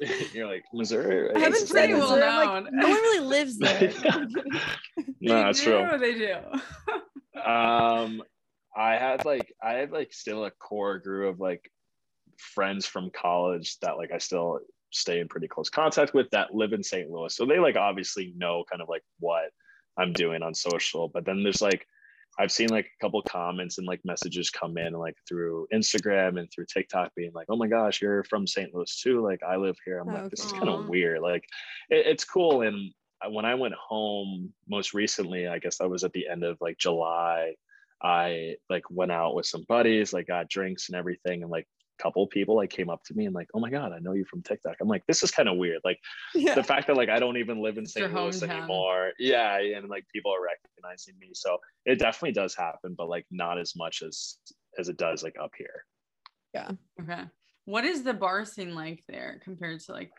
you're 0.34 0.46
like 0.46 0.64
missouri 0.72 1.30
I 1.34 1.38
haven't 1.40 1.62
It's 1.62 1.72
been 1.72 1.80
pretty 1.80 1.94
well 1.94 2.10
Missouri. 2.10 2.22
I'm 2.22 2.64
like, 2.64 2.72
known. 2.72 2.76
no 2.80 2.88
one 2.88 2.96
really 3.02 3.26
lives 3.26 3.58
there. 3.58 3.92
no 5.20 5.34
that's 5.34 5.62
true 5.62 5.88
They 5.98 6.14
do. 6.14 6.34
um 7.40 8.22
i 8.76 8.92
had 8.96 9.24
like 9.24 9.52
i 9.62 9.72
had 9.74 9.90
like 9.90 10.12
still 10.12 10.44
a 10.44 10.50
core 10.52 10.98
group 10.98 11.34
of 11.34 11.40
like 11.40 11.70
friends 12.38 12.86
from 12.86 13.10
college 13.10 13.78
that 13.80 13.96
like 13.96 14.12
i 14.12 14.18
still 14.18 14.60
stay 14.92 15.20
in 15.20 15.28
pretty 15.28 15.48
close 15.48 15.68
contact 15.70 16.14
with 16.14 16.28
that 16.30 16.54
live 16.54 16.72
in 16.72 16.82
st 16.82 17.10
louis 17.10 17.34
so 17.34 17.44
they 17.46 17.58
like 17.58 17.76
obviously 17.76 18.32
know 18.36 18.64
kind 18.70 18.80
of 18.82 18.88
like 18.88 19.02
what 19.20 19.50
i'm 19.98 20.12
doing 20.12 20.42
on 20.42 20.54
social 20.54 21.08
but 21.08 21.24
then 21.24 21.42
there's 21.42 21.62
like 21.62 21.86
i've 22.38 22.52
seen 22.52 22.68
like 22.68 22.86
a 22.86 23.04
couple 23.04 23.20
comments 23.22 23.78
and 23.78 23.86
like 23.86 24.00
messages 24.04 24.50
come 24.50 24.76
in 24.78 24.92
like 24.92 25.16
through 25.28 25.66
instagram 25.72 26.38
and 26.38 26.48
through 26.50 26.66
tiktok 26.72 27.10
being 27.16 27.32
like 27.34 27.46
oh 27.48 27.56
my 27.56 27.66
gosh 27.66 28.00
you're 28.02 28.24
from 28.24 28.46
st 28.46 28.74
louis 28.74 29.00
too 29.00 29.22
like 29.22 29.40
i 29.42 29.56
live 29.56 29.76
here 29.84 29.98
i'm 29.98 30.08
Oh, 30.08 30.14
like 30.14 30.30
this 30.30 30.44
is 30.44 30.52
kind 30.52 30.68
of 30.68 30.88
weird 30.88 31.20
like 31.20 31.44
it, 31.90 32.06
it's 32.06 32.24
cool 32.24 32.62
and 32.62 32.92
when 33.30 33.44
I 33.44 33.54
went 33.54 33.74
home 33.74 34.52
most 34.68 34.94
recently, 34.94 35.46
I 35.48 35.58
guess 35.58 35.78
that 35.78 35.88
was 35.88 36.04
at 36.04 36.12
the 36.12 36.28
end 36.28 36.44
of 36.44 36.58
like 36.60 36.78
July. 36.78 37.54
I 38.02 38.56
like 38.68 38.84
went 38.90 39.12
out 39.12 39.34
with 39.34 39.46
some 39.46 39.64
buddies, 39.68 40.12
like 40.12 40.26
got 40.26 40.50
drinks 40.50 40.88
and 40.88 40.96
everything, 40.96 41.42
and 41.42 41.50
like 41.50 41.66
couple 41.98 42.26
people 42.26 42.56
like 42.56 42.70
came 42.70 42.90
up 42.90 43.02
to 43.04 43.14
me 43.14 43.26
and 43.26 43.34
like, 43.34 43.48
oh 43.54 43.60
my 43.60 43.70
god, 43.70 43.92
I 43.92 43.98
know 43.98 44.12
you 44.12 44.24
from 44.24 44.42
TikTok. 44.42 44.76
I'm 44.80 44.88
like, 44.88 45.04
this 45.06 45.22
is 45.22 45.30
kind 45.30 45.48
of 45.48 45.56
weird. 45.56 45.80
Like 45.84 45.98
yeah. 46.34 46.54
the 46.54 46.62
fact 46.62 46.86
that 46.86 46.96
like 46.96 47.08
I 47.08 47.18
don't 47.18 47.36
even 47.36 47.62
live 47.62 47.78
in 47.78 47.84
It's 47.84 47.96
your 47.96 48.08
St. 48.08 48.20
Louis 48.20 48.40
hometown. 48.40 48.50
anymore. 48.50 49.12
Yeah, 49.18 49.58
and 49.58 49.88
like 49.88 50.04
people 50.12 50.32
are 50.32 50.42
recognizing 50.42 51.14
me, 51.18 51.30
so 51.34 51.58
it 51.84 51.98
definitely 51.98 52.32
does 52.32 52.54
happen, 52.54 52.94
but 52.96 53.08
like 53.08 53.26
not 53.30 53.58
as 53.58 53.74
much 53.76 54.02
as 54.02 54.36
as 54.78 54.88
it 54.88 54.96
does 54.96 55.22
like 55.22 55.36
up 55.42 55.52
here. 55.56 55.84
Yeah. 56.54 56.70
Okay. 57.02 57.24
What 57.64 57.84
is 57.84 58.02
the 58.02 58.14
bar 58.14 58.44
scene 58.44 58.74
like 58.74 59.02
there 59.08 59.40
compared 59.42 59.80
to 59.80 59.92
like 59.92 60.10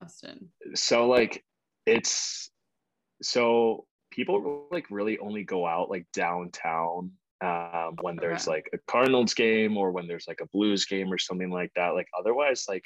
Boston? 0.00 0.50
so 0.74 1.08
like 1.08 1.44
it's 1.86 2.50
so 3.22 3.86
people 4.10 4.66
like 4.70 4.86
really 4.90 5.18
only 5.18 5.44
go 5.44 5.66
out 5.66 5.90
like 5.90 6.06
downtown 6.12 7.12
um 7.40 7.94
when 8.00 8.16
there's 8.16 8.46
Okay. 8.46 8.52
like 8.56 8.70
a 8.72 8.78
cardinals 8.90 9.34
game 9.34 9.76
or 9.76 9.92
when 9.92 10.06
there's 10.08 10.26
like 10.26 10.40
a 10.40 10.46
blues 10.46 10.84
game 10.86 11.12
or 11.12 11.18
something 11.18 11.50
like 11.50 11.70
that 11.76 11.94
like 11.94 12.08
otherwise 12.18 12.64
like 12.68 12.84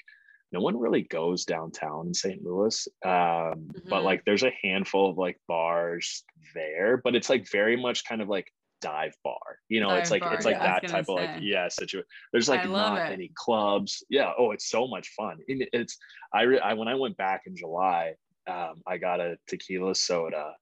no 0.52 0.60
one 0.60 0.78
really 0.78 1.02
goes 1.02 1.44
downtown 1.46 2.08
in 2.08 2.14
st 2.14 2.42
louis 2.44 2.86
um 3.04 3.70
but 3.88 4.00
Mhm. 4.00 4.04
like 4.04 4.22
there's 4.24 4.42
a 4.42 4.52
handful 4.62 5.10
of 5.10 5.16
like 5.18 5.40
bars 5.48 6.24
there 6.54 7.00
but 7.02 7.14
it's 7.14 7.30
like 7.30 7.48
very 7.50 7.76
much 7.76 8.04
kind 8.04 8.20
of 8.20 8.28
like 8.28 8.52
dive 8.82 9.14
bar 9.22 9.38
you 9.68 9.80
know 9.80 9.94
it's 9.94 10.10
Dive 10.10 10.22
like 10.22 10.32
it's 10.32 10.44
like 10.44 10.56
yeah, 10.56 10.80
that 10.80 10.88
type 10.88 11.04
of 11.08 11.14
like 11.14 11.30
yeah 11.40 11.68
situation 11.68 12.04
there's 12.32 12.48
like 12.48 12.64
not 12.64 12.98
it. 13.08 13.12
any 13.12 13.30
clubs 13.36 14.04
yeah 14.10 14.32
oh 14.36 14.50
it's 14.50 14.68
so 14.68 14.86
much 14.88 15.08
fun 15.16 15.38
And 15.48 15.64
it's 15.72 15.96
I, 16.34 16.42
re- 16.42 16.58
I 16.60 16.74
when 16.74 16.88
I 16.88 16.96
went 16.96 17.16
back 17.16 17.42
in 17.46 17.54
July, 17.56 18.14
um, 18.48 18.82
I 18.86 18.98
got 18.98 19.20
a 19.20 19.36
tequila 19.46 19.94
soda, 19.94 20.56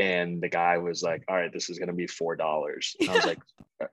and 0.00 0.40
the 0.40 0.48
guy 0.48 0.78
was 0.78 1.02
like, 1.02 1.22
"All 1.28 1.36
right, 1.36 1.52
this 1.52 1.68
is 1.68 1.78
gonna 1.78 1.92
be 1.92 2.06
four 2.06 2.34
dollars." 2.34 2.96
I 3.06 3.14
was 3.14 3.26
like, 3.26 3.38
uh, 3.82 3.86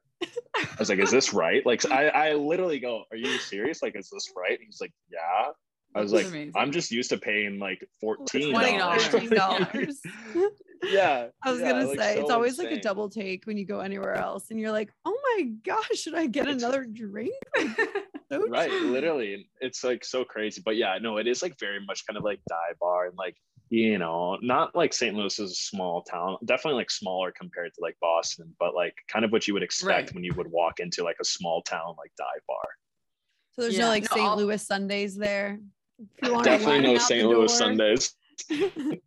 "I 0.56 0.76
was 0.80 0.90
like, 0.90 1.00
is 1.00 1.12
this 1.12 1.34
right?" 1.34 1.66
Like, 1.66 1.90
I 1.92 2.08
I 2.08 2.34
literally 2.34 2.80
go, 2.80 3.04
"Are 3.12 3.18
you 3.18 3.38
serious? 3.40 3.84
Like, 3.84 3.96
is 3.98 4.10
this 4.10 4.32
right?" 4.36 4.58
And 4.58 4.66
he's 4.66 4.80
like, 4.82 4.94
"Yeah." 5.12 5.52
I 5.96 6.02
was 6.02 6.12
That's 6.12 6.26
like, 6.26 6.34
amazing. 6.34 6.54
"I'm 6.56 6.72
just 6.72 6.92
used 6.92 7.10
to 7.10 7.18
paying 7.18 7.60
like 7.60 7.86
fourteen 8.00 8.54
$20. 8.54 9.96
yeah, 10.84 11.28
I 11.44 11.52
was 11.52 11.60
yeah, 11.60 11.72
gonna 11.72 11.88
like, 11.88 12.00
say 12.00 12.20
it's 12.20 12.30
so 12.30 12.36
always 12.36 12.58
like 12.58 12.72
a 12.72 12.80
double 12.80 13.10
take 13.10 13.46
when 13.46 13.58
you 13.58 13.66
go 13.66 13.80
anywhere 13.80 14.16
else, 14.16 14.52
and 14.52 14.60
you're 14.60 14.72
like, 14.72 14.92
"Oh 15.06 15.18
my 15.36 15.44
gosh, 15.66 15.96
should 15.96 16.16
I 16.16 16.28
get 16.28 16.44
It's- 16.44 16.62
another 16.62 16.86
drink?" 16.86 17.34
So 18.30 18.46
right 18.50 18.70
literally 18.70 19.48
it's 19.62 19.86
like 19.86 20.04
so 20.04 20.26
crazy 20.26 20.62
but 20.64 20.76
yeah 20.76 20.98
no 21.02 21.16
it 21.16 21.28
is 21.28 21.42
like 21.42 21.58
very 21.62 21.80
much 21.86 22.06
kind 22.06 22.18
of 22.18 22.26
like 22.26 22.42
dive 22.50 22.78
bar 22.78 23.08
and 23.08 23.18
like 23.18 23.38
you 23.70 23.98
know 23.98 24.38
not 24.42 24.74
like 24.76 24.94
st 24.94 25.14
louis 25.16 25.38
is 25.40 25.52
a 25.52 25.56
small 25.56 26.02
town 26.02 26.38
definitely 26.46 26.78
like 26.78 26.90
smaller 26.90 27.32
compared 27.32 27.74
to 27.74 27.82
like 27.82 27.98
boston 28.00 28.54
but 28.60 28.74
like 28.74 28.96
kind 29.10 29.26
of 29.26 29.32
what 29.32 29.46
you 29.48 29.54
would 29.54 29.64
expect 29.64 30.08
Right. 30.10 30.16
when 30.16 30.24
you 30.24 30.34
would 30.38 30.48
walk 30.50 30.80
into 30.80 31.04
like 31.04 31.18
a 31.22 31.26
small 31.26 31.62
town 31.64 31.96
like 31.98 32.12
dive 32.18 32.42
bar 32.48 32.68
So 33.54 33.64
there's 33.64 33.76
Yeah, 33.78 33.86
no 33.86 33.90
like 33.90 34.04
no, 34.04 34.16
St. 34.16 34.22
I'll- 34.26 34.38
Louis 34.38 34.62
Sundays 34.66 35.16
there. 35.18 35.60
If 36.00 36.28
you 36.28 36.34
wanna 36.34 36.44
definitely 36.46 36.92
walk 36.92 36.94
no 36.94 36.98
st 37.00 37.28
louis 37.28 37.58
sundays 37.58 38.16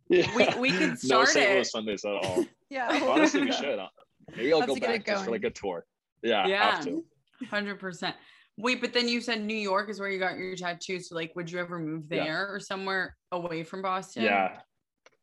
Yeah. 0.09 0.35
We- 0.35 0.59
we 0.59 0.71
could 0.71 0.89
no 0.89 0.95
start 0.95 1.27
St. 1.29 1.49
it. 1.49 1.53
Louis 1.55 1.71
Sundays 1.71 2.05
at 2.05 2.11
all. 2.11 2.45
yeah. 2.69 2.99
Honestly, 3.09 3.41
we 3.45 3.51
should. 3.53 3.79
Maybe 4.35 4.53
I'll 4.53 4.59
Have 4.59 4.67
go 4.69 4.75
get 4.75 4.83
it 4.83 5.05
back 5.05 5.05
just 5.07 5.25
for 5.25 5.31
like 5.31 5.43
a 5.45 5.49
tour. 5.49 5.85
Yeah, 6.21 6.45
Yeah. 6.47 6.75
have 6.75 6.83
to. 6.85 7.03
Hundred 7.49 7.79
percent. 7.79 8.15
Wait, 8.61 8.79
but 8.79 8.93
then 8.93 9.07
you 9.07 9.19
said 9.21 9.43
New 9.43 9.55
York 9.55 9.89
is 9.89 9.99
where 9.99 10.09
you 10.09 10.19
got 10.19 10.37
your 10.37 10.55
tattoo. 10.55 10.99
So 10.99 11.15
like, 11.15 11.35
would 11.35 11.49
you 11.51 11.59
ever 11.59 11.79
move 11.79 12.05
Yeah. 12.09 12.23
there 12.23 12.53
or 12.53 12.59
somewhere 12.59 13.17
away 13.31 13.63
from 13.63 13.81
Boston? 13.81 14.23
Yeah. 14.23 14.61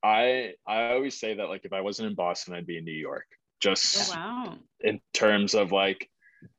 I 0.02 0.54
I 0.66 0.92
always 0.92 1.18
say 1.18 1.34
that 1.34 1.48
like 1.48 1.64
if 1.64 1.72
I 1.72 1.80
wasn't 1.80 2.08
in 2.08 2.14
Boston, 2.14 2.54
I'd 2.54 2.66
be 2.66 2.78
in 2.78 2.84
New 2.84 2.92
York. 2.92 3.26
Just 3.60 4.12
Oh, 4.12 4.16
wow. 4.16 4.58
in 4.80 5.00
terms 5.12 5.54
of 5.54 5.72
like 5.72 6.08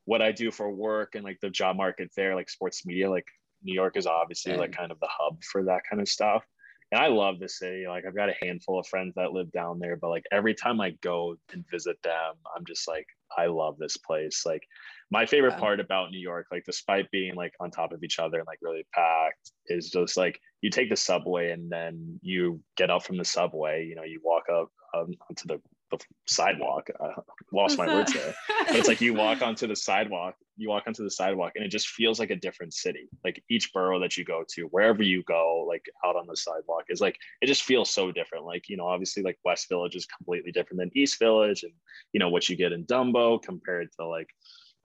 what 0.06 0.22
I 0.22 0.32
do 0.32 0.52
for 0.52 0.70
work 0.72 1.16
and 1.16 1.24
like 1.24 1.40
the 1.42 1.50
job 1.50 1.78
market 1.78 2.12
there, 2.16 2.36
like 2.36 2.50
sports 2.50 2.86
media, 2.86 3.10
like 3.10 3.28
New 3.64 3.74
York 3.74 3.96
is 3.96 4.08
obviously 4.08 4.56
like 4.58 4.72
kind 4.72 4.92
of 4.92 5.00
the 5.00 5.08
hub 5.10 5.44
for 5.44 5.64
that 5.66 5.84
kind 5.90 6.02
of 6.02 6.10
stuff. 6.10 6.46
And 6.92 7.00
I 7.00 7.08
love 7.08 7.40
the 7.40 7.48
city. 7.48 7.86
Like 7.88 8.06
I've 8.06 8.16
got 8.16 8.30
a 8.30 8.36
handful 8.42 8.80
of 8.80 8.88
friends 8.88 9.14
that 9.16 9.32
live 9.32 9.52
down 9.52 9.80
there, 9.80 9.96
but 9.96 10.10
like 10.10 10.26
every 10.32 10.56
time 10.56 10.82
I 10.82 10.92
go 11.02 11.38
and 11.54 11.64
visit 11.70 12.02
them, 12.02 12.34
I'm 12.56 12.66
just 12.66 12.88
like, 12.88 13.06
I 13.38 13.46
love 13.46 13.78
this 13.78 13.96
place. 13.98 14.46
Like 14.46 14.64
my 15.12 15.26
favorite 15.26 15.54
Yeah. 15.54 15.60
part 15.60 15.80
about 15.80 16.12
New 16.12 16.20
York, 16.20 16.48
like 16.52 16.64
despite 16.66 17.10
being 17.12 17.36
like 17.36 17.54
on 17.60 17.72
top 17.72 17.92
of 17.92 18.04
each 18.04 18.20
other 18.20 18.38
and 18.38 18.48
like 18.48 18.60
really 18.62 18.86
packed, 18.94 19.52
is 19.68 19.90
just 19.90 20.18
like 20.18 20.40
you 20.62 20.70
take 20.70 20.90
the 20.90 20.96
subway 20.96 21.52
and 21.52 21.70
then 21.70 22.20
you 22.22 22.62
get 22.78 22.90
up 22.90 23.04
from 23.04 23.18
the 23.18 23.26
subway, 23.26 23.86
you 23.86 23.96
know, 23.96 24.04
you 24.04 24.20
walk 24.24 24.44
up 24.52 24.70
um, 24.94 25.14
onto 25.30 25.48
the, 25.48 25.62
the 25.92 26.00
sidewalk. 26.28 26.90
I 27.02 27.14
lost 27.52 27.78
my 27.78 27.88
words 27.88 28.14
there 28.14 28.34
but 28.70 28.76
it's 28.76 28.88
like 28.88 29.02
you 29.02 29.14
walk 29.14 29.42
onto 29.42 29.68
the 29.68 29.76
sidewalk 29.76 30.36
you 30.58 30.70
walk 30.70 30.84
onto 30.88 31.04
the 31.04 31.12
sidewalk 31.12 31.54
and 31.56 31.66
it 31.66 31.70
just 31.70 31.88
feels 31.90 32.20
like 32.20 32.30
a 32.30 32.36
different 32.36 32.74
city 32.74 33.10
like 33.24 33.42
each 33.50 33.72
borough 33.74 34.00
that 34.00 34.18
you 34.18 34.24
go 34.24 34.44
to 34.48 34.64
wherever 34.66 35.02
you 35.02 35.24
go 35.24 35.66
like 35.68 35.86
out 36.06 36.16
on 36.16 36.28
the 36.28 36.36
sidewalk 36.36 36.84
is 36.90 37.02
like 37.02 37.18
it 37.42 37.48
just 37.48 37.64
feels 37.64 37.90
so 37.90 38.12
different 38.12 38.46
like 38.46 38.70
you 38.70 38.78
know 38.78 38.88
obviously 38.88 39.24
like 39.24 39.38
west 39.44 39.68
village 39.70 39.96
is 39.96 40.06
completely 40.06 40.52
different 40.52 40.80
than 40.80 40.92
east 40.96 41.18
village 41.20 41.64
and 41.64 41.74
you 42.14 42.20
know 42.20 42.30
what 42.30 42.48
you 42.50 42.56
get 42.56 42.72
in 42.72 42.86
dumbo 42.86 43.42
compared 43.42 43.90
to 43.98 44.06
like 44.06 44.30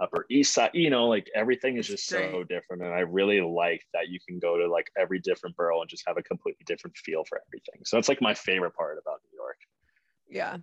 upper 0.00 0.26
east 0.30 0.52
side 0.52 0.70
you 0.74 0.90
know 0.90 1.06
like 1.06 1.30
everything 1.36 1.76
is 1.76 1.86
just 1.86 2.06
so 2.08 2.42
different 2.48 2.82
and 2.82 2.92
i 2.92 2.98
really 3.00 3.40
like 3.40 3.80
that 3.92 4.08
you 4.08 4.18
can 4.26 4.38
go 4.40 4.58
to 4.58 4.66
like 4.68 4.90
every 4.98 5.20
different 5.20 5.56
borough 5.56 5.80
and 5.80 5.88
just 5.88 6.02
have 6.06 6.16
a 6.18 6.22
completely 6.22 6.62
different 6.66 6.96
feel 6.96 7.22
for 7.28 7.40
everything. 7.46 7.80
So 7.84 7.96
that's 7.96 8.08
like 8.08 8.20
my 8.20 8.34
favorite 8.34 8.74
part 8.74 8.98
about 9.00 9.20
new 9.32 9.38
york. 9.38 9.56
Yeah. 10.28 10.56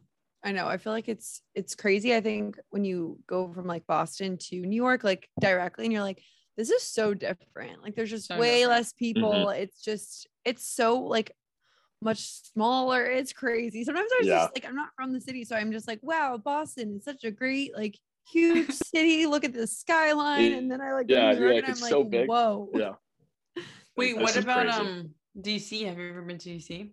I 0.43 0.51
know. 0.51 0.67
I 0.67 0.77
feel 0.77 0.91
like 0.91 1.07
it's 1.07 1.41
it's 1.55 1.75
crazy 1.75 2.13
i 2.15 2.19
think 2.19 2.57
when 2.71 2.83
you 2.83 3.19
go 3.27 3.53
from 3.53 3.67
like 3.67 3.85
boston 3.87 4.37
to 4.49 4.55
new 4.59 4.75
york 4.75 5.03
like 5.03 5.29
directly 5.39 5.85
and 5.85 5.93
you're 5.93 6.01
like 6.01 6.21
this 6.57 6.69
is 6.69 6.83
so 6.83 7.13
different. 7.13 7.81
Like 7.81 7.95
there's 7.95 8.09
just 8.09 8.27
So 8.27 8.37
way 8.37 8.59
different. 8.59 8.69
less 8.71 8.93
people. 8.93 9.31
Mm-hmm. 9.31 9.61
It's 9.63 9.81
just 9.81 10.27
it's 10.43 10.67
so 10.67 10.99
like 10.99 11.31
much 12.01 12.19
smaller. 12.51 13.05
It's 13.05 13.31
crazy. 13.31 13.83
Sometimes 13.85 14.09
i 14.13 14.17
was 14.19 14.27
Yeah. 14.27 14.39
just 14.39 14.55
like 14.55 14.65
i'm 14.67 14.75
not 14.75 14.89
from 14.95 15.13
the 15.13 15.21
city 15.21 15.45
so 15.45 15.55
i'm 15.55 15.71
just 15.71 15.87
like 15.87 15.99
wow 16.01 16.37
boston 16.37 16.97
is 16.97 17.05
such 17.05 17.23
a 17.23 17.31
great 17.31 17.71
like 17.75 17.97
huge 18.27 18.71
city 18.71 19.25
look 19.25 19.43
at 19.43 19.53
the 19.53 19.67
skyline 19.67 20.53
and 20.53 20.71
then 20.71 20.81
i 20.81 20.93
like 20.93 21.07
go 21.07 21.15
to 21.15 21.21
Yeah, 21.21 21.33
you're 21.33 21.53
like, 21.53 21.63
it's 21.67 21.81
i'm 21.81 21.89
so 21.89 22.03
like 22.03 22.11
big. 22.11 22.29
whoa 22.29 22.69
yeah 22.73 22.93
Wait, 23.97 24.17
This 24.17 24.23
what 24.23 24.37
is 24.37 24.43
about 24.45 24.67
crazy. 24.67 24.81
um 24.81 25.09
DC? 25.39 25.85
Have 25.85 25.97
you 25.97 26.09
ever 26.09 26.21
been 26.21 26.37
to 26.37 26.49
DC? 26.49 26.91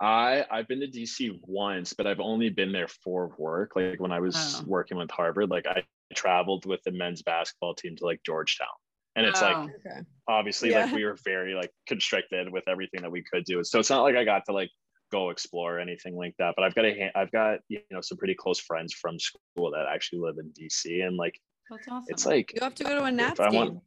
I 0.00 0.46
I've 0.50 0.68
been 0.68 0.80
to 0.80 0.86
DC 0.86 1.38
once, 1.42 1.92
but 1.92 2.06
I've 2.06 2.20
only 2.20 2.48
been 2.50 2.72
there 2.72 2.88
for 2.88 3.34
work. 3.36 3.76
Like 3.76 4.00
when 4.00 4.12
I 4.12 4.20
was 4.20 4.36
Oh. 4.36 4.64
working 4.66 4.96
with 4.96 5.10
Harvard, 5.10 5.50
like 5.50 5.66
I 5.66 5.84
traveled 6.14 6.66
with 6.66 6.82
the 6.84 6.92
men's 6.92 7.22
basketball 7.22 7.74
team 7.74 7.96
to 7.96 8.04
like 8.04 8.20
Georgetown. 8.24 8.68
And 9.16 9.26
it's 9.26 9.42
like 9.42 9.56
Oh. 9.56 9.68
okay 9.86 10.00
obviously 10.28 10.70
like 10.70 10.92
we 10.92 11.04
were 11.04 11.16
very 11.24 11.54
like 11.54 11.72
constricted 11.88 12.52
with 12.52 12.62
everything 12.68 13.02
that 13.02 13.10
we 13.10 13.24
could 13.24 13.44
do. 13.44 13.62
So 13.64 13.80
it's 13.80 13.90
not 13.90 14.02
like 14.02 14.14
I 14.16 14.24
got 14.24 14.44
to 14.46 14.52
like 14.52 14.70
go 15.10 15.30
explore 15.30 15.76
or 15.76 15.80
anything 15.80 16.16
like 16.16 16.34
that. 16.38 16.54
But 16.56 16.64
I've 16.64 16.74
got 16.74 16.84
a 16.84 16.92
ha- 16.98 17.20
I've 17.20 17.30
got 17.32 17.58
you 17.68 17.80
know 17.90 18.00
some 18.00 18.18
pretty 18.18 18.34
close 18.34 18.58
friends 18.60 18.92
from 18.92 19.18
school 19.18 19.70
that 19.72 19.86
actually 19.92 20.20
live 20.20 20.36
in 20.38 20.50
DC, 20.52 21.04
and 21.06 21.16
like 21.16 21.38
That's 21.70 21.86
awesome. 21.88 22.04
it's 22.08 22.26
like 22.26 22.52
you 22.54 22.60
have 22.62 22.74
to 22.76 22.84
go 22.84 22.98
to 22.98 23.04
a 23.04 23.12
nats 23.12 23.40
I 23.40 23.48
want- 23.50 23.80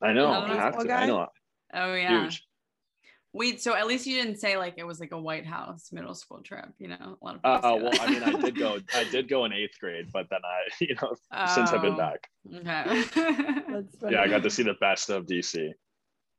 I 0.00 0.12
know 0.12 0.30
I 0.30 0.48
have 0.54 0.72
baseball 0.74 0.84
to. 0.86 0.92
I 0.92 1.06
know 1.06 1.26
oh 1.74 1.94
yeah. 1.94 2.22
huge. 2.22 2.44
Wait, 3.34 3.60
so 3.60 3.74
at 3.76 3.86
least 3.86 4.06
you 4.06 4.16
didn't 4.16 4.38
say 4.40 4.56
like 4.56 4.74
it 4.78 4.86
was 4.86 5.00
like 5.00 5.12
a 5.12 5.20
White 5.20 5.44
House 5.44 5.90
middle 5.92 6.14
school 6.14 6.40
trip. 6.42 6.66
You 6.78 6.88
know, 6.88 7.18
a 7.20 7.24
lot 7.24 7.34
of 7.34 7.40
Uh, 7.44 7.56
people. 7.74 7.92
say 7.92 7.98
well. 7.98 8.08
I 8.08 8.10
mean, 8.12 8.22
I 8.22 8.40
did 8.40 8.56
go. 8.58 8.78
I 8.94 9.04
did 9.04 9.28
go 9.28 9.44
in 9.44 9.52
eighth 9.52 9.78
grade, 9.80 10.06
but 10.12 10.26
then 10.30 10.40
I, 10.44 10.60
you 10.80 10.94
know, 11.02 11.14
since 11.46 11.70
I've 11.72 11.82
been 11.82 11.92
Oh, 11.94 11.96
back, 11.96 12.28
Okay. 12.54 12.62
that's 13.68 13.96
funny. 13.98 14.12
yeah, 14.14 14.22
I 14.22 14.28
got 14.28 14.42
to 14.44 14.50
see 14.50 14.62
the 14.62 14.74
best 14.80 15.10
of 15.10 15.26
DC. 15.26 15.70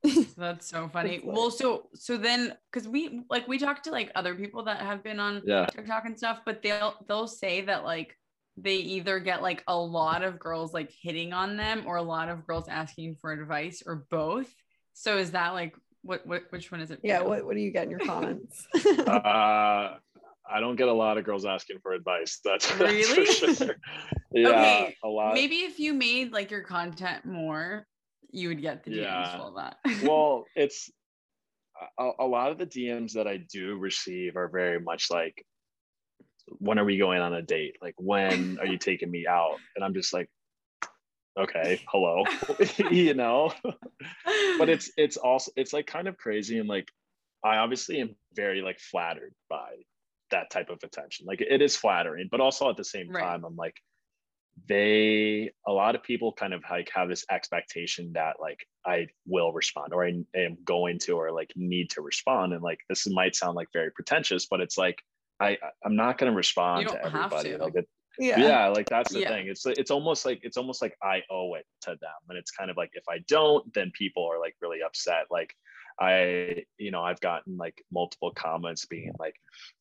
That's 0.36 0.66
so 0.68 0.88
funny. 0.88 1.10
That's 1.10 1.22
funny. 1.24 1.36
Well, 1.36 1.50
so 1.50 1.88
so 1.94 2.16
then 2.16 2.54
because 2.72 2.88
we 2.88 3.22
like 3.28 3.46
we 3.48 3.58
talked 3.58 3.84
to 3.84 3.90
like 3.90 4.10
other 4.14 4.34
people 4.34 4.62
that 4.64 4.80
have 4.80 5.02
been 5.02 5.20
on 5.20 5.42
Yeah. 5.44 5.66
TikTok 5.66 6.04
and 6.06 6.16
stuff, 6.16 6.40
but 6.46 6.62
they'll 6.62 6.94
they'll 7.06 7.26
say 7.28 7.60
that 7.62 7.84
like 7.84 8.16
they 8.56 8.76
either 8.76 9.20
get 9.20 9.42
like 9.42 9.62
a 9.68 9.76
lot 9.76 10.22
of 10.22 10.38
girls 10.38 10.72
like 10.74 10.90
hitting 11.02 11.32
on 11.32 11.56
them 11.56 11.84
or 11.86 11.96
a 11.96 12.02
lot 12.02 12.28
of 12.28 12.46
girls 12.46 12.68
asking 12.68 13.16
for 13.20 13.32
advice 13.32 13.82
or 13.86 14.06
both. 14.10 14.52
So 14.94 15.18
is 15.18 15.30
that 15.32 15.50
like 15.50 15.74
what, 16.02 16.26
what 16.26 16.42
which 16.50 16.72
one 16.72 16.80
is 16.80 16.90
it? 16.90 17.00
yeah 17.02 17.20
what, 17.20 17.44
what 17.44 17.54
do 17.54 17.60
you 17.60 17.70
get 17.70 17.84
in 17.84 17.90
your 17.90 18.00
comments 18.06 18.66
Uh, 19.06 19.96
I 20.52 20.58
don't 20.58 20.76
get 20.76 20.88
a 20.88 20.92
lot 20.92 21.16
of 21.16 21.24
girls 21.24 21.44
asking 21.44 21.78
for 21.82 21.92
advice. 21.92 22.40
That's, 22.44 22.66
that's 22.78 22.80
Really? 22.80 23.26
for 23.26 23.54
sure. 23.54 23.76
Yeah, 24.32 24.48
Okay, 24.48 24.96
a 25.04 25.08
lot. 25.08 25.34
Maybe 25.34 25.56
if 25.58 25.78
you 25.78 25.94
made 25.94 26.32
like 26.32 26.50
your 26.50 26.62
content 26.62 27.24
more, 27.24 27.86
you 28.32 28.48
would 28.48 28.62
get 28.62 28.84
the 28.84 28.90
DMs 28.90 29.02
Yeah. 29.02 29.36
full 29.36 29.48
of 29.48 29.54
that. 29.56 29.76
well, 30.02 30.46
it's 30.54 30.90
a, 31.98 32.10
a 32.20 32.26
lot 32.26 32.50
of 32.50 32.58
the 32.58 32.66
DMs 32.66 33.12
that 33.12 33.26
I 33.26 33.38
do 33.38 33.76
receive 33.76 34.36
are 34.36 34.48
very 34.48 34.80
much 34.80 35.10
like, 35.10 35.44
when 36.58 36.78
are 36.78 36.84
we 36.84 36.98
going 36.98 37.20
on 37.20 37.32
a 37.34 37.42
date? 37.42 37.76
Like, 37.80 37.94
when 37.96 38.58
are 38.60 38.66
you 38.66 38.78
taking 38.90 39.10
me 39.10 39.26
out? 39.26 39.58
And 39.76 39.84
I'm 39.84 39.94
just 39.94 40.12
like, 40.12 40.28
okay, 41.38 41.80
hello, 41.88 42.24
you 42.78 43.14
know. 43.14 43.52
but 44.58 44.68
it's 44.68 44.90
it's 44.96 45.16
also 45.16 45.52
it's 45.56 45.72
like 45.72 45.86
kind 45.86 46.08
of 46.08 46.16
crazy 46.16 46.58
and 46.58 46.68
like 46.68 46.88
I 47.44 47.56
obviously 47.56 48.00
am 48.00 48.14
very 48.34 48.60
like 48.60 48.78
flattered 48.78 49.34
by 49.48 49.70
that 50.30 50.50
type 50.50 50.70
of 50.70 50.78
attention. 50.84 51.26
Like 51.26 51.40
it 51.40 51.62
is 51.62 51.76
flattering, 51.76 52.28
but 52.30 52.40
also 52.40 52.68
at 52.68 52.76
the 52.76 52.84
same 52.84 53.08
Right. 53.08 53.22
time, 53.22 53.44
I'm 53.44 53.56
like 53.56 53.76
they 54.68 55.50
a 55.66 55.72
lot 55.72 55.94
of 55.94 56.02
people 56.02 56.32
kind 56.32 56.54
of 56.54 56.62
like 56.70 56.90
have 56.94 57.08
this 57.08 57.24
expectation 57.30 58.12
that 58.14 58.36
like 58.40 58.58
I 58.86 59.06
will 59.26 59.52
respond 59.52 59.92
or 59.92 60.04
I 60.04 60.22
am 60.36 60.56
going 60.64 60.98
to 61.00 61.12
or 61.16 61.32
like 61.32 61.50
need 61.56 61.90
to 61.90 62.02
respond. 62.02 62.52
And 62.52 62.62
like 62.62 62.80
this 62.88 63.08
might 63.10 63.34
sound 63.34 63.56
like 63.56 63.68
very 63.72 63.90
pretentious, 63.90 64.46
but 64.46 64.60
it's 64.60 64.78
like 64.78 64.98
I 65.40 65.58
I'm 65.84 65.96
not 65.96 66.18
gonna 66.18 66.32
respond 66.32 66.88
to 66.88 67.04
everybody. 67.04 67.50
to. 67.52 67.58
Like 67.58 67.74
it, 67.74 67.88
yeah 68.18 68.38
yeah 68.40 68.66
like 68.68 68.88
that's 68.88 69.12
the 69.12 69.20
Yeah. 69.20 69.28
thing 69.28 69.46
it's 69.46 69.64
it's 69.64 69.90
almost 69.90 70.26
like 70.26 70.40
it's 70.42 70.56
almost 70.56 70.82
like 70.82 70.94
i 71.02 71.22
owe 71.30 71.54
it 71.54 71.64
to 71.82 71.90
them 71.90 72.20
and 72.28 72.36
it's 72.36 72.50
kind 72.50 72.68
of 72.70 72.76
like 72.76 72.90
if 72.94 73.04
i 73.08 73.18
don't 73.28 73.72
then 73.72 73.90
people 73.96 74.26
are 74.30 74.38
like 74.38 74.54
really 74.60 74.82
upset 74.82 75.26
like 75.30 75.54
i 76.00 76.62
you 76.78 76.90
know 76.90 77.02
i've 77.02 77.20
gotten 77.20 77.56
like 77.56 77.82
multiple 77.92 78.30
comments 78.30 78.86
being 78.86 79.12
like 79.18 79.34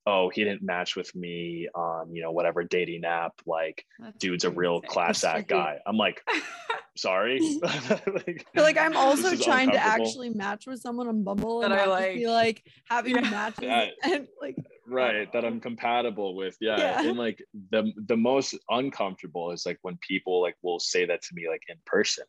oh 0.06 0.30
he 0.30 0.44
didn't 0.44 0.62
match 0.62 0.96
with 0.96 1.14
me 1.16 1.68
on 1.74 2.14
you 2.14 2.22
know 2.22 2.32
whatever 2.32 2.64
dating 2.64 3.06
app 3.06 3.34
like 3.46 3.84
That's 4.00 4.18
dude's 4.18 4.44
a 4.44 4.50
real 4.50 4.82
class 4.82 5.24
act 5.24 5.48
guy 5.48 5.80
i'm 5.86 5.98
like 5.98 6.22
sorry 6.98 7.40
like, 7.62 7.96
I 8.06 8.54
feel 8.54 8.64
like 8.64 8.78
I'm 8.78 8.98
also 8.98 9.36
trying 9.36 9.72
to 9.72 9.78
actually 9.78 10.32
match 10.32 10.68
with 10.68 10.82
someone 10.82 11.08
on 11.08 11.24
Bumble 11.24 11.62
That 11.62 11.72
and 11.72 11.80
I 11.80 11.86
not 11.86 12.00
just 12.00 12.16
be 12.16 12.28
like 12.28 12.64
having 12.90 13.16
Yeah. 13.16 13.22
matches 13.22 13.64
Yeah. 13.64 13.86
and 14.04 14.28
like 14.42 14.58
right 14.86 15.32
that 15.32 15.40
uh-huh. 15.40 15.48
i'm 15.48 15.60
compatible 15.60 16.36
with 16.36 16.58
yeah. 16.60 16.78
Yeah. 16.78 17.10
and 17.10 17.18
like 17.18 17.42
the 17.72 17.94
the 18.08 18.18
most 18.18 18.58
uncomfortable 18.70 19.52
is 19.52 19.66
like 19.66 19.78
when 19.84 19.98
people 20.02 20.42
like 20.42 20.56
will 20.62 20.80
say 20.80 21.06
that 21.06 21.22
to 21.22 21.30
me 21.34 21.48
like 21.48 21.62
in 21.70 21.78
person 21.86 22.26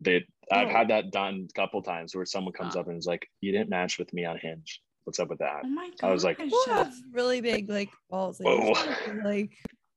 they 0.00 0.24
i've 0.52 0.68
Oh. 0.68 0.70
had 0.70 0.88
that 0.88 1.10
done 1.10 1.46
a 1.50 1.52
couple 1.54 1.82
times 1.82 2.14
where 2.14 2.24
someone 2.26 2.52
comes 2.52 2.74
Wow. 2.74 2.82
up 2.82 2.88
and 2.88 2.98
is 2.98 3.06
like 3.06 3.26
you 3.40 3.52
didn't 3.52 3.70
match 3.70 3.98
with 3.98 4.12
me 4.12 4.24
on 4.24 4.38
hinge 4.38 4.80
what's 5.04 5.18
up 5.18 5.28
with 5.28 5.38
that 5.38 5.62
Oh 5.64 5.68
my 5.68 5.88
god. 6.00 6.08
I 6.08 6.12
was 6.12 6.24
like, 6.24 6.38
people 6.38 6.58
have 6.68 6.92
really 7.12 7.40
big 7.40 7.68
like 7.70 7.88
balls. 8.10 8.40
Like, 8.40 8.48
I 8.48 8.94
feel 9.04 9.24
like 9.24 9.50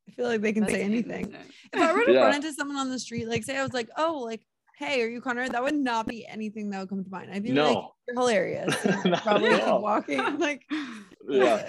I 0.08 0.12
feel 0.12 0.28
like 0.28 0.42
they 0.42 0.54
can 0.54 0.68
say 0.68 0.82
anything. 0.82 1.36
If 1.74 1.82
I 1.82 1.92
were 1.98 2.06
to 2.06 2.14
Yeah. 2.14 2.26
run 2.26 2.36
into 2.36 2.54
someone 2.54 2.78
on 2.78 2.90
the 2.90 3.00
street, 3.00 3.28
like 3.28 3.44
say 3.44 3.58
I 3.58 3.64
was 3.64 3.74
like, 3.74 3.90
oh, 3.98 4.22
like, 4.24 4.42
hey, 4.78 5.02
are 5.02 5.08
you 5.08 5.20
Connor? 5.22 5.50
That 5.50 5.62
would 5.64 5.76
not 5.76 6.08
be 6.08 6.26
anything 6.28 6.70
that 6.70 6.80
would 6.80 6.90
come 6.90 7.04
to 7.04 7.10
mind. 7.10 7.32
I'd 7.34 7.44
be 7.44 7.52
like, 7.54 7.78
you're 8.08 8.16
hilarious. 8.20 8.76
probably 9.24 9.50
at 9.50 9.82
walking. 9.82 10.24
Like, 10.40 10.64
yeah 11.28 11.66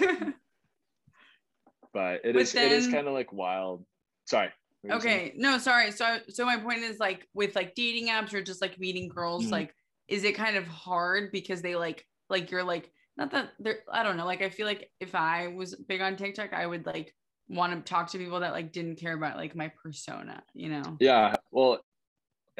but 1.93 2.21
it 2.23 2.33
But 2.33 2.41
is 2.41 2.55
it 2.55 2.71
is 2.71 2.87
kind 2.87 3.07
of 3.07 3.13
like 3.13 3.33
wild 3.33 3.85
sorry 4.25 4.49
okay 4.89 5.33
no 5.35 5.57
sorry 5.57 5.91
so 5.91 6.19
so 6.29 6.45
my 6.45 6.57
point 6.57 6.79
is 6.79 6.99
like 6.99 7.27
with 7.33 7.55
like 7.55 7.75
dating 7.75 8.07
apps 8.07 8.33
or 8.33 8.41
just 8.41 8.61
like 8.61 8.79
meeting 8.79 9.07
girls 9.07 9.47
Mhm. 9.47 9.51
like 9.51 9.75
is 10.07 10.23
it 10.23 10.35
kind 10.35 10.55
of 10.57 10.65
hard 10.67 11.31
because 11.31 11.61
they 11.61 11.75
like 11.75 12.05
like 12.29 12.49
you're 12.49 12.63
like 12.63 12.91
not 13.17 13.29
that 13.31 13.51
they're 13.59 13.83
i 13.91 14.01
don't 14.03 14.17
know 14.17 14.25
like 14.25 14.41
i 14.41 14.49
feel 14.49 14.65
like 14.65 14.89
if 14.99 15.13
i 15.13 15.47
was 15.47 15.75
big 15.75 16.01
on 16.01 16.15
tiktok 16.15 16.53
i 16.53 16.65
would 16.65 16.85
like 16.85 17.13
want 17.47 17.73
to 17.73 17.89
talk 17.89 18.09
to 18.09 18.17
people 18.17 18.39
that 18.39 18.53
like 18.53 18.71
didn't 18.71 18.95
care 18.95 19.13
about 19.13 19.37
like 19.37 19.55
my 19.55 19.71
persona 19.83 20.41
you 20.53 20.69
know 20.69 20.97
yeah 20.99 21.35
well 21.51 21.79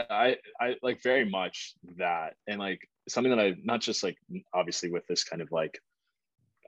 i 0.09 0.37
i 0.59 0.75
like 0.83 1.01
very 1.01 1.27
much 1.27 1.73
that 1.97 2.35
and 2.47 2.59
like 2.59 2.79
something 3.09 3.31
that 3.35 3.39
i 3.39 3.55
not 3.63 3.81
just 3.81 4.03
like 4.03 4.17
obviously 4.53 4.91
with 4.91 5.05
this 5.07 5.23
kind 5.23 5.41
of 5.41 5.51
like 5.51 5.79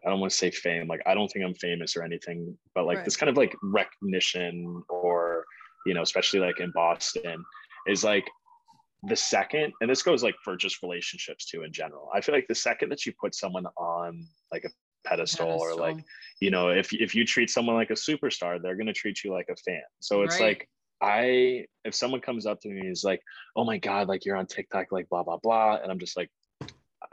I 0.06 0.10
don't 0.10 0.20
want 0.20 0.34
to 0.34 0.38
say 0.38 0.51
fame. 0.51 0.89
Like 0.89 0.99
I 1.06 1.14
don't 1.14 1.30
think 1.30 1.45
I'm 1.45 1.54
famous 1.54 1.95
or 1.95 2.04
anything, 2.04 2.58
but 2.76 2.86
like 2.86 2.97
Right. 2.97 3.06
this 3.06 3.16
kind 3.16 3.30
of 3.30 3.38
like 3.38 3.56
recognition 3.64 4.84
or 4.89 5.22
you 5.86 5.94
know, 5.94 6.02
especially 6.02 6.40
like 6.40 6.60
in 6.60 6.72
Boston, 6.72 7.44
is 7.88 8.04
like 8.04 8.26
the 9.04 9.16
second, 9.16 9.74
and 9.82 9.90
this 9.90 10.02
goes 10.04 10.24
like 10.24 10.36
for 10.44 10.56
just 10.56 10.82
relationships 10.82 11.46
too 11.46 11.64
in 11.64 11.74
general. 11.74 12.10
I 12.14 12.22
feel 12.22 12.34
like 12.34 12.48
the 12.48 12.56
second 12.56 12.90
that 12.90 13.06
you 13.06 13.14
put 13.20 13.36
someone 13.36 13.66
on 13.78 14.26
like 14.52 14.64
a 14.64 14.70
pedestal, 15.08 15.48
or 15.48 15.76
like 15.76 15.98
you 16.40 16.52
know, 16.52 16.70
if 16.70 16.94
if 16.94 17.14
you 17.14 17.26
treat 17.26 17.50
someone 17.50 17.76
like 17.76 17.90
a 17.90 17.94
superstar, 17.94 18.62
they're 18.62 18.78
gonna 18.78 18.94
treat 18.94 19.24
you 19.24 19.32
like 19.32 19.50
a 19.50 19.56
fan. 19.58 19.82
So 20.00 20.24
it's 20.24 20.40
Right. 20.40 20.58
like 20.58 20.70
I 21.02 21.66
if 21.84 21.94
someone 21.94 22.22
comes 22.22 22.46
up 22.46 22.62
to 22.62 22.70
me 22.70 22.82
and 22.82 22.92
is 22.92 23.04
like, 23.04 23.22
oh 23.58 23.66
my 23.66 23.78
God, 23.78 24.08
like 24.08 24.26
you're 24.26 24.38
on 24.38 24.46
TikTok, 24.48 24.92
like 24.92 25.10
blah 25.10 25.24
blah 25.24 25.38
blah. 25.38 25.80
And 25.82 25.92
I'm 25.92 26.00
just 26.00 26.16
like, 26.16 26.32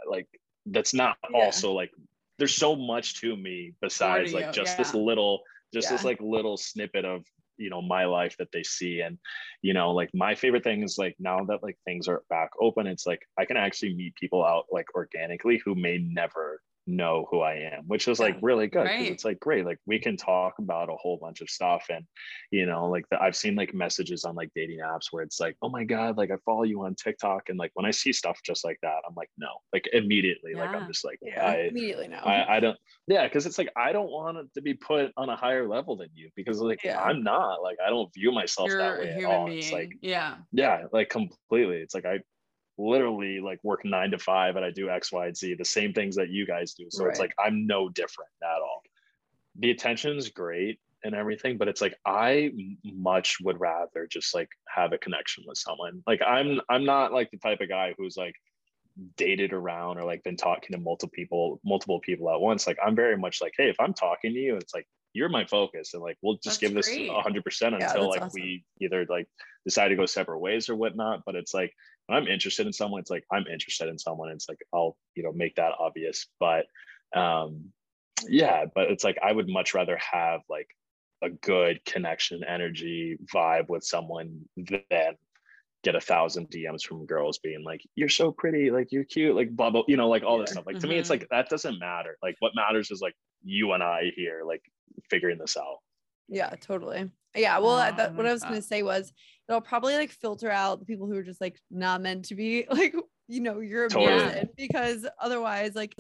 like 0.09 0.29
that's 0.67 0.95
not 0.95 1.17
Yeah. 1.29 1.41
also 1.41 1.73
like 1.73 1.91
there's 2.39 2.55
so 2.55 2.77
much 2.77 3.21
to 3.21 3.37
me 3.37 3.75
besides 3.83 4.33
like 4.33 4.53
just 4.53 4.79
this 4.79 4.95
little 4.95 5.43
just 5.75 5.89
this 5.89 6.05
like 6.05 6.21
little 6.21 6.57
snippet 6.57 7.05
of 7.05 7.25
you 7.61 7.71
know 7.71 7.83
my 7.83 8.05
life 8.07 8.37
that 8.39 8.51
they 8.53 8.63
see. 8.63 9.01
And 9.01 9.19
you 9.63 9.75
know 9.75 9.93
like 9.93 10.11
my 10.15 10.35
favorite 10.35 10.65
thing 10.65 10.83
is 10.83 10.99
like 10.99 11.17
now 11.19 11.45
that 11.45 11.63
like 11.63 11.79
things 11.85 12.09
are 12.09 12.23
back 12.31 12.51
open 12.61 12.87
it's 12.87 13.07
like 13.07 13.23
i 13.39 13.45
can 13.45 13.57
actually 13.57 13.95
meet 13.95 14.15
people 14.15 14.45
out 14.45 14.65
like 14.71 14.87
organically 14.95 15.61
who 15.65 15.75
may 15.75 15.99
never 15.99 16.61
know 16.97 17.27
who 17.31 17.41
i 17.41 17.55
am 17.55 17.85
which 17.87 18.09
is 18.09 18.19
like 18.19 18.37
really 18.43 18.67
good 18.67 18.87
'cause 18.87 19.01
Right. 19.01 19.13
it's 19.13 19.25
like 19.25 19.39
great 19.41 19.65
like 19.65 19.79
we 19.87 19.99
can 19.99 20.17
talk 20.17 20.59
about 20.59 20.89
a 20.89 20.97
whole 20.97 21.17
bunch 21.17 21.41
of 21.41 21.49
stuff 21.49 21.87
and 21.91 22.05
you 22.51 22.67
know 22.67 22.89
like 22.89 23.05
the, 23.11 23.23
i've 23.23 23.37
seen 23.37 23.55
like 23.55 23.73
messages 23.73 24.25
on 24.25 24.35
like 24.35 24.51
dating 24.55 24.81
apps 24.81 25.07
where 25.11 25.23
it's 25.23 25.39
like 25.41 25.57
oh 25.63 25.69
my 25.69 25.85
god 25.85 26.17
like 26.17 26.31
i 26.31 26.37
follow 26.45 26.65
you 26.65 26.85
on 26.85 26.95
tiktok 26.95 27.49
and 27.49 27.59
like 27.59 27.71
when 27.75 27.87
i 27.87 27.91
see 27.91 28.13
stuff 28.13 28.39
just 28.45 28.65
like 28.65 28.79
that 28.83 28.99
i'm 29.09 29.15
like 29.17 29.31
no 29.39 29.49
like 29.73 29.89
immediately 29.93 30.55
like 30.55 30.71
i'm 30.75 30.87
just 30.87 31.05
like 31.05 31.19
Yeah. 31.23 31.45
i 31.47 31.57
Immediately 31.69 32.09
no, 32.09 32.17
I, 32.19 32.57
I 32.57 32.61
don't 32.61 32.77
yeah 33.07 33.25
because 33.27 33.47
it's 33.47 33.59
like 33.59 33.71
i 33.77 33.93
don't 33.93 34.11
want 34.11 34.37
it 34.39 34.47
to 34.55 34.61
be 34.63 34.75
put 34.75 35.13
on 35.17 35.29
a 35.29 35.37
higher 35.37 35.69
level 35.69 35.97
than 35.97 36.09
you 36.15 36.31
because 36.37 36.61
like 36.61 36.81
Yeah. 36.85 37.01
i'm 37.01 37.23
not 37.23 37.63
like 37.63 37.79
i 37.85 37.89
don't 37.91 38.13
view 38.13 38.33
myself 38.33 38.69
You're 38.69 38.79
that 38.79 38.99
way 38.99 39.11
at 39.13 39.25
all 39.25 39.47
being. 39.47 39.59
it's 39.59 39.73
like 39.73 39.93
yeah. 40.03 40.37
yeah 40.53 40.87
like 40.93 41.09
completely 41.09 41.77
it's 41.79 41.95
like 41.95 42.05
i 42.07 42.19
literally 42.81 43.41
like 43.41 43.63
work 43.63 43.85
nine 43.85 44.11
to 44.11 44.19
five 44.19 44.57
and 44.57 44.65
i 44.65 44.71
do 44.71 44.89
x 44.89 45.13
y 45.13 45.27
and 45.27 45.37
z 45.37 45.55
the 45.55 45.65
same 45.65 45.93
things 45.93 46.17
that 46.17 46.31
you 46.31 46.47
guys 46.47 46.75
do. 46.75 46.87
So 46.91 47.07
it's 47.07 47.21
like 47.21 47.35
i'm 47.39 47.67
no 47.67 47.89
different 47.89 48.31
at 48.43 48.63
all. 48.63 48.83
The 49.59 49.71
attention's 49.71 50.29
great 50.31 50.81
and 51.05 51.15
everything 51.15 51.59
but 51.59 51.69
it's 51.69 51.81
like 51.81 51.95
I 52.05 52.53
much 52.85 53.39
would 53.43 53.59
rather 53.61 54.07
just 54.07 54.35
like 54.35 54.49
have 54.69 54.93
a 54.93 54.99
connection 54.99 55.45
with 55.47 55.59
someone. 55.59 56.03
Like 56.07 56.23
i'm 56.27 56.61
i'm 56.69 56.85
not 56.85 57.13
like 57.13 57.31
the 57.31 57.39
type 57.39 57.61
of 57.61 57.69
guy 57.69 57.95
who's 57.99 58.17
like 58.17 58.35
dated 59.17 59.53
around 59.53 59.99
or 59.99 60.05
like 60.05 60.23
been 60.25 60.37
talking 60.37 60.73
to 60.73 60.79
multiple 60.79 61.13
people 61.13 61.61
multiple 61.65 62.01
people 62.01 62.31
at 62.31 62.41
once. 62.41 62.67
Like 62.67 62.79
i'm 62.85 62.97
very 62.97 63.17
much 63.17 63.41
like 63.41 63.55
hey 63.57 63.69
if 63.69 63.77
i'm 63.81 63.95
talking 63.95 64.33
to 64.33 64.39
you 64.39 64.57
it's 64.57 64.75
like 64.75 64.87
you're 65.13 65.29
my 65.29 65.45
focus 65.45 65.95
and 65.95 66.03
like 66.03 66.17
we'll 66.23 66.35
just 66.35 66.61
That's 66.61 66.73
give 66.73 66.75
this 66.75 66.87
great. 66.87 67.11
100% 67.11 67.37
until 67.45 67.79
that's 67.79 67.95
like 67.95 68.23
awesome. 68.23 68.31
we 68.35 68.65
either 68.81 69.07
like 69.09 69.27
decide 69.65 69.89
to 69.89 69.97
go 69.97 70.07
separate 70.07 70.39
ways 70.39 70.69
or 70.69 70.77
whatnot. 70.77 71.23
But 71.27 71.35
it's 71.35 71.55
like 71.55 71.75
when 72.11 72.19
i'm 72.19 72.29
interested 72.29 72.67
in 72.67 72.73
someone 72.73 73.01
it's 73.01 73.11
like 73.11 73.25
i'm 73.33 73.47
interested 73.47 73.89
in 73.89 73.99
someone 73.99 74.31
it's 74.31 74.49
like 74.49 74.59
i'll 74.75 74.97
you 75.15 75.23
know 75.23 75.33
make 75.33 75.55
that 75.57 75.73
obvious 75.79 76.27
but 76.41 76.67
um 77.15 77.73
yeah 78.29 78.65
but 78.75 78.91
it's 78.91 79.05
like 79.05 79.19
i 79.23 79.33
would 79.33 79.49
much 79.49 79.75
rather 79.75 79.99
have 79.99 80.41
like 80.49 80.69
a 81.23 81.31
good 81.31 81.85
connection 81.85 82.43
energy 82.45 83.19
vibe 83.35 83.69
with 83.69 83.85
someone 83.85 84.49
than 84.57 85.17
get 85.83 85.95
a 85.95 86.01
thousand 86.01 86.51
DMs 86.51 86.83
from 86.85 87.07
girls 87.07 87.39
being 87.39 87.65
like, 87.65 87.83
"You're 87.95 88.09
so 88.11 88.33
pretty, 88.33 88.71
like 88.71 88.89
you're 88.93 89.05
cute, 89.05 89.37
like 89.37 89.51
blah," 89.57 89.73
you 89.89 89.97
know, 89.97 90.09
like 90.09 90.23
all 90.23 90.39
this 90.39 90.53
stuff. 90.53 90.67
Like 90.67 90.79
to 90.81 90.87
me, 90.87 90.99
it's 90.99 91.09
Mhm. 91.09 91.11
like 91.11 91.29
that 91.31 91.49
doesn't 91.49 91.79
matter. 91.79 92.19
Like 92.23 92.37
what 92.41 92.55
matters 92.55 92.91
is 92.91 93.01
like 93.01 93.15
you 93.43 93.73
and 93.73 93.83
I 93.83 94.13
here, 94.17 94.43
like 94.47 94.63
figuring 95.11 95.39
this 95.39 95.57
out. 95.57 95.79
Yeah, 96.31 96.51
totally. 96.61 97.11
Yeah. 97.35 97.59
Well, 97.59 97.71
Oh, 97.71 97.77
I 97.79 97.91
that, 97.91 98.15
what 98.17 98.25
I 98.27 98.31
like 98.31 98.35
was 98.35 98.43
gonna 98.43 98.63
say 98.63 98.83
was 98.83 99.13
it'll 99.49 99.61
probably 99.61 99.95
like 99.95 100.11
filter 100.11 100.51
out 100.51 100.79
the 100.81 100.87
people 100.87 101.07
who 101.07 101.17
are 101.17 101.23
just 101.23 101.41
like 101.41 101.61
not 101.71 102.01
meant 102.01 102.27
to 102.27 102.35
be 102.35 102.67
like 102.71 102.95
you 103.29 103.41
know 103.41 103.61
you're 103.61 103.85
a 103.85 103.89
Totally. 103.91 104.23
person 104.23 104.49
because 104.57 105.07
otherwise 105.21 105.75
like 105.75 105.95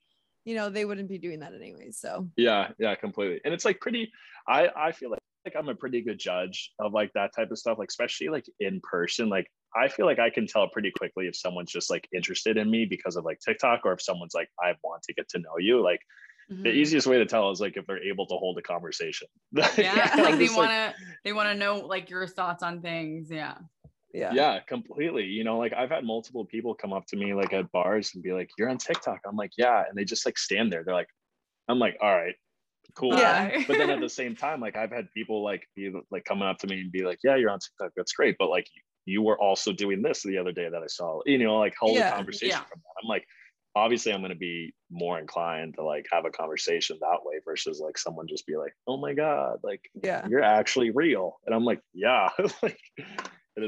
you 0.44 0.54
know 0.54 0.70
they 0.70 0.84
wouldn't 0.84 1.08
be 1.08 1.18
doing 1.18 1.40
that 1.40 1.54
anyways. 1.54 1.98
So 1.98 2.28
Yeah, 2.36 2.72
yeah, 2.78 2.94
completely. 2.94 3.40
And 3.44 3.52
it's 3.52 3.64
like 3.64 3.80
pretty. 3.80 4.10
I 4.48 4.68
I 4.74 4.92
feel 4.92 5.10
like 5.10 5.18
like 5.46 5.56
I'm 5.56 5.68
a 5.70 5.74
pretty 5.74 6.02
good 6.02 6.18
judge 6.18 6.72
of 6.78 6.92
like 6.92 7.12
that 7.14 7.34
type 7.34 7.50
of 7.50 7.58
stuff. 7.58 7.78
Like 7.78 7.88
especially 7.88 8.28
like 8.28 8.44
in 8.60 8.80
person. 8.82 9.28
Like 9.28 9.50
I 9.74 9.88
feel 9.88 10.06
like 10.06 10.18
I 10.18 10.30
can 10.30 10.46
tell 10.46 10.68
pretty 10.68 10.92
quickly 10.96 11.26
if 11.26 11.36
someone's 11.36 11.72
just 11.72 11.90
like 11.90 12.08
interested 12.14 12.56
in 12.56 12.70
me 12.70 12.84
because 12.84 13.16
of 13.16 13.24
like 13.24 13.38
TikTok, 13.40 13.80
or 13.84 13.92
if 13.92 14.02
someone's 14.02 14.34
like 14.34 14.48
I 14.62 14.74
want 14.82 15.02
to 15.04 15.14
get 15.14 15.28
to 15.30 15.38
know 15.38 15.56
you. 15.58 15.82
Like 15.82 16.00
the 16.50 16.56
Mhm. 16.68 16.74
easiest 16.74 17.06
way 17.06 17.16
to 17.18 17.24
tell 17.26 17.50
is 17.50 17.60
like 17.60 17.76
if 17.76 17.86
they're 17.86 18.02
able 18.02 18.26
to 18.26 18.34
hold 18.34 18.58
a 18.58 18.62
conversation. 18.62 19.28
Yeah. 19.78 20.14
Like 20.18 20.36
they 20.38 20.48
want 20.48 20.70
to, 20.70 20.94
they 21.24 21.32
want 21.32 21.48
to 21.48 21.54
know 21.54 21.76
like 21.78 22.10
your 22.10 22.26
thoughts 22.26 22.62
on 22.62 22.82
things. 22.82 23.30
Yeah. 23.30 23.54
yeah. 24.12 24.32
yeah 24.34 24.58
completely 24.66 25.24
you 25.24 25.44
know 25.44 25.56
like 25.56 25.72
i've 25.72 25.90
had 25.90 26.02
multiple 26.04 26.44
people 26.44 26.74
come 26.74 26.92
up 26.92 27.06
to 27.06 27.16
me 27.16 27.32
like 27.32 27.52
at 27.52 27.70
bars 27.70 28.10
and 28.14 28.24
be 28.24 28.32
like 28.32 28.50
you're 28.58 28.68
on 28.68 28.76
tiktok 28.76 29.20
i'm 29.24 29.36
like 29.36 29.52
yeah 29.56 29.84
and 29.88 29.96
they 29.96 30.02
just 30.04 30.26
like 30.26 30.36
stand 30.36 30.72
there 30.72 30.82
they're 30.84 30.96
like 31.02 31.06
i'm 31.68 31.78
like 31.78 31.96
all 32.02 32.10
right 32.16 32.34
cool 32.96 33.14
Yeah. 33.16 33.62
But 33.68 33.78
then 33.78 33.88
at 33.88 34.00
the 34.00 34.08
same 34.20 34.34
time 34.34 34.60
like 34.60 34.74
i've 34.76 34.90
had 34.90 35.06
people 35.14 35.44
like 35.44 35.62
be 35.76 35.92
like 36.10 36.24
coming 36.24 36.48
up 36.48 36.58
to 36.58 36.66
me 36.66 36.80
and 36.80 36.90
be 36.90 37.04
like 37.04 37.20
yeah 37.22 37.36
you're 37.36 37.50
on 37.50 37.60
tiktok 37.60 37.92
that's 37.96 38.12
great 38.12 38.34
but 38.40 38.50
like 38.50 38.66
you 39.06 39.22
were 39.22 39.38
also 39.40 39.70
doing 39.72 40.02
this 40.02 40.24
the 40.24 40.38
other 40.38 40.50
day 40.50 40.68
that 40.68 40.82
i 40.82 40.88
saw 40.88 41.20
you 41.24 41.38
know 41.38 41.56
like 41.60 41.74
hold 41.78 41.96
Yeah. 41.96 42.08
a 42.10 42.16
conversation 42.16 42.48
Yeah. 42.58 42.64
from 42.64 42.80
that 42.80 42.94
i'm 43.00 43.08
like 43.08 43.24
obviously 43.74 44.12
i'm 44.12 44.20
going 44.20 44.30
to 44.32 44.36
be 44.36 44.72
more 44.90 45.18
inclined 45.18 45.74
to 45.74 45.84
like 45.84 46.06
have 46.10 46.24
a 46.24 46.30
conversation 46.30 46.98
that 47.00 47.18
way 47.24 47.36
versus 47.44 47.80
like 47.80 47.96
someone 47.96 48.26
just 48.26 48.46
be 48.46 48.56
like 48.56 48.74
oh 48.86 48.96
my 48.96 49.14
god 49.14 49.58
like 49.62 49.90
Yeah. 50.02 50.26
you're 50.28 50.42
actually 50.42 50.90
real 50.90 51.38
and 51.46 51.54
i'm 51.54 51.64
like 51.64 51.80
yeah 51.94 52.30
like 52.62 52.78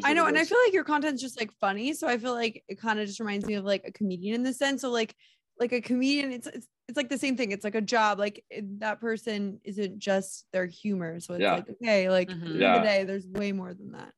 I 0.05 0.15
know, 0.15 0.27
and 0.27 0.39
I 0.39 0.45
feel 0.45 0.59
like 0.65 0.73
your 0.73 0.85
content's 0.85 1.21
just 1.21 1.39
like 1.39 1.53
funny. 1.61 1.93
So 1.93 2.09
I 2.09 2.17
feel 2.17 2.33
like 2.35 2.65
it 2.69 2.81
kind 2.81 2.99
of 2.99 3.07
just 3.07 3.21
reminds 3.21 3.47
me 3.47 3.55
of 3.55 3.65
like 3.65 3.83
a 3.87 3.93
comedian 3.93 4.35
in 4.37 4.43
the 4.43 4.53
sense. 4.53 4.81
So 4.81 4.91
like 4.91 5.15
like 5.59 5.73
a 5.73 5.81
comedian, 5.81 6.33
it's 6.33 6.47
it's, 6.47 6.67
it's 6.89 6.97
like 6.97 7.09
the 7.09 7.19
same 7.19 7.37
thing. 7.37 7.53
It's 7.53 7.65
like 7.65 7.75
a 7.75 7.81
job. 7.81 8.19
Like 8.19 8.45
that 8.79 9.01
person 9.01 9.61
isn't 9.65 9.99
just 9.99 10.47
their 10.53 10.67
humor. 10.67 11.21
So 11.21 11.35
it's 11.35 11.43
Yeah. 11.43 11.55
like 11.55 11.69
okay, 11.71 12.09
like 12.09 12.29
Mhm. 12.31 12.33
at 12.33 12.39
the 12.41 12.45
end 12.47 12.55
of 12.55 12.61
Yeah. 12.61 12.79
the 12.79 12.87
day, 12.87 13.05
there's 13.05 13.27
way 13.27 13.53
more 13.53 13.75
than 13.75 13.93
that. 13.93 14.13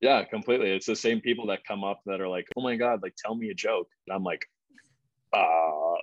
Yeah, 0.00 0.24
completely. 0.24 0.70
It's 0.70 0.86
the 0.86 0.96
same 0.96 1.20
people 1.20 1.46
that 1.48 1.64
come 1.64 1.84
up 1.84 2.00
that 2.06 2.20
are 2.20 2.28
like, 2.28 2.48
"Oh 2.56 2.62
my 2.62 2.76
god, 2.76 3.02
like 3.02 3.16
tell 3.16 3.34
me 3.34 3.50
a 3.50 3.54
joke," 3.54 3.88
and 4.06 4.14
I'm 4.14 4.22
like, 4.24 4.46
"Uh, 5.32 5.94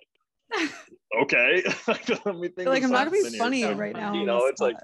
okay." 1.21 1.63
Let 1.87 2.35
me 2.37 2.47
think. 2.49 2.69
Like 2.69 2.83
of 2.83 2.85
I'm 2.85 2.91
not 2.91 3.11
gonna 3.11 3.11
be 3.11 3.37
funny 3.37 3.61
So, 3.61 3.73
right 3.73 3.95
now. 3.95 4.13
You 4.13 4.25
know, 4.25 4.39
the 4.41 4.45
it's 4.47 4.61
like. 4.61 4.75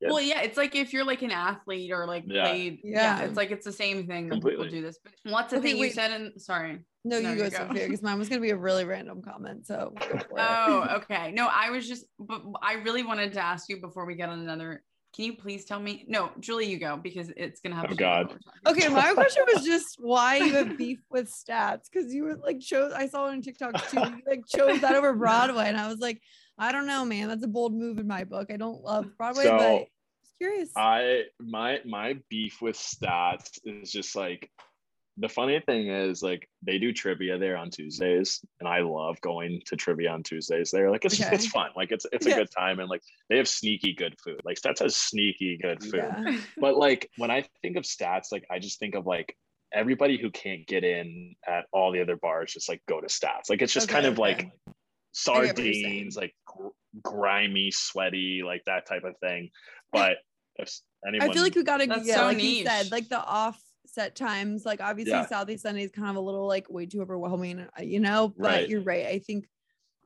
Yeah. 0.00 0.10
Well, 0.10 0.20
yeah, 0.20 0.42
it's 0.42 0.58
like 0.58 0.74
if 0.74 0.92
you're 0.92 1.04
like 1.04 1.22
an 1.22 1.30
athlete 1.30 1.90
or 1.90 2.06
like 2.06 2.24
Yeah. 2.26 2.42
played. 2.48 2.80
Yeah. 2.84 3.20
Yeah. 3.20 3.24
it's 3.26 3.36
like 3.36 3.50
it's 3.50 3.64
the 3.64 3.72
same 3.72 4.06
thing. 4.06 4.24
When 4.24 4.30
Completely. 4.32 4.66
people 4.66 4.80
do 4.80 4.82
this. 4.86 4.98
But 5.02 5.32
what's 5.32 5.50
the 5.52 5.58
Okay, 5.58 5.72
thing 5.72 5.78
you 5.78 5.90
said? 5.90 6.10
And 6.10 6.40
sorry. 6.42 6.80
no, 7.04 7.20
No, 7.20 7.30
you 7.30 7.36
you 7.36 7.36
go, 7.44 7.50
go. 7.50 7.56
Sophia, 7.68 7.84
because 7.86 8.02
mine 8.02 8.18
was 8.18 8.28
gonna 8.28 8.40
be 8.42 8.50
a 8.50 8.56
really 8.56 8.84
random 8.84 9.22
comment. 9.22 9.66
So 9.66 9.94
go 9.98 10.06
for 10.06 10.16
it. 10.16 10.26
Oh, 10.36 10.86
okay. 10.96 11.30
No, 11.32 11.48
I 11.50 11.70
was 11.70 11.88
just, 11.88 12.04
but 12.18 12.42
I 12.60 12.74
really 12.74 13.02
wanted 13.02 13.32
to 13.34 13.40
ask 13.40 13.68
you 13.70 13.80
before 13.80 14.04
we 14.04 14.14
get 14.14 14.28
on 14.28 14.40
another. 14.40 14.82
Can 15.14 15.26
you 15.26 15.36
please 15.36 15.64
tell 15.64 15.78
me? 15.78 16.04
No, 16.08 16.32
Julie, 16.40 16.66
you 16.66 16.78
go 16.78 16.96
because 16.96 17.30
it's 17.36 17.60
gonna 17.60 17.76
have. 17.76 17.84
Oh, 17.84 17.88
to 17.88 17.94
do 17.94 17.98
God. 17.98 18.26
what 18.26 18.34
we're 18.34 18.72
talking 18.72 18.84
Okay, 18.84 18.88
my 18.92 19.14
question 19.14 19.44
was 19.54 19.64
just 19.64 19.96
why 20.00 20.38
you 20.38 20.54
have 20.54 20.76
beef 20.76 20.98
with 21.08 21.30
stats 21.30 21.82
because 21.92 22.12
you 22.12 22.24
were 22.24 22.34
like 22.34 22.58
chose. 22.58 22.92
I 22.92 23.06
saw 23.06 23.26
it 23.26 23.30
on 23.30 23.42
TikTok 23.42 23.88
too. 23.90 24.00
You 24.00 24.22
like 24.26 24.44
chose 24.46 24.80
that 24.80 24.96
over 24.96 25.12
Broadway, 25.16 25.68
and 25.68 25.76
I 25.76 25.86
was 25.86 26.00
like, 26.00 26.20
I 26.58 26.72
don't 26.72 26.88
know, 26.88 27.04
man. 27.04 27.28
That's 27.28 27.44
a 27.44 27.48
bold 27.48 27.74
move 27.74 27.98
in 27.98 28.08
my 28.08 28.24
book. 28.24 28.50
I 28.50 28.56
don't 28.56 28.82
love 28.82 29.06
Broadway, 29.16 29.44
So, 29.44 29.56
but 29.56 29.64
I 29.64 29.72
was 29.72 30.32
curious. 30.36 30.70
I 30.76 31.22
my 31.40 31.80
my 31.84 32.18
beef 32.28 32.60
with 32.60 32.76
stats 32.76 33.60
is 33.64 33.92
just 33.92 34.16
like 34.16 34.50
the 35.16 35.28
funny 35.28 35.60
thing 35.60 35.88
is 35.88 36.22
like 36.22 36.48
they 36.62 36.78
do 36.78 36.92
trivia 36.92 37.38
there 37.38 37.56
on 37.56 37.70
Tuesdays, 37.70 38.44
and 38.58 38.68
I 38.68 38.80
love 38.80 39.20
going 39.20 39.60
to 39.66 39.76
trivia 39.76 40.10
on 40.10 40.22
Tuesdays. 40.22 40.70
There, 40.70 40.90
like 40.90 41.04
it's 41.04 41.20
Okay. 41.20 41.34
it's 41.34 41.46
fun, 41.46 41.70
like 41.76 41.92
it's 41.92 42.04
it's 42.12 42.26
a 42.26 42.30
Yeah. 42.30 42.36
good 42.38 42.50
time, 42.50 42.80
and 42.80 42.88
like 42.88 43.02
they 43.30 43.36
have 43.36 43.48
sneaky 43.48 43.92
good 43.94 44.16
food. 44.22 44.40
Like 44.44 44.58
stats 44.60 44.80
has 44.80 44.96
sneaky 44.96 45.56
good 45.62 45.82
food. 45.82 45.94
yeah. 45.96 46.38
but 46.60 46.76
like 46.76 47.10
when 47.16 47.30
I 47.30 47.44
think 47.62 47.76
of 47.76 47.84
stats, 47.84 48.32
like 48.32 48.44
I 48.50 48.58
just 48.58 48.78
think 48.80 48.94
of 48.96 49.06
like 49.06 49.36
everybody 49.72 50.16
who 50.20 50.30
can't 50.30 50.66
get 50.66 50.84
in 50.84 51.34
at 51.46 51.66
all 51.72 51.90
the 51.92 52.00
other 52.00 52.16
bars 52.16 52.52
just 52.52 52.68
like 52.68 52.82
go 52.88 53.00
to 53.00 53.06
stats. 53.06 53.48
Like 53.50 53.62
it's 53.62 53.72
just 53.72 53.88
kind 53.88 54.06
Okay, 54.06 54.12
of 54.12 54.18
like 54.18 54.36
okay. 54.38 54.50
I 55.28 55.46
get 55.46 55.56
what 55.56 55.64
you're 55.64 55.74
sardines, 55.74 56.16
like 56.16 56.34
gr- 56.44 56.68
grimy, 57.02 57.70
sweaty, 57.70 58.42
like 58.44 58.62
that 58.66 58.86
type 58.86 59.04
of 59.04 59.16
thing. 59.18 59.50
But 59.92 60.16
if 60.56 60.72
anyone, 61.06 61.30
I 61.30 61.32
feel 61.32 61.42
like 61.42 61.54
we 61.54 61.62
gotta 61.62 61.86
That's 61.86 62.06
yeah, 62.06 62.16
so 62.16 62.24
like 62.24 62.42
you 62.42 62.64
said, 62.64 62.90
like 62.90 63.08
the 63.08 63.20
offset 63.94 64.16
times. 64.16 64.64
Like 64.64 64.80
obviously 64.80 65.12
Yeah. 65.12 65.26
Southie 65.26 65.58
Sunday 65.58 65.82
is 65.84 65.90
kind 65.90 66.10
of 66.10 66.16
a 66.16 66.20
little 66.20 66.46
like 66.46 66.68
way 66.70 66.86
too 66.86 67.00
overwhelming, 67.02 67.60
uh, 67.60 67.82
you 67.82 68.00
know. 68.00 68.28
But 68.36 68.44
Right. 68.44 68.68
you're 68.68 68.82
right. 68.82 69.06
I 69.06 69.18
think 69.20 69.48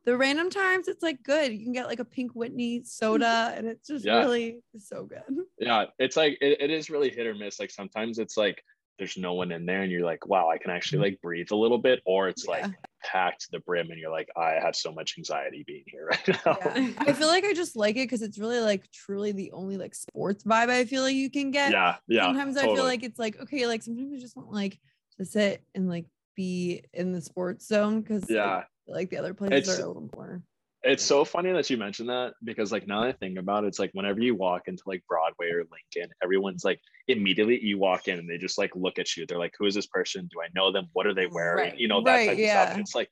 the 0.05 0.16
random 0.16 0.51
times 0.51 0.89
it's 0.89 1.03
like 1.03 1.22
good. 1.22 1.53
You 1.53 1.62
can 1.64 1.72
get 1.72 1.86
like 1.86 1.99
a 2.01 2.05
pink 2.05 2.32
Whitney 2.34 2.82
soda, 2.84 3.53
and 3.57 3.66
it's 3.66 3.86
just 3.89 4.05
Yeah. 4.05 4.20
really 4.20 4.61
so 4.78 5.05
good. 5.05 5.22
yeah, 5.59 5.86
it's 5.99 6.16
like 6.16 6.39
it, 6.41 6.61
it 6.61 6.70
is 6.70 6.91
really 6.91 7.11
hit 7.11 7.26
or 7.26 7.34
miss. 7.34 7.59
Like 7.59 7.70
sometimes 7.70 8.18
it's 8.18 8.36
like 8.36 8.62
there's 8.99 9.16
no 9.16 9.34
one 9.34 9.53
in 9.53 9.66
there, 9.66 9.82
and 9.82 9.93
you're 9.93 10.05
like, 10.05 10.26
wow, 10.26 10.49
I 10.49 10.59
can 10.59 10.70
actually 10.70 11.11
like 11.11 11.20
breathe 11.20 11.51
a 11.51 11.57
little 11.57 11.78
bit, 11.78 12.01
or 12.05 12.28
it's 12.28 12.47
like 12.47 12.64
Yeah. 12.64 12.72
Packed 13.03 13.42
to 13.42 13.49
the 13.53 13.61
brim 13.61 13.90
and 13.90 13.99
you're 14.01 14.11
like 14.11 14.28
i 14.36 14.53
have 14.61 14.74
so 14.74 14.90
much 14.92 15.14
anxiety 15.18 15.64
being 15.66 15.84
here 15.86 16.07
right 16.07 16.28
now 16.46 16.59
Yeah. 16.64 16.90
I 16.99 17.12
feel 17.12 17.28
like 17.28 17.44
I 17.44 17.53
just 17.53 17.76
like 17.76 17.96
it 17.96 18.05
because 18.05 18.22
it's 18.22 18.38
really 18.38 18.61
like 18.61 18.90
truly 18.90 19.32
the 19.32 19.53
only 19.53 19.76
like 19.76 19.94
sports 19.94 20.44
vibe 20.44 20.68
I 20.70 20.84
feel 20.84 21.03
like 21.03 21.14
you 21.14 21.30
can 21.30 21.51
get. 21.51 21.70
yeah 21.72 21.96
yeah 22.09 22.24
sometimes 22.24 22.57
I 22.57 22.62
feel 22.62 22.84
like 22.84 23.03
it's 23.03 23.18
like 23.18 23.40
okay, 23.42 23.66
like 23.66 23.82
sometimes 23.82 24.12
I 24.12 24.18
just 24.18 24.36
want 24.36 24.53
like 24.53 24.78
to 25.18 25.24
sit 25.24 25.62
and 25.74 25.88
like 25.88 26.07
be 26.36 26.82
in 26.92 27.12
the 27.12 27.20
sports 27.20 27.66
zone 27.66 28.01
because 28.01 28.24
yeah 28.28 28.64
like, 28.86 29.11
the 29.11 29.18
other 29.18 29.34
places 29.34 29.68
It's- 29.68 29.78
are 29.78 29.84
a 29.84 29.86
little 29.86 30.09
more. 30.14 30.42
It's 30.85 31.03
so 31.03 31.24
funny 31.24 31.51
that 31.53 31.68
you 31.70 31.76
mentioned 31.76 32.09
that 32.09 32.35
because 32.45 32.70
like 32.70 32.87
now 32.87 33.01
that 33.01 33.09
I 33.09 33.12
think 33.12 33.37
about 33.37 33.64
it, 33.64 33.68
it's 33.68 33.81
like 33.81 33.91
whenever 33.95 34.20
you 34.20 34.37
walk 34.37 34.68
into 34.68 34.83
like 34.87 35.03
Broadway 35.09 35.51
or 35.51 35.64
Lincoln, 35.64 36.12
everyone's 36.22 36.64
like 36.64 36.81
immediately 37.09 37.59
you 37.61 37.79
walk 37.79 38.07
in 38.07 38.18
and 38.18 38.31
they 38.31 38.39
just 38.39 38.59
like 38.59 38.70
look 38.76 38.99
at 39.01 39.16
you. 39.16 39.26
They're 39.26 39.39
like, 39.41 39.55
who 39.59 39.66
is 39.66 39.74
this 39.74 39.89
person? 39.89 40.29
Do 40.33 40.41
I 40.41 40.47
know 40.55 40.70
them? 40.70 40.87
What 40.93 41.07
are 41.07 41.14
they 41.14 41.26
wearing? 41.26 41.70
Right. 41.70 41.79
You 41.79 41.89
know, 41.89 42.01
that 42.05 42.11
Right, 42.12 42.26
type 42.26 42.39
of 42.39 42.49
stuff. 42.49 42.70
And 42.70 42.81
it's 42.81 42.95
like, 42.95 43.11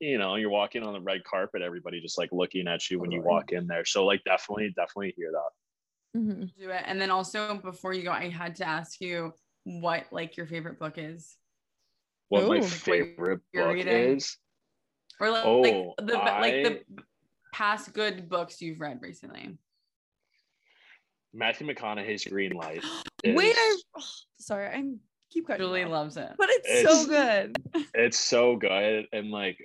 you 0.00 0.18
know, 0.18 0.34
you're 0.34 0.50
walking 0.50 0.82
on 0.82 0.92
the 0.94 1.00
red 1.00 1.22
carpet, 1.24 1.62
everybody 1.62 2.00
just 2.00 2.18
like 2.18 2.30
looking 2.32 2.66
at 2.66 2.90
you 2.90 2.98
when 2.98 3.12
you 3.12 3.22
walk 3.22 3.52
in 3.52 3.68
there. 3.68 3.84
So 3.84 4.04
like 4.04 4.22
definitely, 4.24 4.74
definitely 4.76 5.14
hear 5.16 5.30
that. 5.32 6.20
Mm-hmm. 6.20 6.44
do 6.58 6.70
it. 6.70 6.82
And 6.86 7.00
then 7.00 7.10
also 7.10 7.54
before 7.58 7.92
you 7.94 8.02
go, 8.02 8.10
I 8.10 8.28
had 8.30 8.56
to 8.56 8.66
ask 8.66 9.00
you 9.00 9.32
what 9.64 10.06
like 10.10 10.36
your 10.36 10.46
favorite 10.46 10.78
book 10.78 10.94
is. 10.96 11.36
What 12.28 12.42
Ooh. 12.44 12.48
my 12.48 12.54
Like 12.56 12.62
what 12.62 12.72
favorite 12.72 13.40
book 13.54 13.74
reading. 13.74 14.16
is. 14.16 14.36
Or 15.20 15.30
like, 15.30 15.44
Oh, 15.44 15.60
like 15.60 15.96
the 15.98 16.14
like 16.14 16.62
the 16.64 16.82
past 17.52 17.92
good 17.92 18.28
books 18.28 18.60
you've 18.60 18.80
read 18.80 19.00
recently. 19.02 19.56
Matthew 21.32 21.66
McConaughey's 21.66 22.24
Green 22.24 22.52
Light. 22.52 22.82
Wait, 23.24 23.56
I 23.58 23.76
is- 23.98 24.26
sorry, 24.38 24.68
I'm 24.68 25.00
keep 25.30 25.46
cutting. 25.46 25.62
you 25.62 25.68
Julie 25.68 25.84
off, 25.84 25.90
loves 25.90 26.16
it. 26.16 26.32
but 26.38 26.48
it's, 26.50 26.68
It's- 26.68 27.02
so 27.02 27.06
good. 27.08 27.56
it's 27.94 28.18
so 28.18 28.56
good 28.56 29.06
and 29.12 29.30
like 29.30 29.58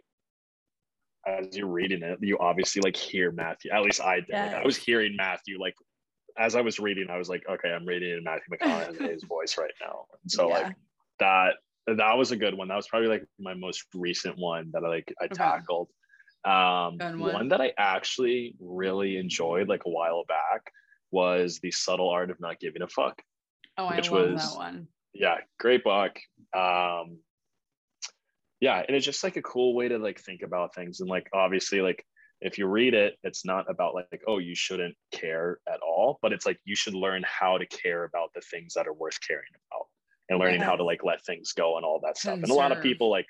as 1.27 1.55
you're 1.55 1.67
reading 1.67 2.01
it 2.01 2.17
you 2.21 2.35
obviously 2.39 2.81
like 2.81 2.95
hear 2.97 3.31
matthew 3.31 3.69
at 3.71 3.83
least 3.83 4.01
i 4.01 4.15
did 4.21 4.31
like, 4.31 4.55
i 4.55 4.65
was 4.65 4.75
hearing 4.75 5.15
matthew 5.15 5.59
like 5.61 5.75
as 6.35 6.55
i 6.55 6.61
was 6.61 6.79
reading 6.79 7.11
i 7.11 7.17
was 7.17 7.29
like 7.29 7.43
okay 7.47 7.69
i'm 7.69 7.85
reading 7.85 8.17
in 8.17 8.23
matthew 8.23 8.47
mcconaughey's 8.51 9.23
voice 9.29 9.55
right 9.55 9.71
now 9.79 10.05
and 10.23 10.31
so 10.31 10.47
Yeah. 10.49 10.53
like 10.55 10.75
that 11.19 11.53
that 11.87 12.17
was 12.17 12.31
a 12.31 12.37
good 12.37 12.55
one 12.55 12.67
that 12.67 12.75
was 12.75 12.87
probably 12.87 13.07
like 13.09 13.23
my 13.39 13.53
most 13.53 13.85
recent 13.95 14.37
one 14.37 14.69
that 14.73 14.83
i 14.83 14.87
like 14.87 15.13
i 15.21 15.25
Okay. 15.25 15.35
tackled 15.35 15.89
um 16.45 16.97
one. 17.19 17.33
one 17.33 17.47
that 17.49 17.61
i 17.61 17.71
actually 17.77 18.55
really 18.59 19.17
enjoyed 19.17 19.67
like 19.67 19.83
a 19.85 19.89
while 19.89 20.23
back 20.27 20.71
was 21.11 21.59
the 21.59 21.71
subtle 21.71 22.09
art 22.09 22.31
of 22.31 22.39
not 22.39 22.59
giving 22.59 22.81
a 22.81 22.87
fuck 22.87 23.21
Oh, 23.77 23.85
I 23.85 23.95
which 23.95 24.11
love 24.11 24.31
was- 24.31 24.51
that 24.51 24.57
one. 24.57 24.87
yeah 25.13 25.37
great 25.59 25.83
book 25.83 26.17
um 26.55 27.17
yeah 28.59 28.83
and 28.87 28.95
it's 28.95 29.05
just 29.05 29.23
like 29.23 29.37
a 29.37 29.41
cool 29.41 29.73
way 29.75 29.87
to 29.87 29.97
like 29.97 30.19
think 30.19 30.41
about 30.43 30.73
things 30.75 30.99
and 30.99 31.09
like 31.09 31.27
obviously 31.33 31.81
like 31.81 32.05
if 32.41 32.57
you 32.57 32.65
read 32.67 32.93
it 32.93 33.15
it's 33.23 33.45
not 33.45 33.69
about 33.69 33.93
like 33.95 34.21
oh 34.27 34.37
you 34.39 34.55
shouldn't 34.55 34.95
care 35.11 35.59
at 35.71 35.79
all 35.81 36.17
but 36.21 36.31
it's 36.33 36.45
like 36.45 36.59
you 36.65 36.75
should 36.75 36.93
learn 36.95 37.23
how 37.25 37.57
to 37.57 37.65
care 37.67 38.03
about 38.03 38.29
the 38.33 38.41
things 38.41 38.73
that 38.73 38.87
are 38.87 38.93
worth 38.93 39.19
caring 39.27 39.49
about 39.71 39.87
and 40.29 40.39
learning 40.39 40.61
how 40.61 40.75
to 40.75 40.83
like 40.83 41.03
let 41.03 41.23
things 41.25 41.53
go 41.53 41.77
and 41.77 41.85
all 41.85 41.99
that 42.03 42.17
stuff 42.17 42.39
and 42.41 42.49
a 42.51 42.53
lot 42.53 42.71
of 42.71 42.81
people 42.83 43.09
like 43.09 43.25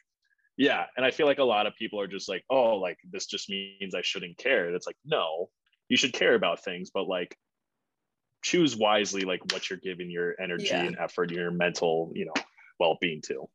yeah 0.57 0.85
and 0.97 1.05
i 1.05 1.11
feel 1.11 1.25
like 1.25 1.39
a 1.39 1.43
lot 1.43 1.65
of 1.65 1.73
people 1.75 1.99
are 1.99 2.07
just 2.07 2.29
like 2.29 2.43
oh 2.49 2.75
like 2.75 2.97
this 3.11 3.25
just 3.25 3.49
means 3.49 3.95
i 3.95 4.01
shouldn't 4.01 4.37
care 4.37 4.73
it's 4.73 4.85
like 4.85 4.97
no 5.05 5.49
you 5.89 5.97
should 5.97 6.13
care 6.13 6.35
about 6.35 6.63
things 6.63 6.91
but 6.93 7.07
like 7.07 7.35
choose 8.43 8.75
wisely 8.75 9.21
like 9.21 9.41
what 9.51 9.69
you're 9.69 9.79
giving 9.79 10.09
your 10.09 10.35
energy 10.41 10.65
Yeah. 10.67 10.85
and 10.85 10.97
effort 10.99 11.31
your 11.31 11.51
mental 11.51 12.11
you 12.15 12.25
know 12.25 12.33
well-being 12.79 13.21
to 13.23 13.47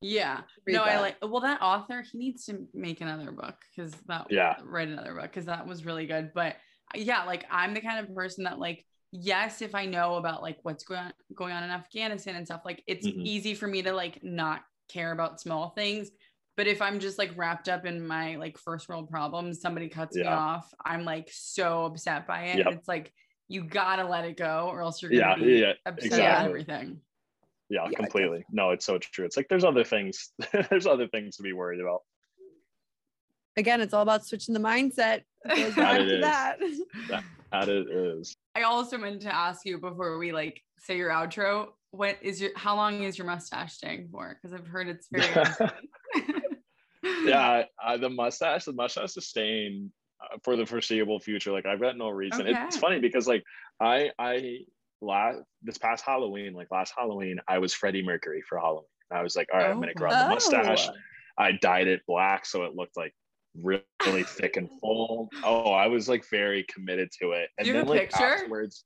Yeah. 0.00 0.42
Read 0.66 0.74
no, 0.74 0.82
I 0.82 0.98
like 1.00 1.16
well 1.22 1.40
that 1.40 1.60
author, 1.62 2.02
he 2.02 2.18
needs 2.18 2.44
to 2.46 2.66
make 2.72 3.00
another 3.00 3.32
book 3.32 3.56
because 3.74 3.92
that 4.06 4.26
Yeah. 4.30 4.56
write 4.64 4.88
another 4.88 5.14
book 5.14 5.24
because 5.24 5.46
that 5.46 5.66
was 5.66 5.84
really 5.84 6.06
good. 6.06 6.32
But 6.34 6.56
yeah, 6.94 7.24
like 7.24 7.44
I'm 7.50 7.74
the 7.74 7.80
kind 7.80 8.00
of 8.00 8.14
person 8.14 8.44
that 8.44 8.58
like, 8.58 8.86
yes, 9.12 9.62
if 9.62 9.74
I 9.74 9.86
know 9.86 10.16
about 10.16 10.42
like 10.42 10.58
what's 10.62 10.84
going 10.84 11.00
on 11.00 11.12
going 11.34 11.52
on 11.52 11.62
in 11.62 11.70
Afghanistan 11.70 12.36
and 12.36 12.46
stuff, 12.46 12.62
like 12.64 12.82
it's 12.86 13.06
Mhm. 13.06 13.24
easy 13.24 13.54
for 13.54 13.66
me 13.66 13.82
to 13.82 13.92
like 13.92 14.22
not 14.22 14.62
care 14.88 15.12
about 15.12 15.40
small 15.40 15.70
things. 15.70 16.10
But 16.56 16.66
if 16.66 16.80
I'm 16.80 17.00
just 17.00 17.18
like 17.18 17.36
wrapped 17.36 17.68
up 17.68 17.84
in 17.84 18.06
my 18.06 18.36
like 18.36 18.56
first 18.58 18.88
world 18.88 19.10
problems, 19.10 19.60
somebody 19.60 19.88
cuts 19.88 20.16
me 20.16 20.24
off, 20.24 20.72
I'm 20.84 21.04
like 21.04 21.28
so 21.30 21.84
upset 21.84 22.26
by 22.26 22.44
it. 22.44 22.58
Yep. 22.58 22.66
It's 22.72 22.88
like 22.88 23.12
you 23.48 23.62
gotta 23.62 24.04
let 24.04 24.24
it 24.24 24.36
go, 24.36 24.68
or 24.70 24.80
else 24.82 25.02
you're 25.02 25.12
yeah 25.12 25.34
gonna 25.34 25.44
be 25.46 25.52
yeah 25.58 25.72
upset 25.84 26.04
exactly. 26.04 26.24
about 26.26 26.44
everything. 26.46 27.00
yeah 27.68 27.86
Yeah, 27.90 27.96
completely 27.96 28.44
no 28.50 28.70
it's 28.70 28.84
so 28.86 28.96
true 28.98 29.24
it's 29.24 29.36
like 29.36 29.48
there's 29.48 29.64
other 29.64 29.84
things 29.84 30.30
there's 30.70 30.86
other 30.86 31.08
things 31.08 31.36
to 31.36 31.42
be 31.42 31.52
worried 31.52 31.80
about 31.80 32.02
Again, 33.58 33.80
it's 33.80 33.94
all 33.94 34.02
about 34.02 34.26
switching 34.26 34.52
the 34.52 34.60
mindset. 34.60 35.22
It 35.46 35.56
goes 35.56 35.74
That 35.76 35.82
back 35.82 36.00
it 36.00 36.04
to 36.08 36.14
is. 36.16 36.82
that. 37.08 37.24
That 37.52 37.68
it 37.68 37.88
is 37.88 38.34
I 38.54 38.62
also 38.62 38.96
meant 38.96 39.20
to 39.22 39.34
ask 39.34 39.66
you 39.66 39.78
before 39.78 40.18
we 40.18 40.32
like 40.32 40.62
say 40.78 40.96
your 40.96 41.10
outro. 41.10 41.68
What 41.90 42.16
is 42.22 42.40
your 42.40 42.50
how 42.56 42.76
long 42.76 43.02
is 43.02 43.18
your 43.18 43.26
mustache 43.26 43.74
staying 43.74 44.08
for? 44.10 44.34
Because 44.34 44.58
I've 44.58 44.66
heard 44.66 44.88
it's 44.88 45.08
very. 45.10 45.46
yeah 47.24 47.64
uh, 47.84 47.96
the 47.96 48.08
mustache 48.08 48.64
the 48.64 48.72
mustache 48.72 49.16
is 49.16 49.26
staying 49.26 49.92
uh, 50.20 50.38
for 50.42 50.56
the 50.56 50.66
foreseeable 50.66 51.20
future 51.20 51.52
like 51.52 51.66
i've 51.66 51.80
got 51.80 51.96
no 51.96 52.08
reason 52.08 52.46
it's 52.46 52.76
funny 52.76 52.98
because 52.98 53.28
like 53.28 53.44
i 53.80 54.10
i 54.18 54.58
last 55.00 55.38
this 55.62 55.78
past 55.78 56.04
halloween 56.04 56.52
like 56.52 56.66
last 56.72 56.92
halloween 56.96 57.38
i 57.46 57.58
was 57.58 57.72
freddie 57.72 58.02
mercury 58.02 58.42
for 58.48 58.58
halloween 58.58 58.86
i 59.12 59.22
was 59.22 59.36
like 59.36 59.46
all 59.52 59.60
right 59.60 59.70
i'm 59.70 59.78
gonna 59.78 59.94
grow 59.94 60.10
out 60.10 60.28
the 60.28 60.34
mustache 60.34 60.88
Oh. 60.88 60.94
I 61.38 61.52
dyed 61.52 61.86
it 61.86 62.00
black 62.06 62.46
so 62.46 62.64
it 62.64 62.74
looked 62.74 62.96
like 62.96 63.14
really, 63.62 63.82
really 64.04 64.22
thick 64.22 64.56
and 64.56 64.68
full. 64.80 65.28
Oh, 65.44 65.70
I 65.72 65.86
was 65.86 66.08
like 66.08 66.24
very 66.28 66.64
committed 66.72 67.10
to 67.20 67.32
it. 67.32 67.50
And 67.58 67.64
Do 67.64 67.70
you 67.72 67.76
have 67.78 67.86
then 67.86 67.96
a 67.96 67.98
like 68.00 68.10
picture? 68.10 68.24
afterwards, 68.24 68.84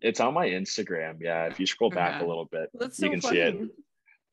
it's 0.00 0.20
on 0.20 0.34
my 0.34 0.48
Instagram. 0.48 1.18
Yeah, 1.20 1.46
if 1.46 1.60
you 1.60 1.66
scroll 1.66 1.90
back 1.90 2.16
Okay. 2.16 2.24
a 2.24 2.28
little 2.28 2.46
bit, 2.46 2.68
That's 2.74 2.98
you 2.98 3.06
so 3.06 3.10
can 3.12 3.20
funny. 3.20 3.36
see 3.36 3.40
it. 3.42 3.70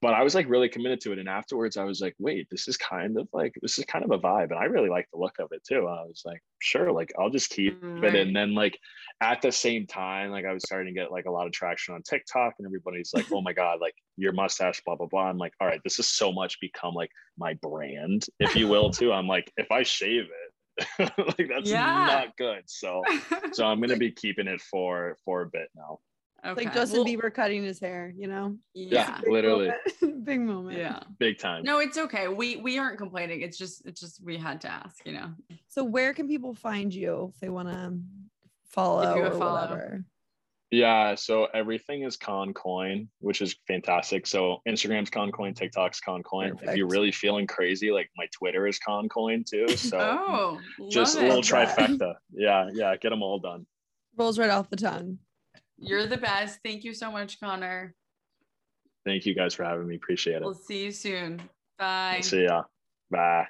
But 0.02 0.14
I 0.14 0.24
was 0.24 0.34
like 0.34 0.47
really 0.50 0.70
committed 0.70 1.02
to 1.02 1.12
it. 1.12 1.20
And 1.20 1.28
afterwards, 1.28 1.76
I 1.76 1.84
was 1.84 2.00
like, 2.00 2.16
wait, 2.20 2.47
this 2.50 2.68
is 2.68 2.78
kind 2.78 3.18
of 3.18 3.28
like 3.34 3.54
this 3.62 3.78
is 3.78 3.86
kind 3.86 4.06
of 4.06 4.12
a 4.12 4.20
vibe. 4.20 4.52
And 4.52 4.60
I 4.60 4.66
really 4.66 4.89
like 4.89 5.08
the 5.12 5.20
look 5.20 5.39
of 5.39 5.50
it 5.52 5.64
too. 5.68 5.88
I 5.88 6.04
was 6.06 6.22
like, 6.26 6.41
sure, 6.60 6.91
like 6.91 7.12
I'll 7.20 7.30
just 7.30 7.50
keep 7.50 7.78
mm, 7.82 8.04
it. 8.04 8.16
And 8.16 8.36
then 8.36 8.56
like 8.56 8.78
at 9.22 9.41
the 9.41 9.52
same 9.52 9.86
time, 9.88 10.32
like 10.32 10.45
I 10.45 10.54
was 10.54 10.64
starting 10.64 10.93
to 10.93 11.00
get 11.00 11.12
like 11.12 11.26
a 11.26 11.32
lot 11.32 11.47
of 11.47 11.54
traction 11.54 11.95
on 11.95 12.04
TikTok, 12.04 12.54
and 12.60 12.66
everybody's 12.66 13.12
like, 13.14 13.28
oh 13.32 13.41
my 13.41 13.54
God, 13.54 13.80
like 13.82 13.95
your 14.18 14.32
mustache, 14.34 14.82
blah, 14.86 14.95
blah, 14.95 15.08
blah. 15.08 15.30
I'm 15.30 15.38
like, 15.38 15.54
all 15.60 15.68
right, 15.68 15.82
this 15.84 15.97
has 15.97 16.08
so 16.08 16.32
much 16.32 16.60
become 16.62 16.93
like 16.93 17.12
my 17.38 17.56
brand, 17.56 18.26
if 18.39 18.56
you 18.56 18.68
will, 18.68 18.89
too. 18.91 19.12
I'm 19.12 19.28
like, 19.28 19.52
if 19.58 19.72
I 19.72 19.84
shave 19.84 20.26
it, 20.26 21.12
like 21.39 21.50
that's 21.50 21.74
Yeah. 21.74 21.93
not 22.06 22.38
good. 22.38 22.64
So 22.68 23.10
so 23.52 23.66
I'm 23.66 23.82
gonna 23.82 23.97
be 23.97 24.12
keeping 24.12 24.47
it 24.47 24.62
for 24.62 25.18
for 25.26 25.41
a 25.41 25.50
bit 25.50 25.70
now. 25.76 26.00
Okay. 26.46 26.66
Like 26.66 26.74
Justin 26.74 27.04
well, 27.04 27.08
Bieber 27.08 27.34
cutting 27.34 27.64
his 27.64 27.80
hair, 27.80 28.14
you 28.16 28.28
know? 28.28 28.58
Yeah. 28.74 29.20
Big 29.22 29.32
Literally. 29.32 29.72
moment. 30.02 30.26
Big 30.26 30.42
moment. 30.42 30.78
Yeah. 30.78 31.00
Big 31.18 31.38
time. 31.40 31.64
No, 31.64 31.80
it's 31.80 31.98
okay. 31.98 32.28
We 32.28 32.58
we 32.58 32.78
aren't 32.78 32.98
complaining. 32.98 33.42
It's 33.42 33.58
just 33.58 33.86
it's 33.86 34.00
just 34.00 34.24
we 34.24 34.38
had 34.38 34.62
to 34.62 34.72
ask, 34.72 35.06
you 35.06 35.14
know. 35.14 35.32
So 35.68 35.84
where 35.84 36.14
can 36.14 36.28
people 36.28 36.54
find 36.54 36.94
you 36.94 37.32
if 37.34 37.40
they 37.40 37.50
want 37.50 37.70
to 37.70 38.00
follow 38.70 39.16
you 39.16 39.24
a 39.24 39.28
or 39.30 39.32
follow. 39.32 39.62
whatever? 39.62 40.06
Yeah, 40.72 41.16
so 41.16 41.46
everything 41.46 42.04
is 42.04 42.16
Concoin, 42.16 43.08
which 43.22 43.42
is 43.42 43.56
fantastic. 43.68 44.28
So 44.28 44.62
Instagram's 44.68 45.10
Concoin, 45.10 45.56
TikTok's 45.56 46.00
Concoin. 46.00 46.62
If 46.62 46.76
you're 46.78 46.88
really 46.88 47.12
feeling 47.12 47.48
crazy, 47.48 47.90
like 47.90 48.10
my 48.16 48.28
Twitter 48.32 48.68
is 48.68 48.80
Concoin 48.80 49.46
too. 49.46 49.68
So 49.80 49.98
oh, 50.00 50.60
just 50.92 51.16
love 51.16 51.24
a 51.24 51.28
little 51.28 51.40
it. 51.40 51.52
Love 51.52 51.76
that. 51.76 51.90
trifecta. 51.90 52.14
Yeah, 52.32 52.70
yeah, 52.72 52.96
get 52.98 53.10
them 53.10 53.24
all 53.24 53.40
done. 53.40 53.66
Rolls 54.16 54.38
right 54.38 54.52
off 54.52 54.70
the 54.70 54.76
tongue. 54.76 55.18
You're 55.82 56.06
the 56.06 56.18
best. 56.18 56.60
Thank 56.64 56.84
you 56.84 56.94
so 56.94 57.12
much, 57.12 57.40
Connor. 57.40 57.96
Thank 59.06 59.26
you 59.26 59.34
guys 59.34 59.54
for 59.54 59.64
having 59.64 59.88
me. 59.88 59.96
Appreciate 59.96 60.38
it. 60.38 60.42
We'll 60.42 60.54
see 60.54 60.84
you 60.86 60.92
soon. 60.92 61.42
Bye. 61.78 62.20
See 62.22 62.44
ya. 62.44 62.64
Bye. 63.10 63.48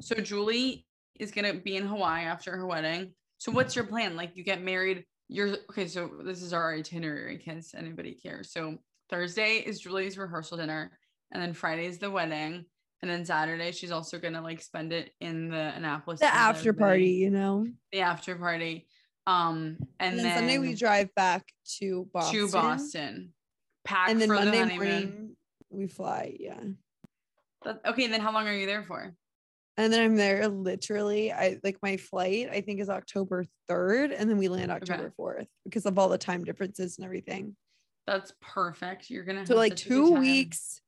So 0.00 0.16
Julie 0.16 0.86
is 1.20 1.30
gonna 1.30 1.54
be 1.54 1.76
in 1.76 1.86
Hawaii 1.86 2.24
after 2.24 2.56
her 2.56 2.66
wedding. 2.66 3.12
So 3.38 3.52
what's 3.52 3.76
your 3.76 3.84
plan? 3.84 4.16
Like 4.16 4.36
you 4.36 4.42
get 4.42 4.62
married, 4.62 5.04
you're 5.28 5.56
okay. 5.70 5.86
So 5.86 6.10
this 6.24 6.42
is 6.42 6.52
our 6.52 6.74
itinerary 6.74 7.34
in 7.34 7.40
case 7.40 7.74
anybody 7.76 8.14
cares. 8.14 8.52
So 8.52 8.78
Thursday 9.08 9.58
is 9.58 9.80
Julie's 9.80 10.18
rehearsal 10.18 10.56
dinner, 10.56 10.98
and 11.30 11.42
then 11.42 11.52
Friday 11.52 11.86
is 11.86 11.98
the 11.98 12.10
wedding, 12.10 12.64
and 13.02 13.10
then 13.10 13.24
Saturday 13.24 13.70
she's 13.72 13.92
also 13.92 14.18
gonna 14.18 14.42
like 14.42 14.60
spend 14.60 14.92
it 14.92 15.12
in 15.20 15.48
the 15.48 15.72
Annapolis. 15.76 16.20
The 16.20 16.26
after 16.26 16.72
party, 16.72 17.10
you 17.10 17.30
know? 17.30 17.66
The 17.92 18.00
after 18.00 18.34
party. 18.34 18.88
Um, 19.26 19.76
and, 20.00 20.10
And, 20.10 20.18
then, 20.18 20.24
then, 20.24 20.38
Sunday 20.38 20.58
we 20.58 20.74
drive 20.74 21.14
back 21.14 21.44
to 21.78 22.08
Boston. 22.12 22.40
to 22.46 22.52
Boston. 22.52 23.32
Pack 23.84 24.10
And 24.10 24.20
then 24.20 24.28
the 24.28 24.34
Monday 24.34 24.58
honeymoon. 24.58 24.76
morning 24.78 25.36
we 25.70 25.86
fly. 25.86 26.36
Yeah. 26.38 26.60
That- 27.64 27.80
okay, 27.86 28.04
And 28.04 28.12
then 28.12 28.20
how 28.20 28.32
long 28.32 28.46
are 28.48 28.52
you 28.54 28.66
there 28.66 28.82
for? 28.82 29.14
And 29.76 29.92
then 29.92 30.02
I'm 30.02 30.16
there 30.16 30.48
literally. 30.48 31.32
I 31.32 31.58
like 31.64 31.78
my 31.82 31.96
flight, 31.96 32.48
I 32.50 32.60
think 32.60 32.80
is 32.80 32.90
October 32.90 33.46
3rd. 33.70 34.12
And 34.16 34.28
then 34.28 34.36
we 34.36 34.48
land 34.48 34.70
October 34.70 35.12
4th 35.18 35.46
because 35.64 35.86
of 35.86 35.98
all 35.98 36.08
the 36.08 36.18
time 36.18 36.44
differences 36.44 36.98
and 36.98 37.04
everything. 37.04 37.56
That's 38.06 38.34
perfect. 38.40 39.08
You're 39.08 39.24
gonna 39.24 39.46
So 39.46 39.54
like 39.54 39.72
a 39.72 39.74
good 39.76 39.82
two 39.84 40.10
weeks 40.12 40.80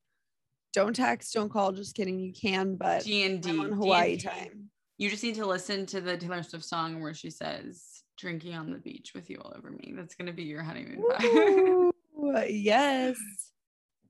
don't 0.73 0.95
text, 0.95 1.33
don't 1.33 1.49
call. 1.49 1.71
Just 1.71 1.95
kidding. 1.95 2.19
You 2.19 2.33
can, 2.33 2.75
but 2.75 3.05
D 3.05 3.23
and 3.25 3.41
D 3.41 3.57
on 3.57 3.71
Hawaii 3.73 4.17
time. 4.19 4.71
You 4.99 5.09
just 5.09 5.23
need 5.23 5.37
to 5.37 5.47
listen 5.47 5.87
to 5.87 6.01
the 6.01 6.17
Taylor 6.17 6.43
Swift 6.43 6.65
song 6.65 7.01
where 7.01 7.15
she 7.15 7.31
says, 7.31 7.94
"Drinking 8.17 8.55
on 8.55 8.71
the 8.71 8.79
beach 8.79 9.13
with 9.15 9.31
you 9.31 9.41
all 9.45 9.53
over 9.57 9.71
me." 9.71 9.93
That's 9.97 10.15
gonna 10.15 10.33
be 10.33 10.45
your 10.45 10.63
honeymoon 10.63 11.03
vibe. 11.11 11.25
Ooh, 11.25 11.93
yes. 12.49 13.17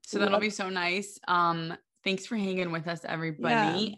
so 0.05 0.19
that'll 0.19 0.39
be 0.39 0.49
so 0.49 0.69
nice. 0.69 1.19
Um, 1.27 1.75
thanks 2.03 2.25
for 2.25 2.35
hanging 2.35 2.71
with 2.71 2.87
us, 2.87 3.01
everybody. 3.05 3.97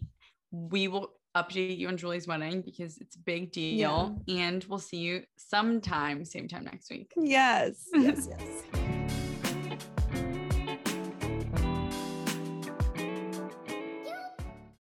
We 0.51 0.87
will 0.87 1.11
update 1.35 1.77
you 1.77 1.87
on 1.87 1.97
Julie's 1.97 2.27
wedding 2.27 2.61
because 2.61 2.97
it's 2.97 3.15
a 3.15 3.19
big 3.19 3.51
deal, 3.51 4.19
and 4.27 4.63
we'll 4.65 4.79
see 4.79 4.97
you 4.97 5.23
sometime, 5.37 6.25
same 6.25 6.47
time 6.47 6.65
next 6.65 6.89
week. 6.89 7.13
Yes. 7.15 7.87
Yes. 7.93 8.27
Yes. 8.29 8.87